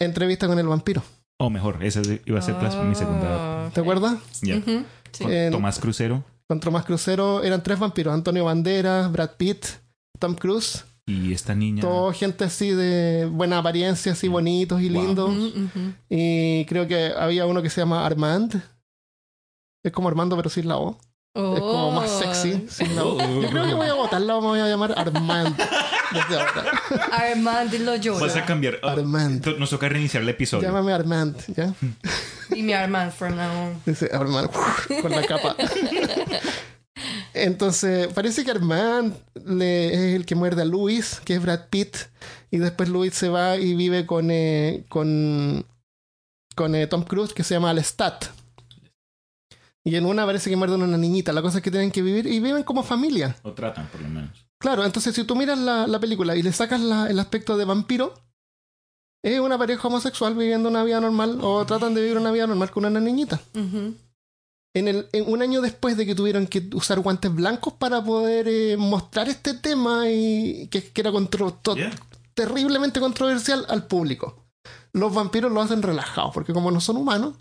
Entrevista 0.00 0.46
con 0.46 0.58
el 0.58 0.66
vampiro. 0.66 1.02
O 1.40 1.50
mejor, 1.50 1.82
esa 1.82 2.02
iba 2.26 2.38
a 2.38 2.42
ser 2.42 2.54
la- 2.62 2.82
mi 2.84 2.94
segunda. 2.94 3.66
Ah, 3.66 3.70
¿Te 3.72 3.80
acuerdas? 3.80 4.18
Ya. 4.42 4.56
Ujú, 4.58 4.84
sí. 5.12 5.24
Con 5.24 5.32
En- 5.32 5.52
Tomás 5.52 5.78
Crucero 5.78 6.24
Con 6.46 6.60
Tomás 6.60 6.84
Crucero 6.84 7.42
eran 7.42 7.62
tres 7.62 7.78
vampiros: 7.78 8.12
Antonio 8.14 8.44
Banderas, 8.44 9.10
Brad 9.12 9.32
Pitt, 9.36 9.66
Tom 10.18 10.34
Cruise. 10.34 10.84
y 11.06 11.32
esta 11.32 11.54
niña. 11.54 11.80
Todo 11.80 12.12
gente 12.12 12.44
así 12.44 12.70
de 12.70 13.24
buena 13.26 13.58
apariencia, 13.58 14.12
así 14.12 14.28
bonitos 14.28 14.80
y 14.82 14.90
Wow. 14.90 15.02
lindos. 15.02 15.34
Y 16.10 16.64
creo 16.66 16.86
que 16.86 17.12
había 17.16 17.46
uno 17.46 17.62
que 17.62 17.70
se 17.70 17.80
llama 17.80 18.04
Armand. 18.04 18.62
Es 19.82 19.90
como 19.92 20.08
Armando, 20.08 20.36
pero 20.36 20.50
sin 20.50 20.68
la 20.68 20.76
O. 20.76 20.98
Es 21.34 21.60
como 21.60 21.92
más 21.92 22.10
Oh. 22.10 22.18
sexy 22.20 22.66
sin 22.68 22.96
la 22.96 23.04
O. 23.04 23.14
Oh. 23.16 23.42
Yo 23.42 23.48
creo 23.50 23.66
que 23.66 23.74
voy 23.74 23.86
a 23.86 23.94
botarla, 23.94 24.34
me 24.36 24.40
voy 24.46 24.60
a 24.60 24.66
llamar 24.66 24.94
Armand. 24.96 25.56
Desde 26.12 26.40
ahora. 26.40 26.80
Armand 27.12 27.72
lo 27.74 27.96
llora. 27.96 28.20
Vas 28.26 28.36
a 28.36 28.44
cambiar. 28.44 28.78
oh, 28.82 28.88
Armand. 28.88 29.46
Nos 29.58 29.70
toca 29.70 29.88
reiniciar 29.88 30.22
el 30.22 30.28
episodio. 30.30 30.66
Llámame 30.66 30.92
Armand, 30.92 31.36
¿ya? 31.54 31.72
Dime 32.50 32.74
Armand 32.74 33.12
from 33.12 33.36
now 33.36 33.66
on. 33.66 33.82
Dice 33.86 34.10
Armand 34.12 34.50
con 35.02 35.10
la 35.12 35.22
capa. 35.26 35.54
Entonces, 37.34 38.08
parece 38.12 38.44
que 38.44 38.50
Armand 38.50 39.14
le- 39.44 39.94
es 39.94 40.16
el 40.16 40.26
que 40.26 40.34
muerde 40.34 40.62
a 40.62 40.64
Luis, 40.64 41.20
que 41.24 41.34
es 41.34 41.42
Brad 41.42 41.66
Pitt, 41.70 41.96
y 42.50 42.58
después 42.58 42.88
Luis 42.88 43.14
se 43.14 43.28
va 43.28 43.56
y 43.56 43.74
vive 43.74 44.06
con, 44.06 44.30
eh, 44.30 44.84
con, 44.88 45.64
con 46.56 46.74
eh, 46.74 46.86
Tom 46.88 47.04
Cruise, 47.04 47.32
que 47.34 47.44
se 47.44 47.54
llama 47.54 47.72
Lestat. 47.74 48.24
Y 49.88 49.96
en 49.96 50.04
una 50.06 50.26
parece 50.26 50.50
que 50.50 50.56
muerden 50.56 50.82
a 50.82 50.84
una 50.84 50.98
niñita. 50.98 51.32
La 51.32 51.40
cosa 51.42 51.58
es 51.58 51.64
que 51.64 51.70
tienen 51.70 51.90
que 51.90 52.02
vivir 52.02 52.26
y 52.26 52.40
viven 52.40 52.62
como 52.62 52.82
familia. 52.82 53.36
O 53.42 53.52
tratan, 53.52 53.86
por 53.88 54.00
lo 54.02 54.08
menos. 54.08 54.46
Claro, 54.58 54.84
entonces 54.84 55.14
si 55.14 55.24
tú 55.24 55.34
miras 55.36 55.58
la, 55.58 55.86
la 55.86 55.98
película 56.00 56.36
y 56.36 56.42
le 56.42 56.52
sacas 56.52 56.80
la- 56.80 57.08
el 57.08 57.18
aspecto 57.18 57.56
de 57.56 57.64
vampiro, 57.64 58.12
es 59.24 59.40
una 59.40 59.56
pareja 59.58 59.88
homosexual 59.88 60.34
viviendo 60.34 60.68
una 60.68 60.84
vida 60.84 61.00
normal 61.00 61.38
o 61.42 61.64
tratan 61.64 61.94
de 61.94 62.02
vivir 62.02 62.18
una 62.18 62.30
vida 62.32 62.46
normal 62.46 62.70
con 62.70 62.84
una 62.84 63.00
niñita. 63.00 63.40
En 64.74 64.86
el, 64.86 65.08
en 65.12 65.32
un 65.32 65.42
año 65.42 65.60
después 65.60 65.96
de 65.96 66.06
que 66.06 66.14
tuvieron 66.14 66.46
que 66.46 66.68
usar 66.74 67.00
guantes 67.00 67.34
blancos 67.34 67.72
para 67.74 68.02
poder 68.04 68.46
eh, 68.48 68.76
mostrar 68.76 69.28
este 69.28 69.54
tema 69.54 70.08
y 70.10 70.68
que, 70.68 70.82
que 70.82 71.00
era 71.00 71.10
contro- 71.10 71.52
to- 71.62 71.74
Yeah. 71.76 71.90
terriblemente 72.34 73.00
controversial 73.00 73.64
al 73.68 73.86
público. 73.86 74.44
Los 74.92 75.14
vampiros 75.14 75.50
lo 75.50 75.60
hacen 75.62 75.82
relajados, 75.82 76.32
porque 76.34 76.52
como 76.52 76.70
no 76.70 76.80
son 76.80 76.96
humanos, 76.98 77.34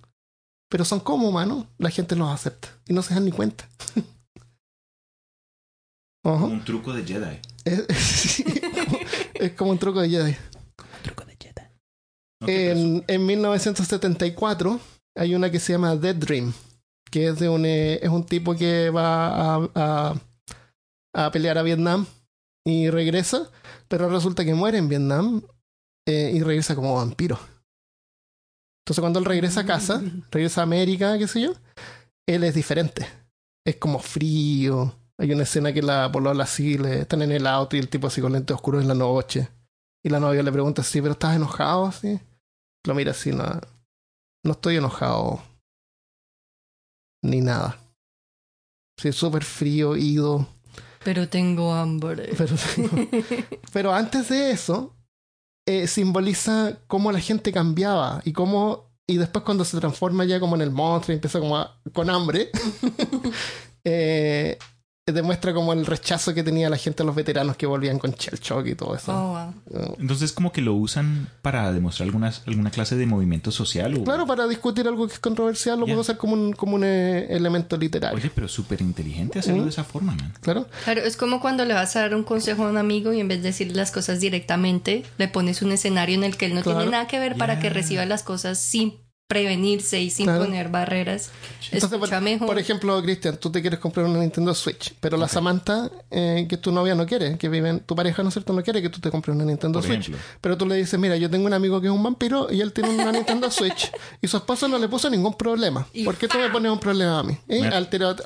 pero 0.70 0.86
son 0.86 1.00
como 1.00 1.30
humanos, 1.30 1.66
la 1.78 1.90
gente 1.90 2.16
los 2.16 2.30
acepta 2.30 2.70
y 2.88 2.94
no 2.94 3.02
se 3.02 3.14
dan 3.14 3.26
ni 3.26 3.32
cuenta. 3.32 3.68
Como 6.24 6.48
un 6.48 6.66
truco 6.66 6.92
de 6.92 7.06
Jedi. 7.06 7.40
Es, 7.64 8.44
es 9.34 9.54
como 9.54 9.72
un 9.72 9.78
truco 9.78 10.02
de 10.02 10.10
Jedi. 10.10 10.36
truco 11.02 11.24
de 11.24 11.38
Jedi. 11.40 11.62
En, 12.46 13.04
en 13.08 13.26
1974 13.26 14.78
hay 15.16 15.36
una 15.36 15.50
que 15.50 15.60
se 15.60 15.72
llama 15.72 15.96
Dead 15.96 16.16
Dream, 16.16 16.54
que 17.10 17.28
es 17.30 17.40
de 17.40 17.48
un, 17.48 17.66
eh, 17.66 18.00
es 18.02 18.10
un 18.10 18.26
tipo 18.26 18.56
que 18.56 18.90
va 18.90 19.56
a, 19.56 19.70
a, 19.76 20.22
a 21.14 21.32
pelear 21.32 21.58
a 21.58 21.64
Vietnam 21.64 22.06
y 22.66 22.90
regresa, 22.90 23.50
pero 23.88 24.10
resulta 24.10 24.44
que 24.44 24.54
muere 24.54 24.80
en 24.80 24.90
Vietnam 24.90 25.42
eh, 26.06 26.32
y 26.34 26.44
regresa 26.44 26.76
como 26.76 26.96
vampiro. 26.96 27.40
Entonces 28.88 29.02
cuando 29.02 29.20
él 29.20 29.26
regresa 29.26 29.60
a 29.60 29.66
casa, 29.66 30.02
regresa 30.32 30.62
a 30.62 30.64
América, 30.64 31.18
qué 31.18 31.28
sé 31.28 31.42
yo, 31.42 31.52
él 32.26 32.46
es 32.46 32.56
diferente. 32.56 33.06
Es 33.66 33.76
como 33.76 34.00
frío. 34.00 34.96
Hay 35.18 35.34
una 35.34 35.44
escena 35.44 35.74
que 35.74 35.82
la 35.82 36.10
polola 36.10 36.46
así, 36.46 36.78
le 36.78 37.02
están 37.02 37.22
en 37.22 37.34
el 37.34 37.48
auto 37.48 37.76
y 37.76 37.80
el 37.80 37.90
tipo 37.90 38.08
así 38.08 38.22
con 38.22 38.32
lentes 38.32 38.56
oscuros 38.56 38.82
en 38.82 38.88
la 38.88 38.94
noche. 38.94 39.50
Y 40.06 40.10
la 40.10 40.22
novia 40.22 40.42
le 40.42 40.54
pregunta 40.54 40.84
así, 40.84 41.02
¿pero 41.02 41.12
estás 41.12 41.36
enojado? 41.36 41.88
Así. 41.88 42.18
Lo 42.86 42.96
mira 42.96 43.12
así, 43.12 43.34
no, 43.34 43.60
no 44.46 44.52
estoy 44.54 44.78
enojado. 44.78 45.44
Ni 47.26 47.42
nada. 47.42 47.78
Sí, 49.02 49.12
súper 49.12 49.44
frío, 49.44 49.98
ido. 49.98 50.48
Pero 51.04 51.28
tengo 51.28 51.74
hambre. 51.74 52.30
Pero, 52.38 52.56
pero 53.74 53.94
antes 53.94 54.30
de 54.30 54.52
eso, 54.52 54.97
eh, 55.68 55.86
simboliza 55.88 56.80
cómo 56.88 57.12
la 57.12 57.20
gente 57.20 57.52
cambiaba 57.52 58.22
y 58.24 58.34
cómo. 58.34 58.88
Y 59.06 59.18
después 59.18 59.46
cuando 59.46 59.64
se 59.64 59.80
transforma 59.80 60.26
ya 60.26 60.40
como 60.40 60.56
en 60.56 60.62
el 60.62 60.72
monstruo 60.72 61.14
y 61.14 61.16
empieza 61.16 61.40
como 61.40 61.66
con 61.94 62.10
hambre, 62.10 62.50
eh, 63.84 64.58
demuestra 65.12 65.54
como 65.54 65.74
el 65.74 65.86
rechazo 65.86 66.34
que 66.34 66.44
tenía 66.44 66.70
la 66.70 66.78
gente 66.78 67.04
a 67.04 67.06
los 67.06 67.16
veteranos 67.16 67.58
que 67.58 67.66
volvían 67.66 68.00
con 68.00 68.12
shell 68.12 68.40
shock 68.40 68.68
y 68.68 68.76
todo 68.76 68.96
eso. 68.96 69.14
Oh, 69.14 69.54
wow. 69.72 69.82
Uh, 69.82 69.96
Entonces 70.00 70.32
como 70.32 70.52
que 70.52 70.62
lo 70.62 70.74
usan 70.74 71.30
para 71.42 71.72
demostrar 71.72 72.08
algunas, 72.08 72.44
alguna 72.46 72.72
clase 72.72 72.96
de 72.96 73.06
movimiento 73.06 73.52
social. 73.52 73.96
O... 73.98 74.04
Claro, 74.04 74.26
para 74.26 74.48
discutir 74.48 74.88
algo 74.88 75.08
que 75.08 75.14
es 75.14 75.20
controversial 75.20 75.80
lo 75.80 75.86
puedo 75.86 76.02
hacer 76.02 76.18
como 76.18 76.34
un, 76.34 76.54
como 76.54 76.76
un 76.76 76.84
eh, 76.84 77.28
elemento 77.30 77.78
literario. 77.78 78.18
Oye, 78.18 78.32
pero 78.34 78.48
súper 78.48 78.82
inteligente 78.82 79.40
hacerlo 79.40 79.64
de 79.64 79.70
esa 79.70 79.84
forma, 79.84 80.14
man. 80.16 80.34
Claro. 80.42 80.68
Claro, 80.84 81.02
es 81.02 81.18
como 81.18 81.40
cuando 81.40 81.66
le 81.66 81.74
vas 81.74 81.96
a 81.96 82.02
dar 82.02 82.16
un 82.16 82.24
consejo 82.24 82.66
a 82.66 82.70
un 82.70 82.78
amigo 82.78 83.14
y 83.14 83.20
en 83.20 83.28
vez 83.28 83.38
de 83.42 83.50
decirle 83.50 83.76
las 83.76 83.92
cosas 83.92 84.20
directamente, 84.20 85.04
le 85.18 85.28
pones 85.28 85.62
un 85.62 85.72
escenario 85.72 86.16
en 86.16 86.24
el 86.24 86.38
que 86.38 86.48
él 86.48 86.56
no 86.56 86.62
Claro. 86.62 86.80
tiene 86.80 86.92
nada 86.92 87.08
que 87.08 87.20
ver 87.20 87.38
para 87.38 87.60
que 87.60 87.70
reciba 87.70 88.06
las 88.06 88.24
cosas 88.24 88.58
sin 88.60 88.96
prevenirse 89.28 90.02
y 90.02 90.10
sin 90.10 90.26
Claro. 90.26 90.46
poner 90.46 90.70
barreras. 90.70 91.32
Entonces, 91.72 92.00
por, 92.00 92.22
mejor. 92.22 92.48
por 92.48 92.58
ejemplo, 92.58 93.02
Cristian, 93.04 93.36
tú 93.38 93.52
te 93.52 93.60
quieres 93.62 93.80
comprar 93.80 94.06
una 94.06 94.20
Nintendo 94.20 94.56
Switch, 94.56 94.94
pero 95.02 95.18
la 95.18 95.28
Samantha, 95.28 95.92
eh, 96.10 96.46
que 96.48 96.56
tu 96.56 96.72
novia 96.72 96.96
no 96.96 97.06
quiere, 97.06 97.38
que 97.38 97.50
vive 97.50 97.68
en 97.70 97.80
tu 97.82 97.94
pareja, 97.94 98.24
¿no 98.24 98.30
es 98.30 98.34
cierto? 98.36 98.54
No 98.54 98.64
quiere 98.64 98.82
que 98.82 98.88
tú 98.90 99.00
te 99.02 99.12
compres 99.12 99.36
una 99.36 99.44
Nintendo 99.44 99.80
Por 99.80 99.88
Switch. 99.88 100.00
ejemplo. 100.10 100.22
Pero 100.40 100.58
tú 100.58 100.66
le 100.66 100.76
dices, 100.76 100.98
mira, 100.98 101.18
yo 101.18 101.30
tengo 101.30 101.46
un 101.46 101.54
amigo 101.54 101.82
que 101.82 101.88
es 101.88 101.94
un 101.94 102.02
vampiro 102.02 102.48
y 102.52 102.62
él 102.62 102.72
tiene 102.72 102.90
una 102.92 103.12
Nintendo 103.12 103.52
Switch 103.52 103.92
y 104.22 104.28
su 104.30 104.38
esposa 104.38 104.70
no 104.70 104.78
le 104.78 104.88
puso 104.88 105.10
ningún 105.10 105.34
problema. 105.34 105.86
Y 105.94 106.06
¿Por 106.06 106.16
qué 106.16 106.30
tú 106.30 106.38
me 106.38 106.50
pones 106.50 106.72
un 106.72 106.80
problema 106.80 107.20
a 107.20 107.24
mí? 107.24 107.38
¿Eh? 107.50 107.70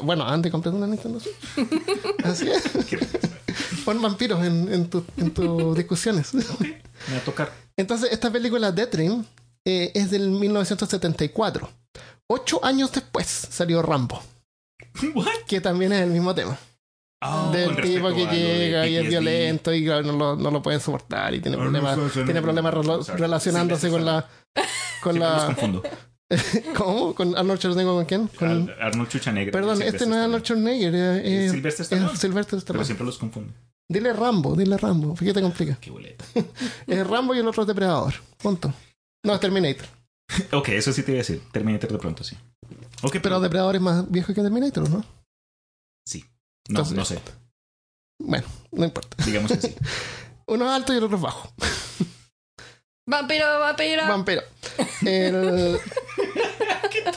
Bueno, 0.03 0.27
antes 0.27 0.51
compré 0.51 0.71
una 0.71 0.85
Nintendo 0.85 1.19
Switch. 1.19 1.35
Así 2.23 2.47
es. 2.49 2.63
Pon 3.85 3.99
vampiros 3.99 4.43
en, 4.45 4.71
en, 4.71 4.87
tu- 4.89 5.03
en 5.17 5.31
tus 5.31 5.75
discusiones. 5.75 6.31
Me 6.35 6.43
va 6.43 7.17
a 7.17 7.25
tocar. 7.25 7.51
Entonces, 7.75 8.11
esta 8.11 8.31
película 8.31 8.71
Death 8.71 8.91
Dream 8.93 9.25
eh, 9.65 9.91
es 9.93 10.11
del 10.11 10.29
1974. 10.31 11.69
Ocho 12.27 12.63
años 12.63 12.91
después 12.91 13.27
salió 13.27 13.81
Rambo, 13.81 14.21
What? 15.13 15.25
que 15.47 15.59
también 15.61 15.91
es 15.93 16.01
el 16.01 16.11
mismo 16.11 16.33
tema. 16.33 16.57
Ah, 17.23 17.51
del 17.53 17.75
tipo 17.81 18.09
que 18.09 18.25
de 18.25 18.31
llega 18.31 18.87
y 18.87 18.95
es 18.95 19.07
violento 19.07 19.71
y 19.73 19.83
no 19.85 20.01
lo, 20.01 20.35
no 20.35 20.49
lo 20.49 20.61
pueden 20.63 20.79
soportar 20.79 21.33
y 21.35 21.39
tiene 21.39 21.55
problemas, 21.57 21.95
no, 21.95 22.07
tiene 22.09 22.41
problemas 22.41 22.73
relo- 22.73 23.05
relacionándose 23.15 23.91
con 23.91 24.03
la... 24.05 24.27
Con 25.03 25.19
la. 25.19 25.55
¿Cómo? 26.77 27.13
¿Con 27.13 27.37
Arnold 27.37 27.59
Schwarzenegger 27.59 27.93
con 27.93 28.05
quién? 28.05 28.27
Con, 28.27 28.69
Ar- 28.71 28.81
Arnold 28.81 29.09
Chuchanegra. 29.09 29.51
perdón, 29.51 29.81
este 29.81 30.05
no 30.07 30.15
es 30.15 30.21
Arnold 30.21 30.43
Schwarzenegger, 30.45 30.95
es, 30.95 31.25
Es 31.25 31.33
es- 31.45 31.51
Sylvester 31.51 31.81
es 31.83 31.91
Stallone. 31.91 32.11
Pero 32.21 32.57
Stallone. 32.59 32.85
siempre 32.85 33.05
los 33.05 33.17
confundo. 33.17 33.53
Dile 33.89 34.13
Rambo, 34.13 34.55
dile 34.55 34.77
Rambo, 34.77 35.13
¿por 35.13 35.23
qué 35.25 35.33
te 35.33 35.41
complica? 35.41 35.77
Qué 35.81 35.91
boleta. 35.91 36.23
Es 36.87 37.05
Rambo 37.07 37.35
y 37.35 37.39
el 37.39 37.47
otro 37.47 37.63
es 37.63 37.67
Depredador, 37.67 38.13
punto. 38.37 38.73
No, 39.23 39.33
es 39.35 39.39
Terminator. 39.39 39.85
ok, 40.53 40.69
eso 40.69 40.91
sí 40.93 41.03
te 41.03 41.11
iba 41.11 41.17
a 41.19 41.23
decir. 41.23 41.41
Terminator 41.51 41.91
de 41.91 41.97
pronto, 41.97 42.23
sí. 42.23 42.35
Ok, 43.03 43.11
Pero 43.13 43.21
pero... 43.23 43.39
Depredador 43.41 43.75
es 43.75 43.81
más 43.81 44.09
viejo 44.09 44.33
que 44.33 44.41
Terminator, 44.41 44.89
¿no? 44.89 45.03
Sí. 46.07 46.21
No, 46.69 46.79
Entonces- 46.81 46.95
no 46.97 47.05
sé. 47.05 47.21
Bueno, 48.19 48.47
no 48.71 48.85
importa. 48.85 49.23
Digamos 49.25 49.51
que 49.51 49.61
sí. 49.61 49.75
Uno 50.47 50.65
es 50.65 50.71
alto 50.71 50.93
y 50.93 50.97
el 50.97 51.03
otro 51.03 51.17
es 51.17 51.23
bajo. 51.23 51.53
Vampiro, 53.07 53.59
vampiro. 53.59 54.07
Vampiro. 54.07 54.41
El- 55.05 55.79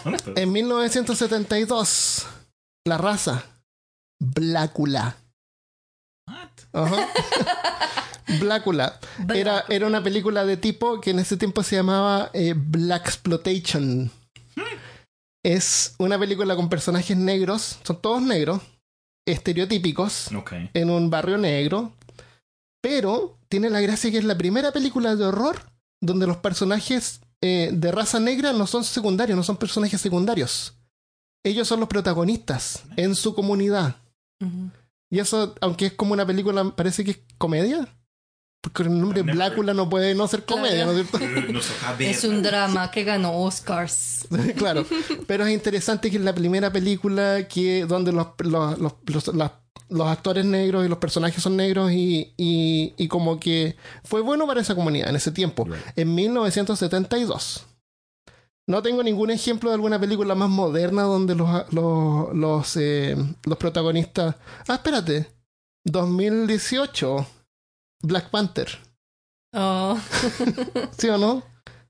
Tonto. 0.02 0.32
en 0.36 0.52
1972, 0.52 2.26
la 2.86 2.96
raza 2.98 3.44
Blácula. 4.20 5.16
Ajá. 6.74 7.08
Blácula. 8.40 8.98
Era, 9.34 9.64
era 9.68 9.86
una 9.86 10.02
película 10.02 10.44
de 10.44 10.56
tipo 10.56 11.00
que 11.00 11.10
en 11.10 11.18
ese 11.20 11.36
tiempo 11.36 11.62
se 11.62 11.76
llamaba 11.76 12.30
eh, 12.32 12.54
Black 12.56 13.06
Exploitation. 13.06 14.10
Es 15.44 15.94
una 15.98 16.18
película 16.18 16.56
con 16.56 16.68
personajes 16.70 17.16
negros, 17.16 17.78
son 17.84 18.00
todos 18.00 18.22
negros, 18.22 18.62
estereotípicos, 19.26 20.28
Ok. 20.34 20.52
en 20.72 20.90
un 20.90 21.10
barrio 21.10 21.36
negro, 21.36 21.92
pero 22.82 23.36
tiene 23.48 23.68
la 23.68 23.80
gracia 23.82 24.10
que 24.10 24.18
es 24.18 24.24
la 24.24 24.38
primera 24.38 24.72
película 24.72 25.16
de 25.16 25.24
horror 25.24 25.60
donde 26.00 26.26
los 26.26 26.38
personajes 26.38 27.20
eh, 27.42 27.70
de 27.72 27.92
raza 27.92 28.20
negra 28.20 28.54
no 28.54 28.66
son 28.66 28.84
secundarios, 28.84 29.36
no 29.36 29.42
son 29.42 29.58
personajes 29.58 30.00
secundarios. 30.00 30.74
Ellos 31.44 31.68
son 31.68 31.80
los 31.80 31.90
protagonistas 31.90 32.82
en 32.96 33.14
su 33.14 33.34
comunidad. 33.34 33.96
Y 35.10 35.18
eso, 35.20 35.54
aunque 35.60 35.86
es 35.86 35.92
como 35.92 36.12
una 36.12 36.26
película, 36.26 36.64
parece 36.76 37.04
que 37.04 37.10
es 37.12 37.20
comedia. 37.38 37.88
Porque 38.60 38.82
el 38.84 38.98
nombre 38.98 39.20
Never. 39.20 39.34
Blácula 39.34 39.74
no 39.74 39.90
puede 39.90 40.14
no 40.14 40.26
ser 40.26 40.44
comedia, 40.46 40.84
Claro. 40.84 40.92
¿no 40.94 41.00
es 41.00 41.66
cierto? 41.66 41.98
Es 42.02 42.24
un 42.24 42.42
drama 42.42 42.90
que 42.90 43.04
ganó 43.04 43.42
Oscars. 43.42 44.26
claro. 44.56 44.86
Pero 45.26 45.44
es 45.46 45.52
interesante 45.52 46.10
que 46.10 46.16
es 46.16 46.22
la 46.22 46.34
primera 46.34 46.72
película 46.72 47.46
que 47.46 47.84
donde 47.84 48.10
los, 48.12 48.28
los, 48.38 48.78
los, 48.78 48.94
los- 49.04 49.34
las- 49.34 49.52
los 49.90 50.08
actores 50.08 50.46
negros 50.46 50.84
y 50.86 50.88
los 50.88 50.96
personajes 50.96 51.42
son 51.42 51.56
negros 51.58 51.92
y, 51.92 52.32
y, 52.38 52.94
y 52.96 53.06
como 53.06 53.38
que 53.38 53.76
fue 54.02 54.22
bueno 54.22 54.46
para 54.46 54.62
esa 54.62 54.74
comunidad 54.74 55.10
en 55.10 55.16
ese 55.16 55.30
tiempo, 55.30 55.66
Right. 55.66 55.76
en 55.96 56.14
1972. 56.14 57.66
No 58.66 58.82
tengo 58.82 59.02
ningún 59.02 59.30
ejemplo 59.30 59.68
de 59.70 59.74
alguna 59.74 60.00
película 60.00 60.34
más 60.34 60.48
moderna 60.48 61.02
donde 61.02 61.34
los, 61.34 61.48
los, 61.72 62.34
los, 62.34 62.76
eh, 62.78 63.14
los 63.44 63.58
protagonistas... 63.58 64.36
Ah, 64.68 64.74
espérate. 64.74 65.26
2018. 65.84 67.26
Black 68.02 68.30
Panther. 68.30 68.68
Oh. 69.52 69.98
¿Sí 70.98 71.08
o 71.08 71.18
no? 71.18 71.42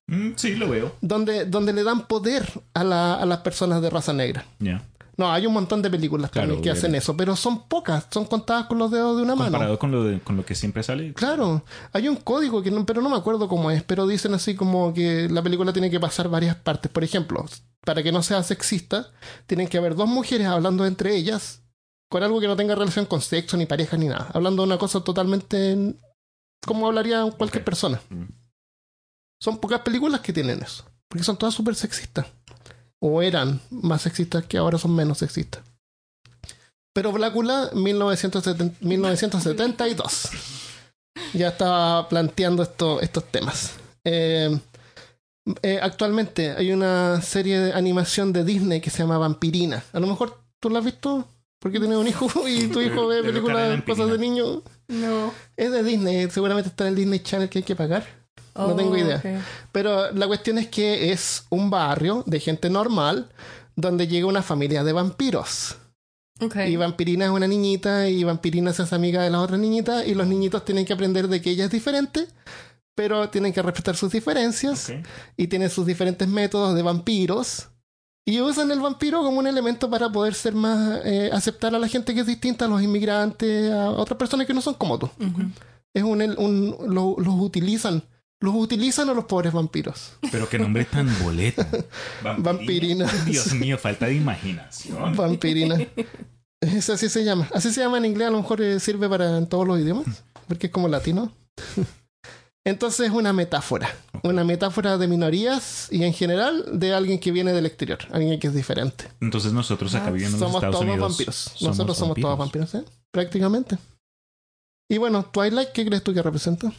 Mm, 0.07 0.33
sí, 0.37 0.55
lo 0.57 0.69
veo. 0.69 0.93
Donde, 1.01 1.45
donde 1.47 1.73
le 1.73 1.83
dan 1.85 2.07
poder 2.07 2.47
a, 2.75 2.85
la- 2.85 3.15
a 3.15 3.25
las 3.27 3.39
personas 3.39 3.81
de 3.81 3.91
raza 3.91 4.13
negra. 4.13 4.45
Ya. 4.59 4.83
No, 5.17 5.31
hay 5.33 5.47
un 5.47 5.53
montón 5.53 5.81
de 5.83 5.91
películas 5.91 6.31
Claro, 6.31 6.49
también 6.49 6.63
que 6.65 6.71
hacen 6.71 6.95
eso, 6.95 7.17
pero 7.17 7.37
son 7.37 7.69
pocas, 7.69 8.07
son 8.11 8.25
contadas 8.25 8.67
con 8.67 8.79
los 8.79 8.91
dedos 8.91 9.17
de 9.17 9.23
una 9.23 9.35
mano. 9.35 9.53
Comparado 9.53 9.79
con 9.79 9.91
lo, 9.93 10.05
de- 10.05 10.21
con 10.21 10.37
lo 10.37 10.45
que 10.45 10.55
siempre 10.55 10.83
sale. 10.83 11.15
Claro, 11.15 11.65
hay 11.93 12.09
un 12.09 12.17
código 12.17 12.63
que 12.63 12.71
no, 12.71 12.85
pero 12.85 13.01
no 13.01 13.09
me 13.11 13.17
acuerdo 13.17 13.49
cómo 13.49 13.71
es, 13.71 13.83
pero 13.83 14.07
dicen 14.07 14.35
así 14.35 14.55
como 14.57 14.93
que 14.93 15.29
la 15.31 15.43
película 15.43 15.73
tiene 15.73 15.91
que 15.91 16.01
pasar 16.01 16.29
varias 16.29 16.57
partes. 16.57 16.91
Por 16.91 17.05
ejemplo, 17.05 17.45
para 17.85 18.03
que 18.03 18.11
no 18.13 18.23
sea 18.23 18.43
sexista, 18.43 19.11
tienen 19.47 19.69
que 19.69 19.79
haber 19.79 19.95
dos 19.95 20.09
mujeres 20.09 20.47
hablando 20.49 20.85
entre 20.87 21.15
ellas 21.15 21.61
con 22.11 22.23
algo 22.23 22.41
que 22.41 22.47
no 22.47 22.57
tenga 22.57 22.75
relación 22.75 23.07
con 23.07 23.21
sexo, 23.21 23.57
ni 23.57 23.67
pareja, 23.67 23.97
ni 23.97 24.07
nada. 24.07 24.29
Hablando 24.35 24.63
de 24.63 24.67
una 24.69 24.79
cosa 24.79 25.01
totalmente 25.03 25.95
como 26.67 26.87
hablaría 26.87 27.25
cualquier 27.37 27.63
persona. 27.65 28.01
Mm. 28.09 28.25
Son 29.41 29.59
pocas 29.59 29.81
películas 29.81 30.21
que 30.21 30.33
tienen 30.33 30.63
eso, 30.63 30.85
porque 31.09 31.25
son 31.25 31.37
todas 31.37 31.55
súper 31.55 31.75
sexistas. 31.75 32.27
O 33.07 33.21
eran 33.21 33.61
más 33.71 34.01
sexistas 34.01 34.45
que 34.47 34.57
ahora 34.57 34.79
son 34.79 34.95
menos 34.95 35.19
sexistas. 35.19 35.63
Pero 36.95 37.13
Blácula, 37.13 37.69
1970 37.75 38.77
1972. 38.81 40.29
Ya 41.35 41.49
estaba 41.49 42.09
planteando 42.09 42.63
esto- 42.63 43.01
estos 43.03 43.25
temas. 43.31 43.73
Eh, 44.05 44.59
eh, 45.63 45.79
actualmente 45.83 46.53
hay 46.53 46.73
una 46.73 47.21
serie 47.21 47.59
de 47.59 47.73
animación 47.75 48.33
de 48.33 48.43
Disney 48.45 48.81
que 48.81 48.89
se 48.91 48.99
llama 49.03 49.19
Vampirina. 49.19 49.85
A 49.93 50.01
lo 50.01 50.07
mejor 50.07 50.39
tú 50.61 50.71
la 50.71 50.79
has 50.79 50.85
visto 50.87 51.29
porque 51.61 51.79
tienes 51.81 51.99
un 51.99 52.09
hijo 52.09 52.27
y 52.49 52.69
tu 52.69 52.81
hijo 52.81 53.07
ve 53.07 53.23
películas, 53.23 53.83
cosas 53.85 54.11
de 54.11 54.19
niño. 54.19 54.63
No. 54.89 55.33
Es 55.57 55.71
de 55.73 55.83
Disney, 55.83 56.31
seguramente 56.31 56.71
está 56.71 56.85
en 56.85 56.91
el 56.91 56.97
Disney 56.97 57.19
Channel 57.21 57.49
que 57.51 57.59
hay 57.59 57.65
que 57.65 57.77
pagar. 57.77 58.24
No 58.55 58.67
Oh, 58.67 58.77
tengo 58.77 58.97
idea. 58.97 59.21
Pero 59.73 60.13
la 60.13 60.27
cuestión 60.27 60.59
es 60.59 60.69
que 60.69 61.13
es 61.13 61.45
un 61.51 61.71
barrio 61.71 62.23
de 62.27 62.39
gente 62.41 62.71
normal 62.71 63.29
donde 63.77 64.07
llega 64.07 64.27
una 64.27 64.43
familia 64.43 64.85
de 64.85 64.93
vampiros. 64.93 65.77
Ok. 66.41 66.57
Y 66.67 66.77
Vampirina 66.77 67.25
es 67.27 67.31
una 67.31 67.47
niñita 67.47 68.09
y 68.09 68.23
Vampirina 68.25 68.73
se 68.73 68.83
hace 68.83 68.95
amiga 68.95 69.23
de 69.23 69.31
las 69.31 69.41
otras 69.41 69.59
niñitas 69.61 70.07
y 70.07 70.15
los 70.15 70.27
niñitos 70.27 70.65
tienen 70.65 70.85
que 70.85 70.93
aprender 70.93 71.29
de 71.29 71.41
que 71.41 71.51
ella 71.51 71.65
es 71.67 71.71
diferente, 71.71 72.27
pero 72.97 73.29
tienen 73.31 73.53
que 73.53 73.63
respetar 73.63 73.97
sus 73.97 74.13
diferencias 74.13 74.91
y 75.37 75.47
tienen 75.49 75.71
sus 75.71 75.87
diferentes 75.87 76.29
métodos 76.29 76.75
de 76.75 76.83
vampiros. 76.83 77.69
Y 78.27 78.41
usan 78.41 78.71
el 78.71 78.81
vampiro 78.81 79.23
como 79.23 79.39
un 79.39 79.47
elemento 79.47 79.91
para 79.91 80.11
poder 80.11 80.35
ser 80.35 80.55
más, 80.55 81.01
eh, 81.05 81.31
aceptar 81.33 81.75
a 81.75 81.79
la 81.79 81.89
gente 81.89 82.15
que 82.15 82.21
es 82.21 82.27
distinta, 82.27 82.65
a 82.65 82.69
los 82.69 82.81
inmigrantes, 82.83 83.71
a 83.73 83.91
otras 83.91 84.17
personas 84.19 84.47
que 84.47 84.55
no 84.55 84.61
son 84.63 84.75
como 84.75 84.99
tú. 84.99 85.11
Es 85.93 86.03
un, 86.03 86.21
un 86.39 86.77
lo- 86.95 87.17
los 87.19 87.35
utilizan. 87.41 88.03
Los 88.45 88.55
utilizan 88.57 89.09
a 89.09 89.15
los 89.15 89.25
pobres 89.25 89.55
vampiros. 89.55 90.13
Pero 90.31 90.47
qué 90.51 90.59
nombre 90.59 90.85
tan 90.85 91.09
boleta. 91.23 91.67
Vampirina. 92.39 93.11
Dios 93.25 93.55
mío, 93.55 93.79
falta 93.79 94.05
de 94.05 94.17
imaginación. 94.17 95.17
Vampirina. 95.17 95.79
Es 96.61 96.91
así 96.91 97.09
se 97.09 97.25
llama. 97.25 97.49
Así 97.55 97.73
se 97.73 97.81
llama 97.81 97.97
en 97.97 98.05
inglés, 98.05 98.29
a 98.29 98.31
lo 98.31 98.43
mejor 98.43 98.61
eh, 98.61 98.79
sirve 98.81 99.09
para 99.09 99.39
en 99.39 99.47
todos 99.47 99.67
los 99.67 99.81
idiomas, 99.81 100.25
porque 100.47 100.67
es 100.67 100.73
como 100.75 100.89
latino. 100.89 101.33
Entonces 102.67 103.09
es 103.09 103.13
una 103.15 103.33
metáfora. 103.33 103.89
Una 104.23 104.45
metáfora 104.45 104.99
de 104.99 105.09
minorías 105.09 105.89
y 105.91 106.05
en 106.05 106.13
general 106.13 106.79
de 106.79 106.93
alguien 106.93 107.19
que 107.19 107.33
viene 107.33 107.55
del 107.55 107.65
exterior, 107.65 108.01
alguien 108.13 108.39
que 108.39 108.49
es 108.49 108.55
diferente. 108.55 109.07
Entonces 109.23 109.55
nosotros 109.55 109.95
acá 109.95 110.11
viviendo 110.11 110.37
en 110.37 110.41
los 110.41 110.51
somos 110.51 110.63
Estados 110.63 110.75
todos 110.75 110.85
Unidos. 110.85 111.11
vampiros. 111.11 111.57
Nosotros 111.63 111.97
somos 111.97 112.19
todos 112.21 112.39
vampiros, 112.39 112.75
¿eh? 112.75 112.85
Prácticamente. 113.11 113.79
Y 114.91 114.99
bueno, 114.99 115.25
Twilight, 115.25 115.71
¿qué 115.73 115.87
crees 115.87 116.03
tú 116.03 116.13
que 116.13 116.23
representa? 116.23 116.71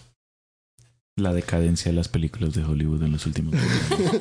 La 1.17 1.31
decadencia 1.33 1.91
de 1.91 1.95
las 1.95 2.09
películas 2.09 2.53
de 2.53 2.63
Hollywood 2.65 3.01
en 3.03 3.13
los 3.13 3.25
últimos 3.25 3.53
años. 3.53 4.11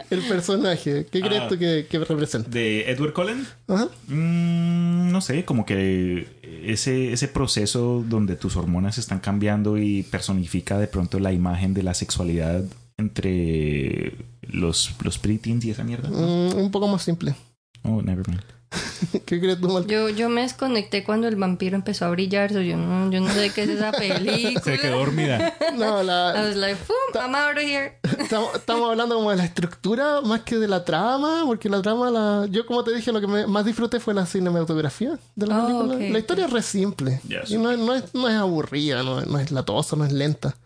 El 0.10 0.20
personaje, 0.22 1.06
¿qué 1.06 1.20
crees 1.20 1.42
Ah. 1.42 1.48
tú 1.48 1.56
que, 1.56 1.86
que 1.88 1.98
representa? 2.00 2.50
¿De 2.50 2.90
Edward 2.90 3.12
Cullen? 3.12 3.46
Ajá. 3.68 3.88
Mm, 4.08 5.12
no 5.12 5.20
sé, 5.20 5.44
como 5.44 5.64
que 5.64 6.26
ese, 6.64 7.12
ese 7.12 7.28
proceso 7.28 8.04
donde 8.08 8.34
tus 8.34 8.56
hormonas 8.56 8.98
están 8.98 9.20
cambiando 9.20 9.78
y 9.78 10.02
personifica 10.02 10.76
de 10.76 10.88
pronto 10.88 11.20
la 11.20 11.32
imagen 11.32 11.72
de 11.72 11.84
la 11.84 11.94
sexualidad 11.94 12.64
entre 12.98 14.14
los, 14.42 14.92
los 15.04 15.18
preteens 15.20 15.64
y 15.64 15.70
esa 15.70 15.84
mierda. 15.84 16.08
Mm, 16.10 16.56
un 16.56 16.70
poco 16.72 16.88
más 16.88 17.02
simple. 17.04 17.36
Oh, 17.84 18.02
never 18.02 18.26
mind. 18.26 18.42
¿Qué 19.26 19.40
crees 19.40 19.60
tú, 19.60 19.68
Mal? 19.68 19.86
Yo, 19.86 20.08
yo 20.08 20.28
me 20.28 20.42
desconecté 20.42 21.04
cuando 21.04 21.28
el 21.28 21.36
vampiro 21.36 21.76
empezó 21.76 22.04
a 22.06 22.10
brillar. 22.10 22.52
so 22.52 22.60
yo, 22.60 22.76
no, 22.76 23.10
yo 23.10 23.20
no 23.20 23.32
sé 23.32 23.50
qué 23.52 23.62
es 23.64 23.68
esa 23.70 23.92
película. 23.92 24.90
dormida. 24.90 25.54
No, 25.74 26.02
I 26.02 26.06
la, 26.06 26.32
was 26.36 26.56
like, 26.56 26.76
"Pum, 26.86 27.20
I'm 27.22 27.34
out 27.34 27.56
of 27.56 27.62
here. 27.62 27.98
estamos, 28.20 28.54
estamos 28.54 28.90
hablando 28.90 29.14
como 29.16 29.30
de 29.30 29.36
la 29.36 29.44
estructura 29.44 30.20
más 30.20 30.40
que 30.42 30.56
de 30.56 30.68
la 30.68 30.84
trama, 30.84 31.42
porque 31.46 31.68
la 31.68 31.82
trama, 31.82 32.10
la, 32.10 32.46
yo 32.50 32.64
como 32.66 32.84
te 32.84 32.94
dije, 32.94 33.10
lo 33.12 33.20
que 33.20 33.26
me- 33.26 33.46
más 33.46 33.64
disfruté 33.64 33.98
fue 34.00 34.14
la 34.14 34.24
cinematografía 34.26 35.18
de 35.34 35.46
la 35.46 35.58
Oh, 35.64 35.66
película. 35.88 36.10
la 36.12 36.18
historia 36.18 36.44
es 36.46 36.52
re 36.52 36.62
simple. 36.62 37.20
Y 37.48 37.56
no, 37.56 37.70
es- 37.70 37.78
no, 37.78 37.94
es, 37.94 38.14
no 38.14 38.28
es 38.28 38.34
aburrida, 38.36 39.02
no, 39.02 39.20
es- 39.20 39.26
no 39.26 39.38
es 39.38 39.50
latosa, 39.50 39.96
no 39.96 40.04
es 40.04 40.12
lenta. 40.12 40.56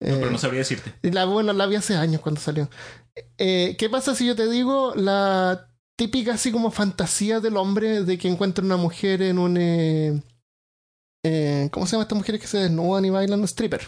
No, 0.00 0.14
pero 0.14 0.28
Eh, 0.28 0.30
no 0.30 0.38
sabría 0.38 0.60
decirte. 0.60 0.94
Y 1.02 1.10
la, 1.10 1.24
bueno, 1.24 1.52
la 1.52 1.66
vi 1.66 1.74
hace 1.76 1.96
años 1.96 2.20
cuando 2.20 2.40
salió. 2.40 2.70
Eh, 3.36 3.74
¿Qué 3.78 3.90
pasa 3.90 4.14
si 4.14 4.26
yo 4.26 4.36
te 4.36 4.48
digo 4.48 4.92
la 4.94 5.68
típica 5.98 6.34
así 6.34 6.52
como 6.52 6.70
fantasía 6.70 7.40
del 7.40 7.56
hombre 7.56 8.04
de 8.04 8.16
que 8.18 8.28
encuentra 8.28 8.64
una 8.64 8.76
mujer 8.76 9.20
en 9.20 9.38
un... 9.38 9.56
eh, 9.58 10.22
eh, 11.24 11.68
¿Cómo 11.72 11.86
se 11.86 11.92
llama 11.92 12.04
estas 12.04 12.16
mujeres 12.18 12.40
que 12.40 12.46
se 12.46 12.58
desnudan 12.58 13.04
y 13.04 13.10
bailan? 13.10 13.40
Un 13.40 13.44
stripper. 13.46 13.82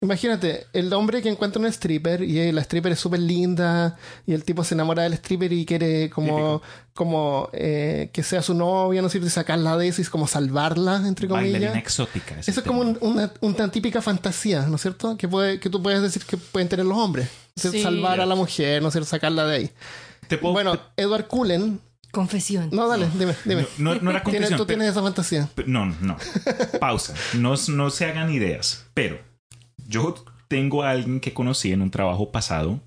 Imagínate, 0.00 0.66
el 0.72 0.92
hombre 0.92 1.22
que 1.22 1.28
encuentra 1.28 1.60
un 1.60 1.66
stripper 1.66 2.22
y 2.22 2.38
eh, 2.38 2.52
la 2.52 2.60
stripper 2.60 2.92
es 2.92 3.00
súper 3.00 3.18
linda 3.18 3.96
y 4.26 4.32
el 4.32 4.44
tipo 4.44 4.62
se 4.62 4.74
enamora 4.74 5.02
del 5.02 5.14
stripper 5.14 5.52
y 5.52 5.66
quiere 5.66 6.08
como, 6.08 6.62
como 6.94 7.48
eh, 7.52 8.08
que 8.12 8.22
sea 8.22 8.40
su 8.42 8.54
novia, 8.54 9.00
¿no 9.00 9.06
es 9.08 9.12
cierto? 9.12 9.26
Y 9.26 9.30
sacarla 9.30 9.76
de 9.76 9.88
eso 9.88 10.00
y 10.00 10.02
es 10.02 10.10
como 10.10 10.28
salvarla, 10.28 11.02
entre 11.06 11.26
comillas. 11.26 11.52
Bailarina 11.52 11.80
exótica. 11.80 12.38
ese 12.38 12.50
Eso 12.52 12.60
es 12.60 12.66
como 12.66 12.80
un- 12.82 12.98
una, 13.00 13.32
una 13.40 13.70
típica 13.72 14.00
fantasía, 14.00 14.66
¿no 14.66 14.76
es 14.76 14.82
cierto? 14.82 15.16
Que, 15.16 15.26
puede, 15.26 15.58
que 15.58 15.68
tú 15.68 15.82
puedes 15.82 16.00
decir 16.00 16.24
que 16.24 16.36
pueden 16.36 16.68
tener 16.68 16.86
los 16.86 16.96
hombres. 16.98 17.28
Salvar 17.56 18.20
a 18.20 18.26
la 18.26 18.36
mujer, 18.36 18.80
¿no 18.82 18.88
es 18.88 18.92
cierto? 18.94 19.08
Sacarla 19.10 19.46
de 19.46 19.56
ahí. 19.56 19.70
Te 20.28 20.38
puedo- 20.38 20.52
Bueno, 20.52 20.78
Edward 20.96 21.26
Cullen. 21.26 21.80
Confesión. 22.10 22.70
No, 22.72 22.88
dale, 22.88 23.06
dime, 23.18 23.34
dime. 23.44 23.66
No, 23.76 23.94
no, 23.96 24.00
no 24.00 24.10
era 24.10 24.22
Tienes- 24.22 24.24
confesión. 24.24 24.56
tú 24.58 24.66
pero- 24.66 24.78
tienes 24.78 24.88
esa 24.92 25.02
fantasía. 25.02 25.48
pero- 25.54 25.68
no, 25.68 25.86
no. 26.00 26.16
Pausa. 26.80 27.14
No, 27.34 27.54
no 27.68 27.90
se 27.90 28.06
hagan 28.06 28.32
ideas. 28.32 28.86
Pero 28.94 29.18
yo 29.86 30.14
tengo 30.48 30.82
a 30.84 30.90
alguien 30.90 31.20
que 31.20 31.34
conocí 31.34 31.70
en 31.72 31.82
un 31.82 31.90
trabajo 31.90 32.30
pasado 32.32 32.80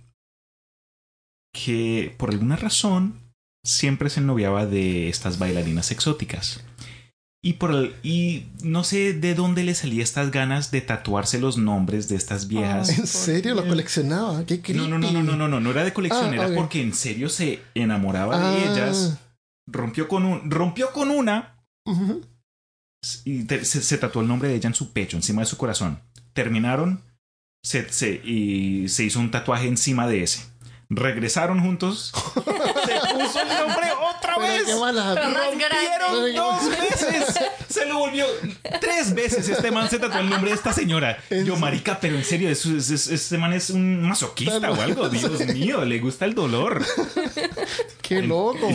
que 1.54 2.16
por 2.18 2.32
alguna 2.32 2.56
razón 2.56 3.20
siempre 3.64 4.10
se 4.10 4.22
noviaba 4.22 4.66
de 4.66 5.10
estas 5.10 5.38
bailarinas 5.38 5.92
exóticas. 5.92 6.64
Y, 7.44 7.54
por 7.54 7.72
el- 7.72 7.96
y 8.04 8.46
no 8.64 8.84
sé 8.84 9.14
de 9.14 9.34
dónde 9.34 9.64
le 9.64 9.74
salía 9.74 10.04
estas 10.04 10.30
ganas 10.30 10.70
de 10.70 10.82
tatuarse 10.82 11.40
los 11.40 11.58
nombres 11.58 12.08
de 12.08 12.16
estas 12.16 12.48
viejas. 12.48 12.90
Ay. 12.90 12.96
¿En 13.00 13.08
serio? 13.08 13.56
¿Los 13.56 13.66
coleccionaba? 13.66 14.46
Qué 14.46 14.62
creepy. 14.62 14.80
No, 14.80 14.88
no, 14.88 15.00
no, 15.00 15.12
no, 15.12 15.24
no, 15.24 15.36
no, 15.36 15.48
no, 15.48 15.60
no 15.60 15.72
era 15.72 15.84
de 15.84 15.92
colección, 15.94 16.32
Ah, 16.34 16.36
era 16.46 16.56
porque 16.56 16.82
en 16.84 16.94
serio 16.94 17.30
se 17.30 17.62
enamoraba 17.74 18.36
Ah, 18.36 18.52
de 18.52 18.64
ellas, 18.72 19.18
rompió 19.68 20.08
con 20.08 20.26
un, 20.26 20.52
rompió 20.52 20.92
con 20.92 21.10
una 21.10 21.56
y 23.26 23.44
te- 23.46 23.66
se, 23.66 23.82
se 23.82 23.98
tatuó 23.98 24.22
el 24.22 24.28
nombre 24.28 24.50
de 24.50 24.56
ella 24.56 24.68
en 24.68 24.76
su 24.76 24.92
pecho, 24.94 25.18
encima 25.18 25.42
de 25.42 25.48
su 25.48 25.58
corazón. 25.58 26.00
Terminaron 26.34 27.02
se, 27.64 27.90
se- 27.92 28.22
y 28.24 28.88
se 28.90 29.04
hizo 29.04 29.20
un 29.20 29.32
tatuaje 29.32 29.68
encima 29.68 30.08
de 30.08 30.22
ese. 30.24 30.46
Regresaron 30.90 31.60
juntos, 31.62 32.12
se 32.36 32.42
puso 32.42 33.42
el 33.42 33.48
nombre 33.48 33.88
otra 34.38 35.14
Pero 35.16 35.30
vez. 35.30 35.36
Rompieron 35.46 36.36
dos 36.36 36.70
veces. 36.70 37.36
Se 37.70 37.86
lo 37.86 38.00
volvió 38.00 38.26
tres 38.82 39.14
veces. 39.16 39.48
Este 39.48 39.72
man 39.72 39.90
se 39.90 39.98
tatuó 39.98 40.20
el 40.20 40.30
nombre 40.30 40.50
de 40.52 40.56
esta 40.58 40.74
señora. 40.74 41.18
¿En 41.30 41.46
Yo, 41.46 41.56
marica, 41.56 42.00
pero 42.02 42.18
en 42.18 42.24
serio, 42.26 42.50
es- 42.50 42.66
es- 42.66 42.90
es- 42.90 43.08
este 43.08 43.38
man 43.38 43.54
es 43.54 43.70
un 43.70 44.02
masoquista 44.02 44.72
o 44.72 44.82
algo. 44.82 45.08
Dios 45.10 45.40
mío, 45.48 45.86
le 45.86 46.00
gusta 46.00 46.26
el 46.26 46.34
dolor. 46.36 46.84
Qué 48.02 48.22
loco. 48.22 48.68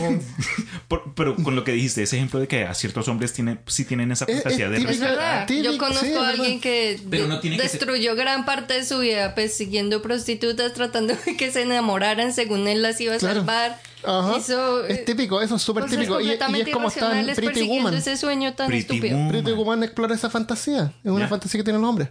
Por- 0.88 1.14
pero 1.14 1.36
con 1.36 1.54
lo 1.54 1.62
que 1.64 1.72
dijiste, 1.72 2.02
ese 2.04 2.16
ejemplo 2.16 2.40
de 2.40 2.48
que 2.48 2.64
a 2.64 2.72
ciertos 2.74 3.06
hombres 3.08 3.32
tiene, 3.34 3.58
sí 3.66 3.84
tienen 3.84 4.12
esa 4.12 4.24
Es- 4.26 4.42
fantasía 4.42 4.66
es 4.66 4.70
de 4.70 4.76
típico. 4.78 4.92
Es 4.94 5.00
verdad. 5.00 5.46
Típico, 5.46 5.72
Yo 5.72 5.78
conozco 5.78 6.04
sí, 6.06 6.14
a 6.14 6.28
alguien 6.28 6.60
que, 6.60 7.00
Pero 7.10 7.24
de- 7.24 7.28
no 7.28 7.40
tiene 7.40 7.56
que 7.58 7.68
ser- 7.68 7.72
destruyó 7.80 8.14
gran 8.16 8.44
parte 8.46 8.74
de 8.74 8.84
su 8.84 8.98
vida 9.00 9.34
persiguiendo 9.34 10.00
prostitutas, 10.00 10.72
tratando 10.72 11.14
de 11.26 11.36
que 11.36 11.52
se 11.52 11.62
enamoraran 11.62 12.32
según 12.32 12.66
él 12.66 12.80
las 12.82 12.98
iba 13.00 13.14
a 13.14 13.18
Claro. 13.18 13.40
salvar. 13.40 13.78
Ajá. 14.06 14.36
Hizo, 14.38 14.84
Es 14.86 15.04
típico, 15.04 15.40
eso 15.40 15.56
es 15.56 15.62
súper 15.62 15.84
típico. 15.86 16.20
Y, 16.20 16.30
es 16.30 16.38
como 16.72 16.88
está 16.88 17.18
en 17.20 17.34
Pretty 17.34 17.68
Woman. 17.68 17.94
ese 17.94 18.16
sueño 18.16 18.54
tan 18.54 18.68
Pretty 18.68 18.80
estúpido. 18.82 19.16
Woman. 19.16 19.30
Pretty 19.30 19.52
Woman 19.52 19.82
explora 19.84 20.14
esa 20.14 20.30
fantasía. 20.30 20.92
Es 21.02 21.10
una 21.10 21.28
fantasía 21.28 21.58
que 21.58 21.64
tienen 21.64 21.82
los 21.82 21.88
hombres. 21.90 22.10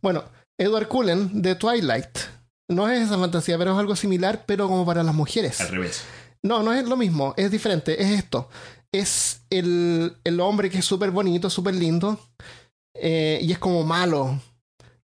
Bueno, 0.00 0.24
Edward 0.58 0.88
Cullen 0.88 1.42
de 1.42 1.54
Twilight. 1.54 2.18
No 2.70 2.88
es 2.88 3.02
esa 3.02 3.18
fantasía, 3.18 3.58
pero 3.58 3.72
es 3.72 3.78
algo 3.78 3.94
similar, 3.94 4.44
pero 4.46 4.68
como 4.68 4.86
para 4.86 5.02
las 5.02 5.14
mujeres. 5.14 5.60
Al 5.60 5.68
revés. 5.68 6.02
No, 6.42 6.62
no 6.62 6.72
es 6.72 6.86
lo 6.86 6.96
mismo, 6.96 7.34
es 7.36 7.50
diferente, 7.50 8.02
es 8.02 8.10
esto. 8.10 8.48
Es 8.92 9.42
el, 9.50 10.16
el 10.24 10.40
hombre 10.40 10.70
que 10.70 10.78
es 10.78 10.84
súper 10.84 11.10
bonito, 11.10 11.50
súper 11.50 11.74
lindo, 11.74 12.18
eh, 12.94 13.38
y 13.42 13.52
es 13.52 13.58
como 13.58 13.82
malo. 13.84 14.38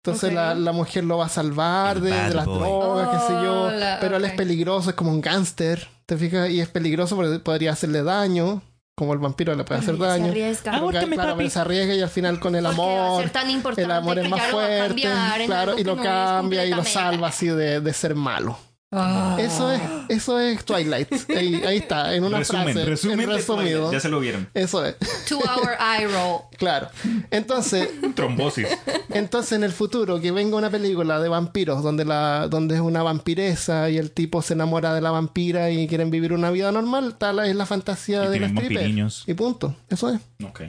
Entonces 0.03 0.33
la, 0.33 0.53
la 0.55 0.71
mujer 0.71 1.03
lo 1.03 1.17
va 1.17 1.25
a 1.25 1.29
salvar 1.29 1.99
de, 1.99 2.09
las 2.11 2.45
boy. 2.45 2.57
drogas, 2.59 3.09
qué 3.09 3.27
sé 3.27 3.33
yo. 3.43 3.71
La- 3.71 3.97
pero 3.99 4.17
él 4.17 4.25
es 4.25 4.33
peligroso, 4.33 4.89
es 4.89 4.95
como 4.95 5.11
un 5.11 5.21
gángster, 5.21 5.88
¿te 6.08 6.18
fijas? 6.18 6.49
Y 6.49 6.60
es 6.60 6.70
peligroso 6.70 7.16
porque 7.16 7.38
podría 7.39 7.74
hacerle 7.74 8.01
daño, 8.01 8.64
como 8.95 9.14
el 9.14 9.20
vampiro 9.20 9.53
le 9.53 9.64
puede 9.64 9.82
hacer 9.82 9.93
Ay, 9.93 9.99
se 9.99 10.05
daño. 10.08 10.26
arriesga. 10.32 10.72
Pero, 10.72 10.84
Ahórcame, 10.86 11.16
claro, 11.16 11.30
papi. 11.32 11.38
pero 11.38 11.49
se 11.51 11.60
arriesga 11.60 11.93
y 11.93 12.01
al 12.01 12.10
final 12.10 12.39
con 12.39 12.55
el 12.55 12.64
Porque 12.64 12.78
va 12.78 12.84
a 12.84 13.05
amor, 13.08 13.22
ser 13.24 13.32
tan 13.32 13.49
importante 13.51 13.84
el 13.84 13.91
amor 13.91 14.18
es 14.18 14.24
que 14.24 14.30
más 14.30 14.41
fuerte, 14.47 14.88
cambiar 14.88 15.45
claro, 15.45 15.78
y 15.78 15.84
lo 15.84 15.95
no 15.95 16.01
cambia 16.01 16.66
y 16.66 16.72
lo 16.72 16.84
salva 16.84 17.28
así 17.28 17.47
de, 17.47 17.80
de 17.82 17.93
ser 17.93 18.16
malo. 18.16 18.58
Ah. 18.89 19.35
Eso 19.38 19.69
es, 19.69 19.81
eso 20.07 20.39
es 20.39 20.63
Twilight. 20.63 21.09
Ahí, 21.35 21.55
ahí 21.55 21.77
está, 21.79 22.15
en 22.15 22.23
una 22.23 22.38
resumen, 22.39 22.63
frase. 22.73 22.85
resumen 22.85 23.19
en 23.19 23.29
resumido. 23.31 23.79
Twilight. 23.79 23.93
Ya 23.93 23.99
se 23.99 24.07
lo 24.09 24.19
vieron. 24.21 24.49
Eso 24.53 24.85
es, 24.85 24.95
Two 25.27 25.39
hour 25.39 25.71
eye 25.79 26.07
roll. 26.07 26.41
claro. 26.57 26.88
Entonces, 27.29 27.89
Trombosis. 28.15 28.67
entonces 29.09 29.51
en 29.51 29.65
el 29.65 29.73
futuro 29.73 30.21
que 30.21 30.31
venga 30.31 30.55
una 30.55 30.69
película 30.69 31.19
de 31.19 31.27
vampiros 31.27 31.83
donde 31.83 32.05
la, 32.05 32.47
donde 32.47 32.75
es 32.75 32.81
una 32.81 33.03
vampiresa 33.03 33.89
y 33.89 33.97
el 33.97 34.11
tipo 34.11 34.41
se 34.41 34.53
enamora 34.53 34.93
de 34.93 35.01
la 35.01 35.11
vampira 35.11 35.69
y 35.69 35.85
quieren 35.89 36.09
vivir 36.09 36.31
una 36.31 36.49
vida 36.51 36.71
normal, 36.71 37.17
tal 37.17 37.39
es 37.39 37.55
la 37.57 37.65
fantasía 37.65 38.23
Y 38.23 38.27
de 38.39 38.45
stripper. 38.45 38.53
vampiriños. 38.73 39.23
Y 39.27 39.33
punto. 39.33 39.75
Eso 39.89 40.09
es. 40.13 40.21
Ok. 40.45 40.61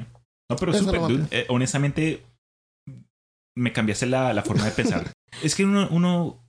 No, 0.51 0.57
pero 0.57 0.73
Eso 0.73 0.91
lo 0.93 1.07
dude. 1.09 1.25
Eh, 1.31 1.47
honestamente, 1.51 2.25
me 3.57 3.73
cambiaste 3.73 4.07
la, 4.07 4.33
la 4.33 4.43
forma 4.43 4.65
de 4.65 4.71
pensar. 4.73 5.13
es 5.43 5.55
que 5.55 5.65
uno, 5.65 6.43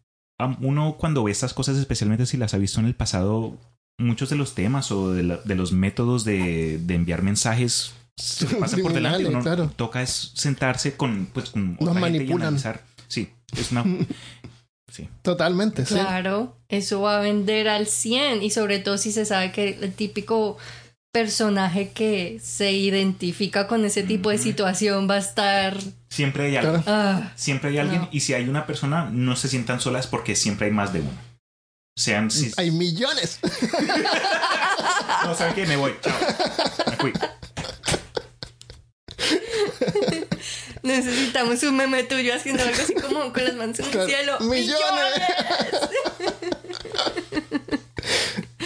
uno 0.61 0.95
cuando 0.97 1.23
ve 1.23 1.31
estas 1.31 1.53
cosas, 1.53 1.77
especialmente 1.77 2.25
si 2.25 2.37
las 2.37 2.53
ha 2.53 2.57
visto 2.57 2.79
en 2.79 2.85
el 2.85 2.95
pasado, 2.95 3.57
muchos 3.97 4.29
de 4.29 4.35
los 4.37 4.55
temas 4.55 4.91
o 4.91 5.11
de, 5.11 5.23
la- 5.23 5.37
de 5.37 5.55
los 5.55 5.71
métodos 5.73 6.23
de, 6.23 6.77
de 6.79 6.95
enviar 6.95 7.21
mensajes 7.21 7.93
se 8.15 8.47
le 8.47 8.55
pasan 8.59 8.81
por 8.81 8.93
delante. 8.93 9.25
Uno 9.25 9.41
claro. 9.41 9.71
toca 9.75 10.01
es 10.01 10.31
sentarse 10.35 10.95
con, 10.95 11.27
pues, 11.33 11.49
con 11.51 11.77
Nos 11.79 11.89
otra 11.89 12.01
gente 12.09 12.23
y 12.25 12.31
analizar. 12.31 12.83
Sí, 13.07 13.29
es 13.57 13.71
una... 13.71 13.83
sí. 14.91 15.07
Totalmente, 15.21 15.85
sí. 15.85 15.93
Claro, 15.95 16.57
eso 16.67 17.01
va 17.01 17.17
a 17.19 17.21
vender 17.21 17.67
al 17.67 17.87
100 17.87 18.41
y 18.43 18.49
sobre 18.51 18.79
todo 18.79 18.97
si 18.97 19.11
se 19.11 19.25
sabe 19.25 19.51
que 19.51 19.77
el 19.81 19.93
típico 19.93 20.57
personaje 21.11 21.91
que 21.91 22.39
se 22.41 22.71
identifica 22.71 23.67
con 23.67 23.83
ese 23.85 24.03
tipo 24.03 24.29
de 24.29 24.37
situación 24.37 25.09
va 25.09 25.15
a 25.15 25.19
estar... 25.19 25.77
Siempre 26.09 26.45
hay 26.45 26.57
alguien. 26.57 26.83
Ah, 26.87 27.31
Siempre 27.35 27.69
hay 27.69 27.77
alguien. 27.79 28.01
No. 28.01 28.09
Y 28.11 28.19
si 28.19 28.33
hay 28.33 28.47
una 28.47 28.67
persona, 28.67 29.09
no 29.11 29.35
se 29.35 29.47
sientan 29.47 29.81
solas 29.81 30.07
porque 30.07 30.35
siempre 30.35 30.67
hay 30.67 30.73
más 30.73 30.93
de 30.93 31.01
uno. 31.01 31.11
Sean... 31.97 32.29
Si, 32.31 32.51
Hay 32.57 32.71
millones. 32.71 33.39
No, 35.25 35.35
¿saben 35.35 35.53
qué? 35.53 35.65
Me 35.65 35.75
voy. 35.75 35.93
Chao. 36.01 36.13
Me 36.87 36.95
fui. 36.95 37.13
necesitamos 40.83 41.61
un 41.63 41.75
meme 41.75 42.03
tuyo 42.03 42.33
haciendo 42.33 42.63
algo 42.63 42.81
así 42.81 42.93
como 42.93 43.33
con 43.33 43.43
las 43.43 43.55
manos 43.55 43.79
en 43.79 43.85
el 43.85 44.07
cielo. 44.07 44.39
Millones. 44.41 44.79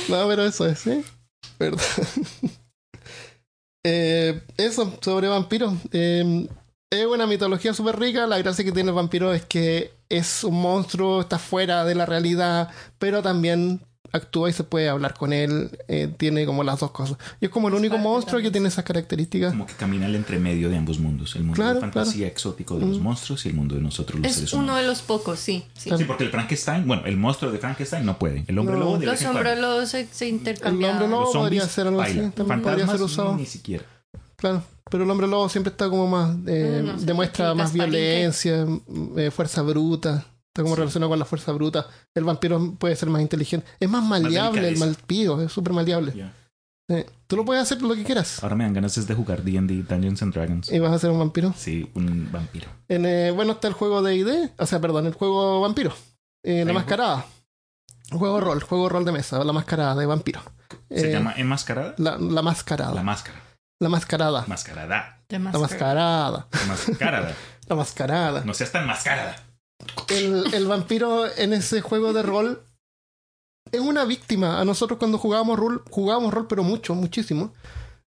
No, 0.09 0.27
pero 0.27 0.45
eso 0.45 0.67
es, 0.67 0.79
¿sí? 0.79 1.03
Verdad. 1.59 1.81
Eh, 3.85 4.41
eso, 4.55 4.97
sobre 5.01 5.27
vampiros. 5.27 5.73
Eh, 5.91 6.47
es 6.89 7.05
una 7.05 7.27
mitología 7.27 7.73
súper 7.73 7.99
rica. 7.99 8.27
La 8.27 8.37
gracia 8.37 8.63
que 8.63 8.71
tiene 8.71 8.91
el 8.91 8.95
vampiro 8.95 9.33
es 9.33 9.45
que 9.45 9.91
es 10.07 10.43
un 10.45 10.61
monstruo, 10.61 11.19
está 11.19 11.37
fuera 11.37 11.83
de 11.83 11.95
la 11.95 12.05
realidad, 12.05 12.69
pero 12.97 13.21
también 13.21 13.81
actúa 14.13 14.49
y 14.49 14.53
se 14.53 14.63
puede 14.63 14.87
hablar 14.87 15.15
con 15.15 15.33
él. 15.33 15.77
eh, 15.89 16.07
tiene 16.17 16.45
como 16.45 16.63
las 16.63 16.79
dos 16.79 16.91
cosas. 16.91 17.17
Y 17.41 17.45
es 17.45 17.51
como 17.51 17.67
el 17.67 17.73
único 17.73 17.97
monstruo 17.97 18.41
que 18.41 18.49
tiene 18.51 18.69
esas 18.69 18.85
características. 18.85 19.51
Como 19.51 19.65
que 19.65 19.73
camina 19.73 20.05
el 20.05 20.15
entremedio 20.15 20.69
de 20.69 20.77
ambos 20.77 20.99
mundos. 20.99 21.35
El 21.35 21.41
mundo 21.43 21.55
Claro, 21.55 21.73
de 21.75 21.81
fantasía 21.81 22.27
exótico 22.27 22.79
de 22.79 22.85
los 22.85 22.99
monstruos 22.99 23.45
y 23.45 23.49
el 23.49 23.55
mundo 23.55 23.75
de 23.75 23.81
nosotros 23.81 24.19
los 24.21 24.27
Es 24.29 24.35
seres 24.35 24.53
uno 24.53 24.63
humanos. 24.63 24.81
de 24.81 24.87
los 24.87 25.01
pocos, 25.01 25.39
sí. 25.39 25.65
sí. 25.75 25.89
Claro. 25.89 25.97
Sí, 25.97 26.03
porque 26.05 26.23
el 26.23 26.29
Frankenstein, 26.29 26.87
bueno, 26.87 27.03
el 27.05 27.17
monstruo 27.17 27.51
de 27.51 27.57
Frankenstein 27.57 28.05
no 28.05 28.17
puede. 28.17 28.45
El 28.47 28.57
hombre 28.59 28.75
No. 28.75 28.81
lobo 28.81 28.97
de 28.99 29.05
Los 29.07 29.21
hombres 29.25 29.59
los 29.59 29.89
se, 29.89 30.07
se 30.11 30.25
El 30.29 30.35
intercambian. 30.35 30.91
hombre 30.91 31.07
lobo 31.09 31.31
podría 31.33 31.67
ser 31.67 31.87
algo 31.87 32.01
así. 32.01 32.19
También 32.35 32.61
podría 32.61 32.87
ser 32.87 33.01
usado. 33.01 33.35
Ni 33.35 33.45
siquiera. 33.45 33.83
Claro. 34.35 34.63
Pero 34.91 35.05
el 35.05 35.09
hombre 35.09 35.25
lobo 35.27 35.49
siempre 35.49 35.71
está 35.71 35.89
como 35.89 36.07
más. 36.07 36.35
eh, 36.45 36.81
No, 36.85 36.93
no 36.93 36.99
sé, 36.99 37.05
demuestra 37.05 37.53
más 37.55 37.73
violencia, 37.73 38.65
eh, 39.17 39.31
fuerza 39.31 39.61
bruta. 39.63 40.25
Está 40.53 40.61
como 40.61 40.75
Sí. 40.75 40.81
relacionado 40.81 41.09
con 41.09 41.17
la 41.19 41.25
fuerza 41.25 41.51
bruta. 41.51 41.87
El 42.13 42.25
vampiro 42.25 42.75
puede 42.77 42.95
ser 42.95 43.09
más 43.09 43.23
inteligente. 43.23 43.65
Es 43.79 43.89
más 43.89 44.03
maleable 44.03 44.67
el 44.69 44.77
malpío. 44.77 45.41
Es 45.41 45.51
súper 45.51 45.73
maleable. 45.73 46.11
Sí. 46.11 47.05
Tú 47.25 47.37
lo 47.37 47.45
puedes 47.45 47.63
hacer 47.63 47.81
lo 47.81 47.95
que 47.95 48.03
quieras. 48.03 48.43
Ahora 48.43 48.55
me 48.55 48.63
dan 48.65 48.73
ganas 48.73 48.95
es 48.99 49.07
de 49.07 49.15
jugar 49.15 49.41
D&D 49.41 49.81
Dungeons 49.81 50.21
and 50.21 50.31
Dragons. 50.33 50.71
Y 50.71 50.77
vas 50.77 50.91
a 50.91 50.99
ser 50.99 51.09
un 51.09 51.17
vampiro. 51.17 51.53
Sí, 51.57 51.89
un 51.95 52.31
vampiro. 52.31 52.67
En, 52.87 53.05
eh, 53.07 53.31
bueno, 53.31 53.53
está 53.53 53.67
el 53.67 53.73
juego 53.73 54.03
de 54.03 54.15
ID. 54.15 54.51
O 54.59 54.65
sea, 54.67 54.79
perdón, 54.79 55.07
el 55.07 55.13
juego 55.13 55.59
vampiro. 55.61 55.91
Eh, 56.43 56.63
la 56.65 56.73
mascarada. 56.73 57.25
Juego 58.11 58.39
rol, 58.39 58.61
juego 58.61 58.89
rol 58.89 59.05
de 59.05 59.11
mesa. 59.11 59.43
La 59.43 59.53
mascarada 59.53 59.95
de 59.95 60.05
vampiro. 60.05 60.41
¿Se 60.91 61.09
Eh, 61.09 61.13
llama 61.13 61.33
enmascarada? 61.35 61.95
La, 61.97 62.17
la 62.19 62.41
mascarada. 62.43 62.91
La 62.91 62.97
La, 62.97 63.03
máscara. 63.03 63.41
mascarada. 63.79 64.45
Mascarada. 64.47 65.19
La 65.29 65.39
Masker. 65.39 65.61
mascarada. 65.61 66.47
Mascarada. 66.67 67.33
La 67.67 67.75
mascarada. 67.75 68.43
No 68.45 68.53
seas 68.53 68.71
tan 68.71 68.85
mascarada. 68.85 69.35
El, 70.09 70.53
el 70.53 70.67
vampiro 70.67 71.25
en 71.37 71.53
ese 71.53 71.81
juego 71.81 72.13
de 72.13 72.23
rol 72.23 72.63
es 73.71 73.81
una 73.81 74.05
víctima. 74.05 74.59
A 74.59 74.65
nosotros 74.65 74.99
cuando 74.99 75.17
jugábamos 75.17 75.57
rol, 75.57 75.83
jugábamos 75.89 76.33
rol, 76.33 76.47
pero 76.47 76.63
mucho, 76.63 76.95
muchísimo. 76.95 77.53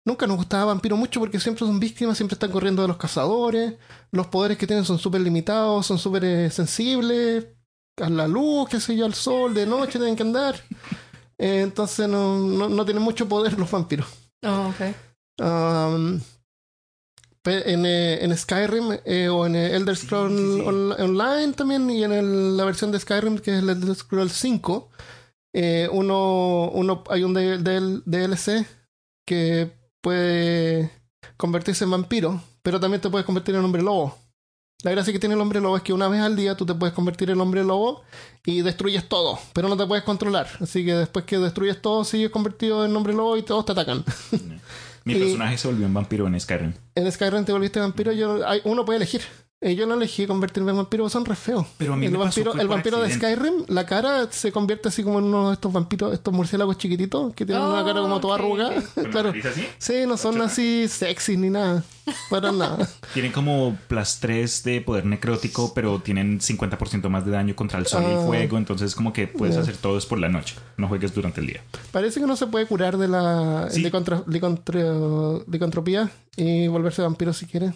Nunca 0.07 0.27
nos 0.27 0.37
gustaba 0.37 0.67
vampiro 0.67 0.97
mucho 0.97 1.19
porque 1.19 1.41
siempre 1.41 1.67
son 1.67 1.81
víctimas, 1.81 2.19
siempre 2.19 2.35
están 2.35 2.51
corriendo 2.51 2.83
de 2.83 2.89
los 2.89 2.99
cazadores. 2.99 3.75
Los 4.11 4.27
poderes 4.27 4.59
que 4.59 4.67
tienen 4.67 4.85
son 4.85 4.99
súper 4.99 5.23
limitados, 5.23 5.87
son 5.87 5.99
súper 5.99 6.25
eh, 6.25 6.51
sensibles. 6.51 7.47
A 7.97 8.11
la 8.11 8.29
luz, 8.29 8.69
qué 8.69 8.81
sé 8.81 8.97
yo, 8.97 9.07
al 9.07 9.15
sol, 9.15 9.55
de 9.55 9.65
noche 9.65 9.99
tienen 9.99 10.17
que 10.17 10.23
andar. 10.23 10.57
Eh, 11.39 11.63
entonces 11.63 12.09
no, 12.09 12.39
no, 12.39 12.69
no 12.69 12.85
tienen 12.85 13.03
mucho 13.03 13.29
poder 13.29 13.59
los 13.59 13.71
vampiros. 13.71 14.07
Oh, 14.43 14.69
ok. 14.69 14.95
Um, 15.41 16.21
en, 17.45 17.85
eh, 17.87 18.25
en 18.25 18.37
Skyrim 18.37 18.99
eh, 19.05 19.29
o 19.29 19.47
en 19.47 19.55
eh, 19.57 19.75
Elder 19.77 19.97
Scrolls 19.97 20.33
sí, 20.39 20.55
sí. 20.57 20.61
On- 20.67 20.93
Online 20.93 21.53
también 21.53 21.89
y 21.91 22.03
en 22.05 22.13
el- 22.13 22.57
la 22.57 22.65
versión 22.65 22.91
de 22.91 22.99
Skyrim 23.01 23.39
que 23.39 23.53
es 23.57 23.63
el 23.63 23.69
Elder 23.71 23.95
Scrolls 23.95 24.33
5 24.33 24.91
eh, 25.55 25.89
uno, 25.93 26.71
uno 26.73 27.05
hay 27.11 27.23
un 27.23 27.35
DLC 27.35 28.67
que 29.27 29.71
puede 30.03 30.91
convertirse 31.37 31.85
en 31.85 31.91
vampiro 31.91 32.41
pero 32.63 32.81
también 32.81 33.01
te 33.01 33.11
puedes 33.11 33.27
convertir 33.27 33.55
en 33.55 33.65
hombre 33.65 33.83
lobo 33.83 34.17
la 34.83 34.91
gracia 34.91 35.13
que 35.13 35.19
tiene 35.19 35.35
el 35.35 35.41
hombre 35.41 35.61
lobo 35.61 35.77
es 35.79 35.83
que 35.83 35.93
una 35.95 36.09
vez 36.09 36.21
al 36.21 36.37
día 36.37 36.57
tú 36.57 36.67
te 36.67 36.75
puedes 36.75 36.95
convertir 36.95 37.31
en 37.31 37.41
hombre 37.41 37.65
lobo 37.65 38.03
y 38.45 38.61
destruyes 38.61 39.09
todo, 39.09 39.39
pero 39.55 39.67
no 39.69 39.79
te 39.79 39.87
puedes 39.87 40.05
controlar. 40.05 40.47
Así 40.61 40.85
que 40.85 40.93
después 40.95 41.25
que 41.25 41.39
destruyes 41.39 41.81
todo, 41.81 42.05
sigues 42.05 42.29
convertido 42.31 42.85
en 42.85 42.95
hombre 42.95 43.15
lobo 43.15 43.35
y 43.39 43.43
todos 43.43 43.65
te 43.65 43.73
atacan. 43.73 44.05
Mi 45.05 45.15
Y- 45.15 45.19
personaje 45.21 45.59
se 45.59 45.69
volvió 45.69 45.87
un 45.87 45.95
vampiro 45.95 46.27
en 46.27 46.39
Skyrim. 46.41 46.73
En 46.95 47.11
Skyrim 47.13 47.45
te 47.45 47.53
volviste 47.53 47.79
vampiro, 47.81 48.13
yo, 48.13 48.47
hay, 48.49 48.61
uno 48.65 48.85
puede 48.85 48.97
elegir. 48.99 49.21
Eh, 49.67 49.75
yo 49.77 49.87
no 49.87 49.95
elegí 49.95 50.27
convertirme 50.27 50.73
en 50.73 50.77
vampiro, 50.77 51.09
son 51.09 51.25
re 51.25 51.35
feos. 51.35 51.67
Pero 51.79 51.95
a 51.95 51.97
mí 51.97 52.05
el 52.05 52.13
me 52.13 52.19
vampiro, 52.19 52.53
el 52.53 52.69
vampiro 52.69 53.01
de. 53.01 53.11
Skyrim, 53.15 53.65
la 53.69 53.87
cara 53.87 54.29
se 54.31 54.53
convierte 54.53 54.89
así 54.91 55.03
como 55.03 55.21
en 55.21 55.25
uno 55.25 55.49
de 55.49 55.55
estos 55.55 55.73
vampiros, 55.73 56.13
estos 56.13 56.35
murciélagos 56.35 56.77
chiquititos 56.77 57.33
que 57.35 57.47
tienen 57.47 57.65
una 57.65 57.81
Oh, 57.81 57.85
cara 57.87 58.01
como 58.03 58.21
toda 58.21 58.35
ok, 58.35 58.41
arrugada. 58.41 58.79
ok. 58.79 58.85
¿Con 58.95 59.05
la 59.05 59.11
claro. 59.11 59.31
así? 59.31 59.67
Sí, 59.79 59.95
no 60.07 60.19
son 60.19 60.43
así 60.43 60.87
sexy 60.87 61.39
ni 61.39 61.49
nada. 61.49 61.83
Para 62.29 62.53
nada. 62.53 62.87
Tienen 63.15 63.33
como 63.33 63.79
plus 63.89 64.19
3 64.21 64.63
de 64.65 64.83
poder 64.83 65.07
necrótico, 65.07 65.73
pero 65.73 65.99
tienen 66.01 66.39
50% 66.41 67.09
más 67.09 67.25
de 67.25 67.31
daño 67.31 67.57
contra 67.57 67.79
el 67.79 67.87
sol 67.87 68.03
y 68.03 68.07
Ah. 68.07 68.21
el 68.21 68.27
fuego. 68.27 68.59
Entonces, 68.59 68.95
como 68.95 69.15
que 69.15 69.27
puedes 69.27 69.57
hacer 69.57 69.79
todo 69.79 69.97
es 69.97 70.05
por 70.05 70.19
la 70.19 70.29
noche. 70.29 70.57
No 70.77 70.89
juegues 70.89 71.15
durante 71.15 71.41
el 71.41 71.47
día. 71.47 71.63
Parece 71.91 72.21
que 72.21 72.27
no 72.27 72.37
se 72.37 72.47
puede 72.49 72.67
curar 72.67 72.99
de 72.99 73.09
la 73.09 73.69
Sí. 73.71 73.81
y 76.37 76.69
volverse 76.69 77.01
vampiro 77.01 77.33
si 77.33 77.47
quiere. 77.47 77.73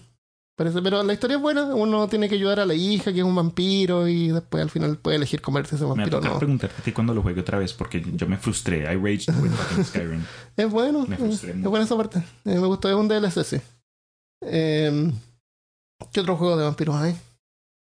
Parece, 0.59 0.83
pero 0.83 1.05
la 1.05 1.13
historia 1.13 1.37
es 1.37 1.41
buena. 1.41 1.67
Uno 1.67 2.09
tiene 2.09 2.29
que 2.29 2.35
ayudar 2.35 2.59
a 2.59 2.67
la 2.67 2.75
hija, 2.75 3.13
que 3.13 3.21
es 3.21 3.25
un 3.25 3.37
vampiro, 3.37 4.09
y 4.09 4.33
después 4.33 4.61
al 4.61 4.71
final 4.71 4.97
puede 4.97 5.17
elegir 5.17 5.41
convertirse 5.41 5.85
en 5.85 5.91
Me 5.91 5.95
va 5.95 6.03
a 6.03 6.11
vampiro. 6.11 6.21
No. 6.21 6.37
preguntarte 6.37 6.75
a 6.81 6.85
ti 6.85 6.91
cuando 6.91 7.15
lo 7.15 7.23
juegue 7.23 7.43
otra 7.43 7.61
vez, 7.61 7.73
porque 7.73 8.05
yo 8.17 8.27
me 8.27 8.37
frustré. 8.39 8.79
I 8.81 8.97
raged 8.97 9.29
with 9.41 9.53
fucking 9.53 9.85
Skyrim. 9.85 10.25
Es 10.57 10.69
bueno. 10.69 11.07
Me 11.07 11.15
eh, 11.15 11.19
frustré 11.19 11.53
Es 11.53 11.63
buena 11.63 11.85
esa 11.85 11.97
parte. 11.97 12.19
Eh, 12.45 12.59
me 12.59 12.67
gustó. 12.67 12.89
Es 12.89 12.97
un 12.97 13.07
DLC, 13.07 13.45
sí. 13.45 13.59
Eh, 14.43 15.13
¿Qué 16.13 16.21
otro 16.23 16.37
juego 16.37 16.57
de 16.57 16.65
vampiros 16.65 16.97
hay? 16.97 17.17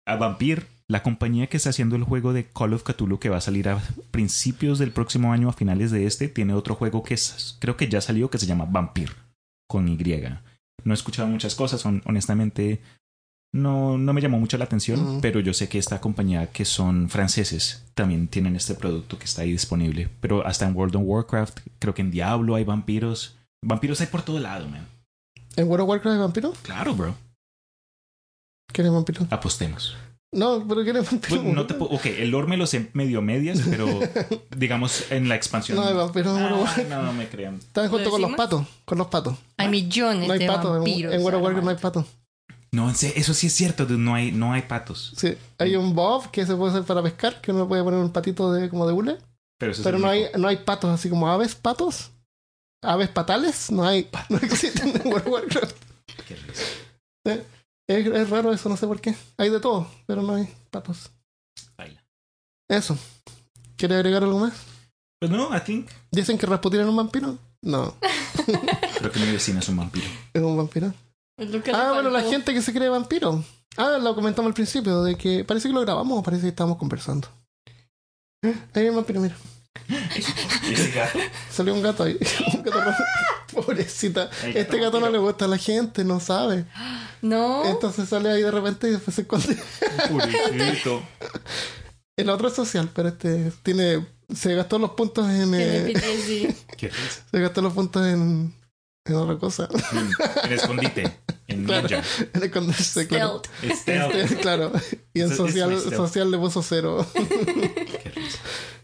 A 0.05 0.15
Vampir, 0.15 0.65
la 0.87 1.03
compañía 1.03 1.47
que 1.47 1.57
está 1.57 1.71
haciendo 1.71 1.97
el 1.97 2.05
juego 2.05 2.31
de 2.31 2.47
Call 2.47 2.73
of 2.73 2.83
Cthulhu 2.83 3.19
que 3.19 3.27
va 3.27 3.35
a 3.35 3.41
salir 3.41 3.67
a 3.67 3.81
principios 4.11 4.79
del 4.79 4.91
próximo 4.93 5.33
año, 5.33 5.49
a 5.49 5.53
finales 5.53 5.91
de 5.91 6.05
este, 6.05 6.29
tiene 6.29 6.53
otro 6.53 6.75
juego 6.75 7.03
que 7.03 7.15
es, 7.15 7.57
creo 7.59 7.75
que 7.75 7.89
ya 7.89 7.99
salió, 7.99 8.29
que 8.29 8.37
se 8.37 8.45
llama 8.45 8.63
Vampir, 8.63 9.11
con 9.67 9.89
Y. 9.89 9.97
No 10.83 10.93
he 10.93 10.95
escuchado 10.95 11.27
muchas 11.27 11.55
cosas, 11.55 11.85
hon- 11.85 12.01
honestamente 12.05 12.81
no, 13.53 13.97
no 13.97 14.13
me 14.13 14.21
llamó 14.21 14.39
mucho 14.39 14.57
la 14.57 14.63
atención, 14.65 15.19
pero 15.21 15.39
yo 15.41 15.53
sé 15.53 15.67
que 15.67 15.77
esta 15.77 15.99
compañía 15.99 16.47
que 16.51 16.63
son 16.63 17.09
franceses 17.09 17.83
también 17.95 18.27
tienen 18.29 18.55
este 18.55 18.75
producto 18.75 19.19
que 19.19 19.25
está 19.25 19.41
ahí 19.41 19.51
disponible. 19.51 20.09
Pero 20.21 20.45
hasta 20.47 20.65
en 20.67 20.75
World 20.75 20.95
of 20.95 21.01
Warcraft, 21.05 21.59
creo 21.79 21.93
que 21.93 22.01
en 22.01 22.11
Diablo 22.11 22.55
hay 22.55 22.63
vampiros. 22.63 23.37
Vampiros 23.63 23.99
hay 24.01 24.07
por 24.07 24.21
todo 24.23 24.39
lado, 24.39 24.67
man. 24.69 24.87
¿En 25.57 25.67
World 25.67 25.83
of 25.83 25.89
Warcraft 25.89 26.13
hay 26.15 26.19
vampiros? 26.21 26.57
Claro, 26.59 26.95
bro. 26.95 27.15
¿Quién 28.71 28.87
es 28.87 28.93
vampiro? 28.93 29.27
Apostemos. 29.29 29.97
No, 30.33 30.65
pero 30.65 30.83
¿quién 30.83 30.95
es 30.95 31.11
vampiro? 31.11 31.41
Pues 31.41 31.53
no 31.53 31.67
te 31.67 31.73
ok, 31.79 32.05
el 32.05 32.29
lore 32.29 32.47
me 32.47 32.57
lo 32.57 32.65
sé 32.65 32.89
medio 32.93 33.21
medias, 33.21 33.61
pero 33.69 33.87
digamos 34.55 35.11
en 35.11 35.27
la 35.27 35.35
expansión. 35.35 35.77
No 35.77 35.83
of 35.83 36.15
Ah, 36.17 36.55
Warcraft. 36.55 36.89
no 36.89 37.13
me 37.13 37.27
crean. 37.27 37.55
Están 37.55 37.89
junto 37.89 38.05
¿Lo 38.05 38.11
con 38.11 38.21
los 38.21 38.31
patos. 38.35 38.67
Con 38.85 38.97
los 38.97 39.07
patos. 39.07 39.37
Hay 39.57 39.67
millones 39.67 40.27
No 40.27 40.33
hay 40.33 40.39
de 40.39 40.47
patos. 40.47 40.71
En, 40.71 40.83
vampiros. 40.83 41.13
en 41.13 41.21
World 41.21 41.37
of 41.37 41.43
Warcraft 41.43 41.65
no 41.65 41.71
hay 41.71 41.77
patos. 41.77 42.05
No, 42.73 42.89
eso 42.89 43.33
sí 43.33 43.47
es 43.47 43.53
cierto, 43.53 43.85
dude, 43.85 43.97
no 43.99 44.15
hay, 44.15 44.31
no 44.31 44.53
hay 44.53 44.61
patos. 44.61 45.13
Sí. 45.17 45.35
Hay 45.57 45.75
un 45.75 45.93
bob 45.93 46.31
que 46.31 46.45
se 46.45 46.55
puede 46.55 46.71
hacer 46.71 46.83
para 46.85 47.03
pescar, 47.03 47.41
que 47.41 47.51
uno 47.51 47.67
puede 47.67 47.83
poner 47.83 47.99
un 47.99 48.13
patito 48.13 48.53
de 48.53 48.69
como 48.69 48.87
de 48.87 48.93
hule. 48.93 49.17
Pero, 49.59 49.73
eso 49.73 49.81
es 49.81 49.83
Pero 49.85 49.99
no 49.99 50.07
hay, 50.07 50.27
no 50.37 50.47
hay 50.47 50.55
patos 50.57 50.89
así 50.89 51.09
como 51.09 51.29
aves 51.29 51.53
patos. 51.55 52.11
Aves 52.81 53.09
patales. 53.09 53.69
No 53.71 53.85
hay. 53.85 54.09
No 54.29 54.37
existen 54.37 54.89
en 54.95 55.07
World 55.11 55.27
of 55.27 55.33
Warcraft. 55.33 55.75
Qué 56.25 56.35
risa. 56.37 57.43
Es, 57.91 58.07
es 58.07 58.29
raro 58.29 58.53
eso, 58.53 58.69
no 58.69 58.77
sé 58.77 58.87
por 58.87 59.01
qué. 59.01 59.15
Hay 59.37 59.49
de 59.49 59.59
todo, 59.59 59.87
pero 60.07 60.21
no 60.21 60.35
hay 60.35 60.47
patos. 60.69 61.11
Baila. 61.77 62.03
Eso. 62.69 62.97
¿Quiere 63.75 63.95
agregar 63.95 64.23
algo 64.23 64.39
más? 64.39 64.53
Pues 65.19 65.31
no, 65.31 65.55
I 65.55 65.59
think. 65.59 65.89
¿Dicen 66.11 66.37
que 66.37 66.45
Rasputin 66.45 66.79
era 66.81 66.89
un 66.89 66.95
vampiro? 66.95 67.37
No, 67.63 67.95
Creo 68.97 69.11
que 69.11 69.19
mi 69.19 69.31
vecina 69.31 69.59
es 69.59 69.69
un 69.69 69.77
vampiro. 69.77 70.05
es 70.33 70.41
un 70.41 70.57
vampiro. 70.57 70.93
Ah, 71.73 71.91
bueno, 71.93 72.09
la 72.09 72.21
gente 72.21 72.53
que 72.53 72.61
se 72.61 72.73
cree 72.73 72.89
vampiro. 72.89 73.43
Ah, 73.77 73.97
lo 74.01 74.15
comentamos 74.15 74.49
al 74.49 74.53
principio, 74.53 75.03
de 75.03 75.15
que 75.15 75.43
parece 75.43 75.67
que 75.67 75.73
lo 75.73 75.81
grabamos 75.81 76.17
o 76.19 76.23
parece 76.23 76.43
que 76.43 76.49
estábamos 76.49 76.77
conversando. 76.77 77.27
Ahí 78.43 78.53
hay 78.73 78.89
un 78.89 78.95
vampiro, 78.95 79.21
mira. 79.21 79.35
¿Y 80.67 80.73
ese 80.73 80.91
gato? 80.91 81.19
Salió 81.51 81.73
un 81.73 81.81
gato 81.81 82.03
ahí. 82.03 82.17
Un 82.53 82.63
gato 82.63 82.81
rojo. 82.81 83.03
Pobrecita. 83.71 84.29
Este 84.53 84.79
gato 84.79 84.99
no 84.99 85.09
le 85.09 85.17
gusta 85.17 85.45
a 85.45 85.47
la 85.47 85.57
gente, 85.57 86.03
no 86.03 86.19
sabe. 86.19 86.65
No. 87.21 87.65
Entonces 87.65 88.09
sale 88.09 88.29
ahí 88.31 88.41
de 88.41 88.51
repente 88.51 88.87
y 88.87 88.91
después 88.91 89.15
se 89.15 89.21
esconde. 89.21 89.57
Pobrecito. 90.09 91.01
El 92.17 92.29
otro 92.29 92.49
es 92.49 92.53
social, 92.53 92.89
pero 92.93 93.09
este 93.09 93.51
tiene. 93.63 94.05
Se 94.33 94.53
gastó 94.55 94.77
los 94.79 94.91
puntos 94.91 95.29
en. 95.29 95.53
Eh, 95.55 95.93
PTSD. 95.93 96.75
Qué 96.77 96.87
risa. 96.89 97.23
se 97.31 97.39
gastó 97.39 97.61
los 97.61 97.73
puntos 97.73 98.05
en. 98.05 98.53
En 99.05 99.15
otra 99.15 99.37
cosa. 99.37 99.67
En, 99.93 100.09
en 100.45 100.53
escondite. 100.53 101.17
En 101.47 101.63
Claro. 101.65 101.87
ninja. 101.89 102.03
En 102.33 102.43
esconderse, 102.43 103.07
claro. 103.07 103.41
Stealth. 103.57 103.75
Stealth. 103.81 104.15
Este, 104.15 104.35
claro. 104.37 104.71
Y 105.13 105.21
en 105.21 105.35
social, 105.35 105.71
es 105.73 105.83
social 105.83 106.29
le 106.29 106.37
puso 106.37 106.61
cero. 106.61 107.05
Qué 107.13 108.11
risa. 108.15 108.37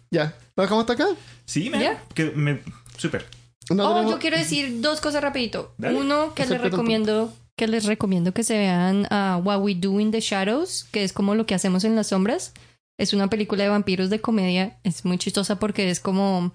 ya. 0.10 0.36
¿Lo 0.56 0.64
dejamos 0.64 0.82
hasta 0.90 0.94
acá? 0.94 1.08
Sí, 1.46 1.70
man. 1.70 1.82
Ya. 1.82 2.04
Que 2.16 2.32
me. 2.32 2.62
Súper. 2.98 3.26
No 3.70 3.86
oh, 3.86 3.94
tenemos- 3.94 4.12
yo 4.12 4.20
quiero 4.20 4.38
decir 4.38 4.82
dos 4.82 5.02
cosas 5.02 5.22
rapidito. 5.22 5.74
Dale. 5.78 5.98
Uno, 5.98 6.34
que 6.34 6.44
les 6.44 6.52
Acepta 6.52 6.70
recomiendo 6.70 7.34
que 7.58 7.68
les 7.68 7.86
recomiendo 7.86 8.34
que 8.34 8.44
se 8.44 8.56
vean 8.58 9.08
a 9.10 9.42
What 9.44 9.62
We 9.62 9.74
Do 9.74 10.00
in 10.00 10.12
the 10.12 10.20
Shadows, 10.20 10.86
que 10.92 11.04
es 11.04 11.12
como 11.12 11.34
lo 11.34 11.48
que 11.48 11.56
hacemos 11.56 11.84
en 11.84 11.96
las 11.96 12.08
sombras. 12.08 12.54
Es 13.00 13.14
una 13.14 13.30
película 13.30 13.64
de 13.64 13.70
vampiros 13.70 14.12
de 14.12 14.22
comedia. 14.22 14.80
Es 14.84 15.06
muy 15.06 15.18
chistosa 15.18 15.58
porque 15.58 15.90
es 15.90 16.00
como 16.00 16.52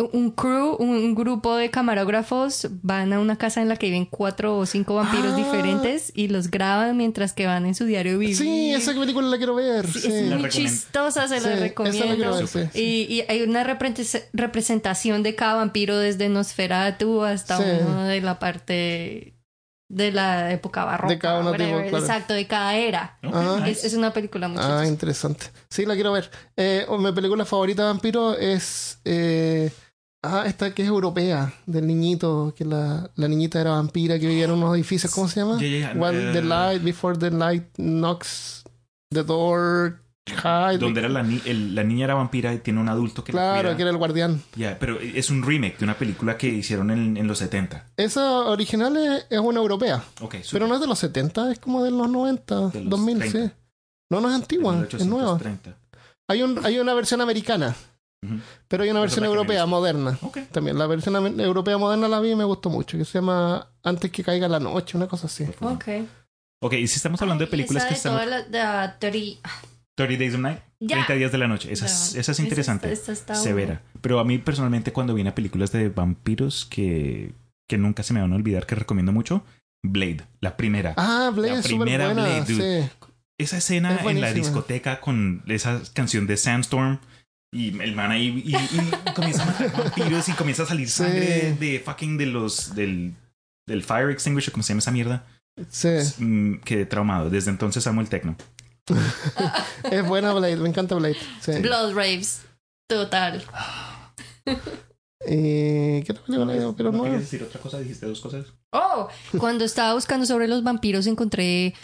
un 0.00 0.30
crew, 0.30 0.76
un 0.78 1.16
grupo 1.16 1.56
de 1.56 1.70
camarógrafos 1.72 2.68
van 2.82 3.12
a 3.12 3.18
una 3.18 3.36
casa 3.36 3.60
en 3.62 3.68
la 3.68 3.76
que 3.76 3.86
viven 3.86 4.06
cuatro 4.06 4.56
o 4.56 4.64
cinco 4.64 4.94
vampiros 4.94 5.32
Ah. 5.32 5.36
diferentes 5.36 6.12
y 6.14 6.28
los 6.28 6.52
graban 6.52 6.96
mientras 6.96 7.32
que 7.32 7.46
van 7.46 7.66
en 7.66 7.74
su 7.74 7.84
diario 7.84 8.16
vivir. 8.16 8.36
Sí, 8.36 8.72
esa 8.72 8.94
película 8.94 9.26
la 9.26 9.38
quiero 9.38 9.56
ver. 9.56 9.88
Sí, 9.88 9.98
sí. 10.00 10.06
es 10.06 10.12
La 10.28 10.36
muy 10.36 10.44
recomiendo. 10.44 10.48
chistosa, 10.50 11.26
se 11.26 11.40
Sí, 11.40 11.44
la 11.44 11.50
esa 11.50 11.56
la 11.60 11.66
recomiendo. 11.66 12.14
quiero 12.14 12.36
ver, 12.36 12.46
sí, 12.46 12.60
sí. 12.72 12.80
Y, 12.80 13.12
y 13.16 13.24
hay 13.28 13.42
una 13.42 13.64
representación 13.64 15.24
de 15.24 15.34
cada 15.34 15.54
vampiro 15.56 15.98
desde 15.98 16.28
Nosferatu 16.28 17.24
hasta 17.24 17.56
Sí. 17.58 17.64
uno 17.84 18.04
de 18.04 18.20
la 18.20 18.38
parte 18.38 19.34
de 19.90 20.12
la 20.12 20.52
época 20.52 20.84
barroca. 20.84 21.12
De 21.14 21.18
cada 21.18 21.40
uno 21.40 21.50
tipo, 21.52 21.64
claro. 21.64 21.98
Exacto, 21.98 22.34
de 22.34 22.46
cada 22.46 22.76
era. 22.76 23.18
Ah. 23.24 23.62
nice. 23.64 23.84
Es, 23.84 23.94
una 23.94 24.12
película 24.12 24.46
muy 24.46 24.58
Ah, 24.62 24.84
interesante. 24.86 25.46
Sí, 25.70 25.86
la 25.86 25.94
quiero 25.94 26.12
ver. 26.12 26.30
Eh, 26.56 26.86
mi 27.00 27.10
película 27.12 27.44
favorita 27.44 27.82
de 27.82 27.88
vampiro 27.88 28.36
es. 28.36 29.00
eh, 29.04 29.72
ah, 30.22 30.44
esta 30.46 30.74
que 30.74 30.82
es 30.82 30.88
europea, 30.88 31.52
del 31.66 31.86
niñito, 31.86 32.52
que 32.56 32.64
la, 32.64 33.10
la 33.16 33.28
niñita 33.28 33.60
era 33.60 33.70
vampira 33.72 34.18
que 34.18 34.26
vivía 34.28 34.44
en 34.46 34.52
unos 34.52 34.74
edificios. 34.74 35.12
¿Cómo 35.14 35.28
se 35.28 35.40
llama? 35.40 35.60
Ya, 35.60 35.92
While 35.96 36.30
eh, 36.30 36.32
the 36.32 36.42
light, 36.42 36.82
before 36.82 37.16
the 37.18 37.30
light 37.30 37.64
knocks 37.76 38.64
the 39.10 39.22
door. 39.24 40.00
hide. 40.44 40.76
Donde 40.78 41.00
era 41.00 41.08
la, 41.08 41.22
ni- 41.22 41.40
el- 41.46 41.74
la 41.74 41.82
niña 41.84 42.04
era 42.04 42.14
vampira 42.14 42.52
y 42.52 42.58
tiene 42.58 42.80
un 42.80 42.88
adulto 42.90 43.24
que 43.24 43.32
la 43.32 43.38
Claro, 43.40 43.62
cuida. 43.68 43.76
que 43.76 43.82
era 43.82 43.90
el 43.90 43.96
guardián. 43.96 44.42
Ya, 44.56 44.76
pero 44.78 45.00
es 45.00 45.30
un 45.30 45.42
remake 45.42 45.78
de 45.78 45.84
una 45.84 45.96
película 45.96 46.36
que 46.36 46.48
hicieron 46.48 46.90
en, 46.90 47.16
en 47.16 47.26
los 47.26 47.38
70. 47.38 47.86
Esa 47.96 48.40
original 48.40 48.94
es, 48.98 49.26
es 49.30 49.38
una 49.40 49.58
europea, 49.60 50.04
Ok, 50.20 50.34
super. 50.42 50.50
pero 50.52 50.66
no 50.66 50.74
es 50.74 50.80
de 50.82 50.86
los 50.86 50.98
70, 50.98 51.50
es 51.52 51.58
como 51.58 51.82
de 51.82 51.90
los 51.92 52.10
90, 52.10 52.68
De 52.68 52.80
los 52.82 52.90
2000, 52.90 53.18
30. 53.20 53.38
sí. 53.46 53.52
No, 54.10 54.20
no 54.20 54.28
es 54.28 54.34
antigua, 54.34 54.86
es 54.90 55.06
nueva. 55.06 55.38
1830. 55.38 55.78
Hay, 56.28 56.42
un, 56.42 56.62
hay 56.64 56.78
una 56.78 56.92
versión 56.92 57.22
americana, 57.22 57.74
Pero 58.66 58.82
hay 58.82 58.90
una 58.90 58.98
Esa 58.98 59.02
versión 59.02 59.24
europea 59.24 59.64
moderna. 59.66 60.18
También 60.52 60.78
la 60.78 60.86
versión 60.86 61.40
europea 61.40 61.78
moderna 61.78 62.08
la 62.08 62.20
vi 62.20 62.30
y 62.32 62.36
me 62.36 62.44
gustó 62.44 62.68
mucho, 62.70 62.98
que 62.98 63.04
se 63.04 63.18
llama 63.18 63.68
Antes 63.82 64.10
que 64.10 64.24
caiga 64.24 64.48
la 64.48 64.58
noche, 64.60 64.96
una 64.96 65.06
cosa 65.06 65.26
así. 65.26 65.44
Ok. 65.60 65.84
Ok, 66.60 66.72
y 66.74 66.88
si 66.88 66.96
estamos 66.96 67.22
hablando 67.22 67.44
de 67.44 67.50
películas 67.50 67.84
esa 67.84 67.88
que 67.88 67.94
de 67.94 67.96
están... 67.98 68.12
toda 68.14 68.26
la- 68.26 68.42
de 68.42 68.58
la 68.58 68.98
teoría- 68.98 69.36
30 69.96 70.18
Days 70.18 70.34
of 70.34 70.40
Night, 70.40 70.58
Ya. 70.80 70.96
30 70.96 71.14
días 71.14 71.32
de 71.32 71.38
la 71.38 71.48
noche. 71.48 71.72
Esa 71.72 71.86
es, 71.86 72.14
esa 72.16 72.32
es 72.32 72.40
interesante. 72.40 72.92
Esta- 72.92 73.12
esta 73.12 73.32
está 73.32 73.42
severa. 73.42 73.82
Pero 74.00 74.18
a 74.20 74.24
mí 74.24 74.38
personalmente 74.38 74.92
cuando 74.92 75.14
viene 75.14 75.30
a 75.30 75.34
películas 75.34 75.70
de 75.72 75.88
vampiros 75.88 76.64
que, 76.66 77.32
que 77.68 77.78
nunca 77.78 78.02
se 78.02 78.12
me 78.14 78.20
van 78.20 78.32
a 78.32 78.36
olvidar, 78.36 78.66
que 78.66 78.74
recomiendo 78.74 79.12
mucho, 79.12 79.44
Blade, 79.84 80.24
la 80.40 80.56
primera. 80.56 80.94
Ah, 80.96 81.30
Blade 81.32 81.52
La 81.52 81.58
es 81.60 81.66
primera 81.66 82.06
buena. 82.06 82.22
Blade, 82.24 82.44
dude. 82.52 82.82
sí. 82.82 82.90
Esa 83.38 83.58
escena 83.58 83.94
Es 83.94 84.04
en 84.06 84.20
la 84.20 84.32
discoteca 84.32 85.00
con 85.00 85.44
esa 85.46 85.80
canción 85.94 86.26
de 86.26 86.36
Sandstorm 86.36 86.98
y 87.52 87.80
el 87.80 87.94
man 87.94 88.10
ahí 88.10 88.42
y, 88.44 88.54
y 88.56 89.12
comienza 89.14 89.42
a 89.42 89.46
matar 89.46 89.72
vampiros 89.72 90.28
y 90.28 90.32
comienza 90.32 90.62
a 90.64 90.66
salir 90.66 90.88
Sí. 90.88 91.02
sangre 91.04 91.20
de, 91.20 91.52
de 91.54 91.80
fucking 91.80 92.18
de 92.18 92.26
los 92.26 92.74
del, 92.74 93.14
del 93.66 93.82
fire 93.82 94.10
extinguisher, 94.10 94.52
¿cómo 94.52 94.62
se 94.62 94.68
llama 94.70 94.80
esa 94.80 94.90
mierda? 94.90 95.26
Sí, 95.70 95.88
Mm, 96.18 96.60
quedé 96.60 96.86
traumado. 96.86 97.30
Desde 97.30 97.50
entonces 97.50 97.86
amo 97.86 98.00
el 98.00 98.08
techno. 98.08 98.36
es 99.90 100.06
buena 100.06 100.32
Blade, 100.32 100.56
me 100.56 100.68
encanta 100.68 100.94
Blade. 100.94 101.16
Sí. 101.40 101.52
Blood 101.60 101.94
Raves. 101.94 102.42
Total. 102.88 103.42
¿Y 105.26 106.02
qué 106.04 106.14
película 106.14 106.52
hay? 106.52 106.60
Pero 106.76 106.92
¿No 106.92 106.98
no. 106.98 107.04
querías 107.04 107.22
decir 107.22 107.42
otra 107.42 107.60
cosa? 107.60 107.78
¿Dijiste 107.80 108.06
dos 108.06 108.20
cosas? 108.20 108.46
Oh, 108.72 109.08
cuando 109.38 109.64
estaba 109.64 109.94
buscando 109.94 110.26
sobre 110.26 110.48
los 110.48 110.62
vampiros 110.62 111.06
encontré, 111.06 111.74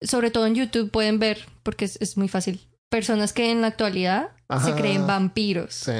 sobre 0.00 0.30
todo 0.30 0.46
en 0.46 0.54
YouTube 0.54 0.90
pueden 0.90 1.18
ver, 1.18 1.46
porque 1.62 1.84
es, 1.84 1.98
es 2.00 2.16
muy 2.16 2.28
fácil, 2.28 2.60
personas 2.90 3.32
que 3.32 3.50
en 3.50 3.62
la 3.62 3.68
actualidad 3.68 4.32
se 4.62 4.74
creen 4.74 5.06
vampiros. 5.06 5.72
Sí. 5.74 5.92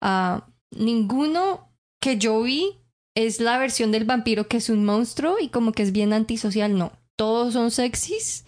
Ah, 0.00 0.46
ninguno 0.70 1.68
que 2.00 2.16
yo 2.16 2.40
vi 2.42 2.78
es 3.14 3.40
la 3.40 3.58
versión 3.58 3.92
del 3.92 4.04
vampiro 4.04 4.46
que 4.48 4.58
es 4.58 4.70
un 4.70 4.84
monstruo 4.84 5.36
y 5.40 5.48
como 5.48 5.72
que 5.72 5.82
es 5.82 5.92
bien 5.92 6.12
antisocial, 6.12 6.78
no. 6.78 6.92
Todos 7.16 7.54
son 7.54 7.70
sexys, 7.70 8.44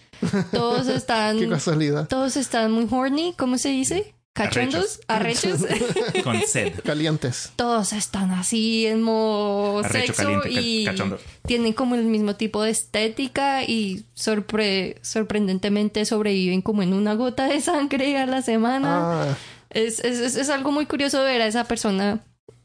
todos 0.53 0.86
Qué 0.86 0.94
están, 0.94 1.49
casualidad. 1.49 2.07
todos 2.09 2.36
están 2.36 2.70
muy 2.70 2.86
horny, 2.90 3.34
¿cómo 3.36 3.59
se 3.59 3.70
dice? 3.70 4.14
Cachondos, 4.45 5.01
arrechos. 5.09 5.61
Con 6.24 6.41
sed. 6.43 6.72
Calientes. 6.84 7.53
todos 7.57 7.93
están 7.93 8.30
así 8.30 8.86
en 8.86 9.03
modo 9.03 9.80
Arrecho 9.80 10.14
sexo 10.14 10.22
caliente, 10.22 10.51
y 10.61 10.84
cachondo. 10.84 11.18
tienen 11.47 11.72
como 11.72 11.95
el 11.95 12.05
mismo 12.05 12.36
tipo 12.36 12.62
de 12.62 12.70
estética 12.70 13.64
y 13.64 14.05
sorpre- 14.16 14.97
sorprendentemente 15.03 16.05
sobreviven 16.05 16.62
como 16.62 16.82
en 16.82 16.95
una 16.95 17.14
gota 17.14 17.47
de 17.49 17.61
sangre 17.61 18.16
a 18.18 18.26
la 18.26 18.43
semana. 18.43 19.22
Ah, 19.32 19.36
Es, 19.70 20.01
es, 20.01 20.18
es, 20.20 20.36
es 20.36 20.49
algo 20.51 20.72
muy 20.72 20.86
curioso 20.86 21.22
ver 21.22 21.43
a 21.43 21.47
esa 21.47 21.64
persona 21.64 22.20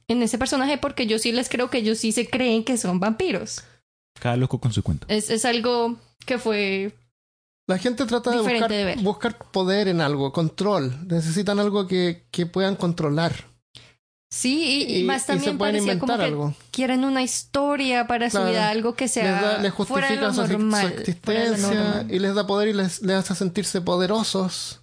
en 0.07 0.21
ese 0.21 0.37
personaje 0.37 0.77
porque 0.77 1.07
yo 1.07 1.17
sí 1.19 1.31
les 1.31 1.49
creo 1.49 1.69
que 1.69 1.79
ellos 1.79 1.97
sí 1.97 2.11
se 2.11 2.27
creen 2.29 2.63
que 2.63 2.77
son 2.77 2.99
vampiros. 2.99 3.63
Cada 4.19 4.37
loco 4.37 4.59
con 4.59 4.71
su 4.73 4.83
cuento. 4.83 5.05
Es, 5.09 5.29
es 5.29 5.43
algo 5.45 5.97
que 6.25 6.37
fue... 6.37 6.93
la 7.67 7.77
gente 7.77 8.05
trata 8.05 8.31
de 8.31 8.39
buscar, 8.41 8.69
de 8.71 8.83
ver. 8.85 8.99
buscar 8.99 9.37
poder 9.51 9.87
en 9.87 10.01
algo, 10.01 10.31
control. 10.33 11.07
Necesitan 11.07 11.59
algo 11.59 11.87
que, 11.87 12.25
que 12.31 12.45
puedan 12.45 12.75
controlar. 12.75 13.33
Sí, 14.31 14.85
y, 14.89 14.97
y 15.01 15.03
más 15.03 15.21
se 15.21 15.27
también 15.33 15.57
pueden 15.59 15.75
parecía 15.75 15.99
como 15.99 16.17
que 16.17 16.23
algo. 16.23 16.55
quieren 16.71 17.05
una 17.05 17.21
historia 17.21 18.07
para 18.07 18.29
su 18.31 18.37
Claro. 18.37 18.49
vida, 18.49 18.69
algo 18.69 18.95
que 18.95 19.03
Les, 19.05 19.11
sea 19.13 19.41
da- 19.41 19.57
les 19.59 19.71
fuera 19.73 20.07
de 20.09 20.15
justifica 20.17 20.21
lo 20.27 20.33
su, 20.33 20.41
su 20.41 20.47
normal, 20.47 20.81
fuera 20.81 21.39
de 21.41 21.45
lo 21.49 21.53
existencia 21.53 21.83
normal. 21.83 22.07
y 22.11 22.19
les 22.19 22.33
da 22.35 22.47
poder 22.47 22.67
y 22.69 22.73
les, 22.73 23.01
les 23.03 23.15
hace 23.17 23.35
sentirse 23.35 23.79
poderosos. 23.81 24.81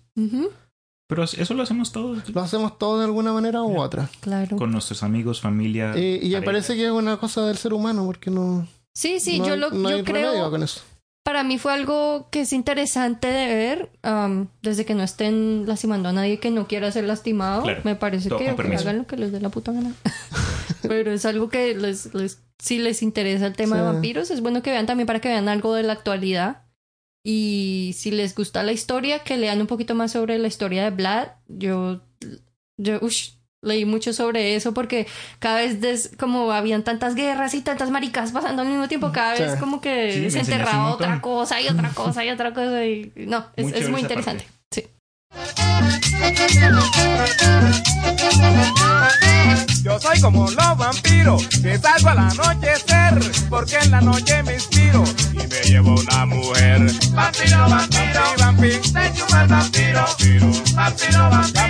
Pero 1.08 1.24
eso 1.24 1.54
lo 1.54 1.62
hacemos 1.64 1.90
todos. 1.90 2.28
Lo 2.30 2.40
hacemos 2.40 2.78
todo 2.78 2.98
de 3.00 3.06
alguna 3.06 3.32
manera 3.32 3.62
u 3.64 3.80
otra. 3.80 4.08
claro. 4.20 4.56
Con 4.56 4.70
nuestros 4.70 5.02
amigos, 5.02 5.40
familia. 5.40 5.98
Y, 5.98 6.20
y 6.24 6.30
me 6.30 6.42
parece 6.42 6.76
que 6.76 6.84
es 6.86 6.92
una 6.92 7.16
cosa 7.16 7.44
del 7.44 7.56
ser 7.58 7.72
humano 7.72 8.04
porque 8.06 8.30
no, 8.30 8.68
Sí, 8.94 9.18
sí, 9.18 9.40
no 9.40 9.46
yo, 9.46 9.52
hay, 9.54 9.58
lo, 9.58 9.70
no 9.70 9.90
yo 9.90 10.04
creo, 10.04 10.48
con 10.50 10.62
eso. 10.62 10.80
Para 11.30 11.44
mí 11.44 11.58
fue 11.58 11.72
algo 11.72 12.26
que 12.32 12.40
es 12.40 12.52
interesante 12.52 13.28
de 13.28 13.46
ver, 13.46 13.88
am, 14.02 14.48
desde 14.62 14.84
que 14.84 14.96
no 14.96 15.04
estén 15.04 15.62
lastimando 15.64 16.08
a 16.08 16.12
nadie 16.12 16.40
que 16.40 16.50
no 16.50 16.66
quiera 16.66 16.90
ser 16.90 17.04
lastimado, 17.04 17.62
Claro, 17.62 17.82
me 17.84 17.94
parece 17.94 18.30
que, 18.30 18.36
que 18.36 18.76
hagan 18.76 18.98
lo 18.98 19.06
que 19.06 19.16
les 19.16 19.30
dé 19.30 19.40
la 19.40 19.48
puta 19.48 19.70
gana. 19.70 19.94
Pero 20.82 21.12
es 21.12 21.24
algo 21.24 21.48
que 21.48 21.76
les, 21.76 22.12
les, 22.14 22.42
si 22.58 22.80
les 22.80 23.00
interesa 23.04 23.46
el 23.46 23.54
tema 23.54 23.76
de 23.76 23.82
vampiros, 23.82 24.32
es 24.32 24.40
bueno 24.40 24.60
que 24.60 24.72
vean 24.72 24.86
también 24.86 25.06
para 25.06 25.20
que 25.20 25.28
vean 25.28 25.48
algo 25.48 25.72
de 25.72 25.84
la 25.84 25.92
actualidad. 25.92 26.64
Y 27.24 27.92
si 27.96 28.10
les 28.10 28.34
gusta 28.34 28.64
la 28.64 28.72
historia, 28.72 29.20
que 29.20 29.36
lean 29.36 29.60
un 29.60 29.68
poquito 29.68 29.94
más 29.94 30.10
sobre 30.10 30.36
la 30.36 30.48
historia 30.48 30.82
de 30.82 30.90
Vlad. 30.90 31.28
Yo, 31.46 32.00
yo 32.76 32.98
ush, 33.02 33.34
leí 33.62 33.84
mucho 33.84 34.12
sobre 34.12 34.54
eso 34.56 34.72
porque 34.72 35.06
cada 35.38 35.56
vez 35.58 35.80
des- 35.80 36.10
como 36.18 36.50
habían 36.52 36.82
tantas 36.82 37.14
guerras 37.14 37.52
y 37.54 37.60
tantas 37.60 37.90
maricas 37.90 38.32
pasando 38.32 38.62
al 38.62 38.68
mismo 38.68 38.88
tiempo, 38.88 39.12
cada 39.12 39.34
vez 39.34 39.56
como 39.60 39.80
que 39.80 40.12
Sí, 40.12 40.30
se 40.30 40.40
enterraba 40.40 40.90
otra 40.94 41.20
cosa 41.20 41.60
y 41.60 41.68
otra 41.68 41.90
cosa 41.90 42.24
y 42.24 42.30
otra 42.30 42.52
cosa. 42.54 42.84
Y, 42.86 43.12
no, 43.16 43.46
es, 43.56 43.64
Muy 43.64 43.72
es 43.74 43.88
muy 43.90 44.00
esa 44.00 44.14
interesante. 44.14 44.46
Sí. 44.70 44.86
Yo 49.82 49.98
soy 49.98 50.20
como 50.20 50.50
los 50.50 50.76
vampiros, 50.76 51.46
que 51.62 51.78
salgo 51.78 52.10
al 52.10 52.18
anochecer, 52.18 53.18
porque 53.48 53.76
en 53.78 53.90
la 53.90 54.00
noche 54.02 54.42
me 54.42 54.54
inspiro 54.54 55.02
y 55.32 55.36
me 55.38 55.60
llevo 55.64 55.94
una 55.98 56.26
mujer. 56.26 56.80
Vampiro, 57.12 57.68
vampiro, 57.68 58.34
vampiro, 58.38 58.80
el 59.40 59.48
vampiro, 59.48 59.48
vampiro, 59.48 60.06
vampiro, 60.76 61.26
Eh, 61.26 61.30
vampiro. 61.30 61.69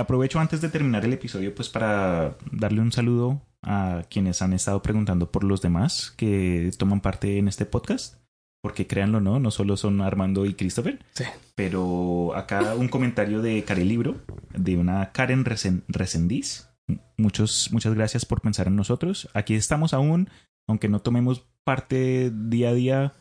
Aprovecho 0.00 0.40
antes 0.40 0.60
de 0.60 0.68
terminar 0.68 1.04
el 1.04 1.12
episodio 1.12 1.54
pues 1.54 1.68
para 1.68 2.36
darle 2.50 2.80
un 2.80 2.92
saludo 2.92 3.42
a 3.62 4.04
quienes 4.10 4.42
han 4.42 4.52
estado 4.52 4.82
preguntando 4.82 5.30
por 5.30 5.44
los 5.44 5.60
demás 5.62 6.12
que 6.16 6.70
toman 6.78 7.00
parte 7.00 7.38
en 7.38 7.48
este 7.48 7.66
podcast. 7.66 8.16
Porque 8.62 8.86
créanlo 8.86 9.20
no, 9.22 9.38
no 9.40 9.50
solo 9.50 9.78
son 9.78 10.02
Armando 10.02 10.44
y 10.44 10.52
Christopher. 10.52 10.98
Sí. 11.14 11.24
Pero 11.54 12.34
acá 12.36 12.74
un 12.74 12.88
comentario 12.88 13.40
de 13.40 13.64
Libro 13.78 14.16
de 14.54 14.76
una 14.76 15.12
Karen 15.12 15.44
Resen- 15.46 15.82
Resendiz. 15.88 16.68
Muchos, 17.16 17.70
muchas 17.72 17.94
gracias 17.94 18.26
por 18.26 18.42
pensar 18.42 18.66
en 18.66 18.76
nosotros. 18.76 19.30
Aquí 19.32 19.54
estamos 19.54 19.94
aún, 19.94 20.28
aunque 20.68 20.88
no 20.90 21.00
tomemos 21.00 21.46
parte 21.64 22.30
día 22.34 22.68
a 22.70 22.74
día, 22.74 23.12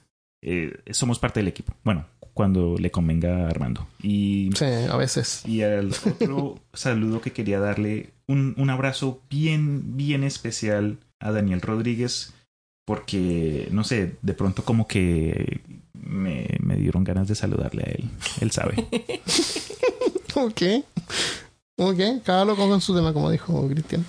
eh, 0.43 0.81
somos 0.91 1.19
parte 1.19 1.39
del 1.39 1.47
equipo. 1.47 1.73
Bueno, 1.85 2.05
cuando 2.39 2.77
le 2.77 2.89
convenga 2.89 3.43
a 3.43 3.49
Armando. 3.49 3.85
Y 4.01 4.49
Sí, 4.55 4.63
a 4.63 4.95
veces. 4.95 5.41
y 5.45 5.61
al 5.61 5.91
otro 5.91 6.57
saludo 6.73 7.19
que 7.19 7.33
quería 7.33 7.59
darle 7.59 8.11
un, 8.27 8.53
un 8.57 8.69
abrazo 8.69 9.19
bien, 9.29 9.97
bien 9.97 10.23
especial 10.23 10.99
a 11.19 11.33
Daniel 11.33 11.59
Rodríguez, 11.59 12.31
porque, 12.85 13.67
no 13.71 13.83
sé, 13.83 14.15
de 14.21 14.33
pronto 14.33 14.63
como 14.63 14.87
que 14.87 15.59
me, 15.93 16.47
me 16.61 16.77
dieron 16.77 17.03
ganas 17.03 17.27
de 17.27 17.35
saludarle 17.35 17.83
a 17.83 17.91
él. 17.91 18.09
Él 18.39 18.51
sabe. 18.51 18.87
Ok. 20.35 20.61
Ok, 21.77 21.99
cada 22.23 22.45
loco 22.45 22.69
con 22.69 22.79
su 22.79 22.95
tema, 22.95 23.11
como 23.11 23.31
dijo 23.31 23.67
Cristian. 23.67 24.05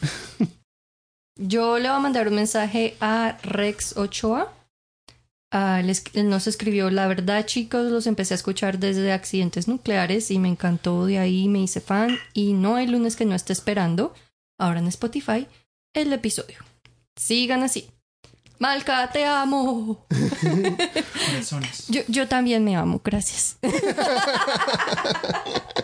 Yo 1.36 1.78
le 1.78 1.88
voy 1.88 1.96
a 1.96 2.00
mandar 2.00 2.28
un 2.28 2.34
mensaje 2.36 2.94
a 3.00 3.38
Rex 3.42 3.96
Ochoa. 3.96 4.52
Ah, 5.52 5.80
él, 5.80 5.90
es- 5.90 6.04
él 6.14 6.28
nos 6.30 6.46
escribió, 6.46 6.90
la 6.90 7.08
verdad 7.08 7.44
chicos, 7.44 7.90
los 7.90 8.06
empecé 8.06 8.34
a 8.34 8.36
escuchar 8.36 8.78
desde 8.78 9.12
accidentes 9.12 9.66
nucleares 9.66 10.30
y 10.30 10.38
me 10.38 10.48
encantó 10.48 11.06
de 11.06 11.18
ahí, 11.18 11.48
me 11.48 11.58
hice 11.60 11.80
fan 11.80 12.16
y 12.34 12.52
no 12.52 12.76
hay 12.76 12.86
lunes 12.86 13.16
que 13.16 13.24
no 13.24 13.34
esté 13.34 13.52
esperando. 13.52 14.14
ahora 14.58 14.78
en 14.80 14.88
Spotify, 14.88 15.46
el 15.94 16.12
episodio. 16.12 16.58
Sigan 17.16 17.62
así. 17.62 17.88
Malca, 18.58 19.10
te 19.10 19.24
amo. 19.24 20.06
Yo 22.08 22.28
también 22.28 22.62
me 22.62 22.76
amo, 22.76 23.00
gracias. 23.02 23.56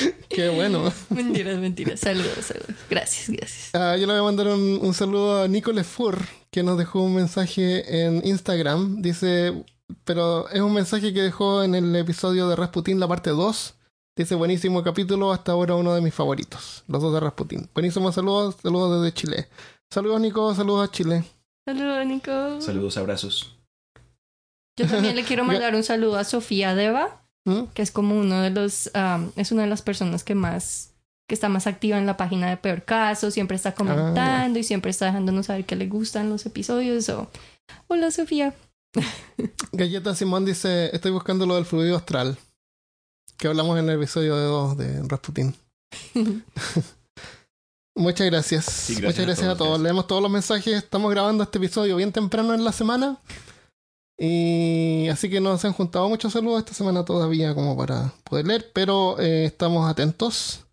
Qué 0.28 0.48
bueno. 0.48 0.92
mentiras, 1.10 1.58
mentiras. 1.58 2.00
Saludos, 2.00 2.32
saludos. 2.42 2.74
Gracias, 2.90 3.30
gracias. 3.30 3.74
Ah, 3.74 3.96
yo 3.96 4.06
le 4.06 4.12
voy 4.12 4.20
a 4.20 4.24
mandar 4.24 4.48
un, 4.48 4.78
un 4.82 4.94
saludo 4.94 5.42
a 5.42 5.48
Nico 5.48 5.72
Lefur, 5.72 6.18
que 6.50 6.62
nos 6.62 6.78
dejó 6.78 7.02
un 7.02 7.14
mensaje 7.14 8.04
en 8.04 8.26
Instagram. 8.26 9.02
Dice, 9.02 9.64
pero 10.04 10.48
es 10.50 10.60
un 10.60 10.72
mensaje 10.72 11.12
que 11.12 11.22
dejó 11.22 11.62
en 11.62 11.74
el 11.74 11.94
episodio 11.96 12.48
de 12.48 12.56
Rasputin, 12.56 13.00
la 13.00 13.08
parte 13.08 13.30
2. 13.30 13.74
Dice, 14.16 14.34
buenísimo 14.34 14.82
capítulo, 14.82 15.32
hasta 15.32 15.52
ahora 15.52 15.74
uno 15.74 15.94
de 15.94 16.00
mis 16.00 16.14
favoritos. 16.14 16.84
Los 16.88 17.02
dos 17.02 17.12
de 17.12 17.20
Rasputin. 17.20 17.68
Buenísimo 17.74 18.10
saludos, 18.12 18.56
saludos 18.62 19.02
desde 19.02 19.14
Chile. 19.14 19.48
Saludos 19.90 20.20
Nico, 20.20 20.54
saludos 20.54 20.88
a 20.88 20.90
Chile. 20.90 21.24
Saludos, 21.66 22.06
Nico. 22.06 22.60
Saludos, 22.60 22.96
abrazos. 22.96 23.58
Yo 24.78 24.86
también 24.86 25.16
le 25.16 25.24
quiero 25.24 25.44
mandar 25.44 25.74
un 25.74 25.82
saludo 25.82 26.16
a 26.16 26.24
Sofía 26.24 26.74
Deva, 26.74 27.25
¿Mm? 27.46 27.68
que 27.74 27.80
es 27.82 27.90
como 27.92 28.18
uno 28.18 28.42
de 28.42 28.50
los, 28.50 28.90
um, 28.94 29.30
es 29.36 29.52
una 29.52 29.62
de 29.62 29.68
las 29.68 29.80
personas 29.80 30.24
que 30.24 30.34
más, 30.34 30.90
que 31.28 31.34
está 31.34 31.48
más 31.48 31.66
activa 31.68 31.96
en 31.96 32.04
la 32.04 32.16
página 32.16 32.50
de 32.50 32.56
Peor 32.56 32.84
Caso, 32.84 33.30
siempre 33.30 33.56
está 33.56 33.72
comentando 33.72 34.58
y 34.58 34.64
siempre 34.64 34.90
está 34.90 35.06
dejándonos 35.06 35.46
saber 35.46 35.64
que 35.64 35.76
le 35.76 35.86
gustan 35.86 36.28
los 36.28 36.44
episodios. 36.44 37.08
o 37.08 37.30
Hola, 37.86 38.10
Sofía. 38.10 38.52
Galleta 39.72 40.14
Simón 40.16 40.44
dice, 40.44 40.90
estoy 40.94 41.12
buscando 41.12 41.46
lo 41.46 41.54
del 41.54 41.64
fluido 41.64 41.96
astral. 41.96 42.36
Que 43.38 43.46
hablamos 43.48 43.78
en 43.78 43.88
el 43.88 43.96
episodio 43.96 44.36
de 44.36 44.44
2 44.44 44.76
de 44.76 45.02
Rasputin. 45.08 45.54
Muchas 47.94 48.26
gracias. 48.26 48.64
Sí, 48.64 48.94
gracias 48.94 49.02
Muchas 49.04 49.18
a 49.18 49.22
gracias 49.26 49.46
a 49.46 49.48
todos, 49.48 49.58
todos. 49.58 49.68
gracias. 49.70 49.82
Leemos 49.84 50.06
todos 50.06 50.22
los 50.22 50.30
mensajes. 50.30 50.74
Estamos 50.74 51.10
grabando 51.10 51.44
este 51.44 51.58
episodio 51.58 51.96
bien 51.96 52.12
temprano 52.12 52.54
en 52.54 52.64
la 52.64 52.72
semana. 52.72 53.18
Y 54.18 55.08
así 55.08 55.28
que 55.28 55.40
no 55.40 55.58
se 55.58 55.66
han 55.66 55.74
juntado 55.74 56.08
muchos 56.08 56.32
saludos 56.32 56.60
esta 56.60 56.72
semana 56.72 57.04
todavía 57.04 57.54
como 57.54 57.76
para 57.76 58.12
poder 58.24 58.46
leer, 58.46 58.70
pero 58.72 59.18
eh, 59.20 59.44
estamos 59.44 59.88
atentos 59.88 60.64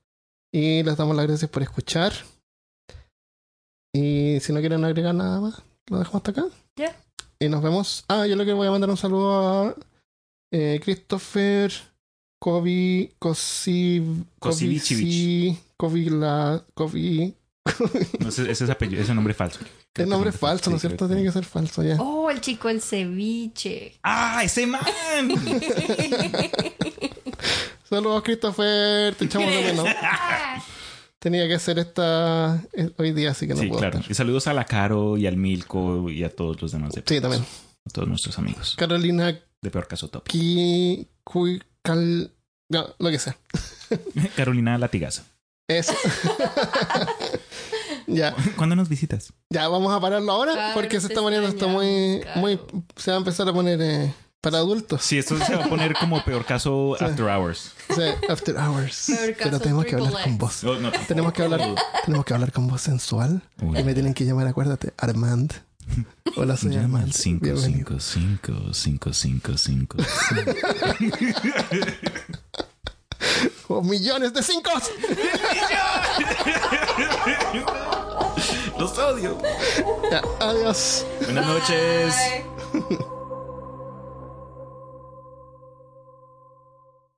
y 0.51 0.83
les 0.83 0.95
damos 0.95 1.15
las 1.15 1.27
gracias 1.27 1.51
por 1.51 1.61
escuchar. 1.61 2.13
Y 3.93 4.39
si 4.39 4.53
no 4.53 4.59
quieren 4.59 4.85
agregar 4.85 5.13
nada 5.13 5.41
más, 5.41 5.61
lo 5.89 5.99
dejamos 5.99 6.21
hasta 6.21 6.31
acá. 6.31 6.45
Ya. 6.77 6.95
Y 7.39 7.49
nos 7.49 7.61
vemos. 7.61 8.05
Ah, 8.07 8.25
yo 8.25 8.35
lo 8.35 8.45
que 8.45 8.53
voy 8.53 8.67
a 8.67 8.71
mandar 8.71 8.89
un 8.89 8.97
saludo 8.97 9.41
a 9.41 9.75
eh, 10.51 10.79
Christopher 10.81 11.71
Kovi 12.39 13.13
Kosi 13.19 14.25
Kosivichevich. 14.39 15.57
Kovi 15.75 16.09
la 16.09 16.63
Kovi 16.73 17.35
No, 18.19 18.29
ese, 18.29 18.49
ese 18.49 18.63
es 18.63 18.69
apellido, 18.69 19.01
ese 19.01 19.13
nombre 19.13 19.33
falso. 19.33 19.59
El 19.95 20.09
nombre 20.09 20.29
es 20.31 20.37
falso, 20.37 20.69
¿no 20.69 20.77
es 20.77 20.81
cierto? 20.81 21.07
Tiene 21.07 21.23
que 21.23 21.31
ser 21.31 21.45
falso 21.45 21.83
ya. 21.83 21.97
Oh, 21.99 22.29
el 22.29 22.41
chico 22.41 22.69
el 22.69 22.81
ceviche. 22.81 23.99
¡Ah, 24.03 24.41
ese 24.43 24.65
man! 24.65 24.81
Saludos 27.89 28.23
Christopher, 28.23 29.13
te 29.15 29.25
echamos 29.25 29.51
de 29.51 29.61
menos. 29.61 29.85
Tenía 31.19 31.47
que 31.47 31.53
hacer 31.53 31.79
esta 31.79 32.61
eh, 32.73 32.91
hoy 32.97 33.13
día, 33.13 33.31
así 33.31 33.47
que 33.47 33.53
no 33.53 33.61
sí, 33.61 33.67
puedo 33.67 33.79
claro. 33.79 33.99
estar. 33.99 34.11
Y 34.11 34.15
saludos 34.15 34.47
a 34.47 34.53
la 34.53 34.65
Caro 34.65 35.15
y 35.15 35.27
al 35.27 35.37
Milko 35.37 36.09
y 36.09 36.23
a 36.23 36.35
todos 36.35 36.61
los 36.61 36.71
demás. 36.71 36.93
De 36.93 37.03
Sí, 37.05 37.21
también. 37.21 37.45
A 37.85 37.89
todos 37.91 38.07
nuestros 38.07 38.37
amigos. 38.39 38.75
Carolina 38.77 39.39
De 39.61 39.71
peor 39.71 39.87
caso 39.87 40.09
top. 40.09 40.27
Ki 40.27 41.07
Kui 41.23 41.61
Cal 41.81 42.31
no, 42.69 42.95
lo 42.97 43.09
que 43.11 43.19
sea. 43.19 43.37
Carolina 44.35 44.77
Latigaza. 44.77 45.23
Eso. 45.67 45.93
Ya, 48.07 48.35
¿Cuándo 48.55 48.75
nos 48.75 48.89
visitas? 48.89 49.33
ya 49.49 49.67
vamos 49.67 49.93
a 49.93 49.99
pararlo 49.99 50.31
ahora 50.31 50.53
Claro, 50.53 50.73
porque 50.73 50.99
se 50.99 51.07
está 51.07 51.21
poniendo 51.21 51.47
esto 51.47 51.67
muy, 51.69 52.21
muy, 52.35 52.59
se 52.95 53.11
va 53.11 53.17
a 53.17 53.19
empezar 53.19 53.47
a 53.47 53.53
poner 53.53 53.81
eh, 53.81 54.13
para 54.41 54.57
adultos. 54.57 55.01
Sí, 55.03 55.17
esto 55.17 55.37
se 55.37 55.55
va 55.55 55.65
a 55.65 55.69
poner 55.69 55.93
como 55.93 56.23
peor 56.25 56.43
caso 56.45 56.95
Sí. 56.99 57.05
after 57.05 57.25
hours. 57.27 57.71
Sea, 57.95 58.17
after 58.29 58.57
hours. 58.57 59.05
Peor 59.07 59.35
caso 59.35 59.49
Pero 59.49 59.59
tenemos 59.59 59.85
que 59.85 59.95
hablar 59.95 60.11
con. 60.23 60.37
No, 60.37 60.79
no, 60.79 60.91
Tenemos 61.07 61.33
que 61.33 61.43
hablar, 61.43 61.75
tenemos 62.05 62.25
que 62.25 62.33
hablar 62.33 62.51
con 62.51 62.67
voz 62.67 62.81
sensual. 62.81 63.41
Uy. 63.61 63.79
Y 63.79 63.83
me 63.83 63.93
tienen 63.93 64.13
que 64.13 64.25
llamar, 64.25 64.47
acuérdate, 64.47 64.93
Armand. 64.97 65.53
Hola, 66.35 66.57
soy 66.57 66.75
Armand. 66.75 67.11
5, 67.13 67.43
Bienvenido. 67.43 67.99
5, 67.99 68.73
5, 68.73 69.13
5, 69.13 69.13
5, 69.13 69.53
5. 69.57 69.97
¡Oh, 73.69 73.81
millones 73.81 74.33
de 74.33 74.43
cinco! 74.43 74.69
Los 78.83 78.97
odio. 78.99 79.37
Ya, 80.11 80.21
adiós. 80.41 81.05
Buenas 81.21 81.47
noches. 81.47 82.13
Bye. 82.73 83.13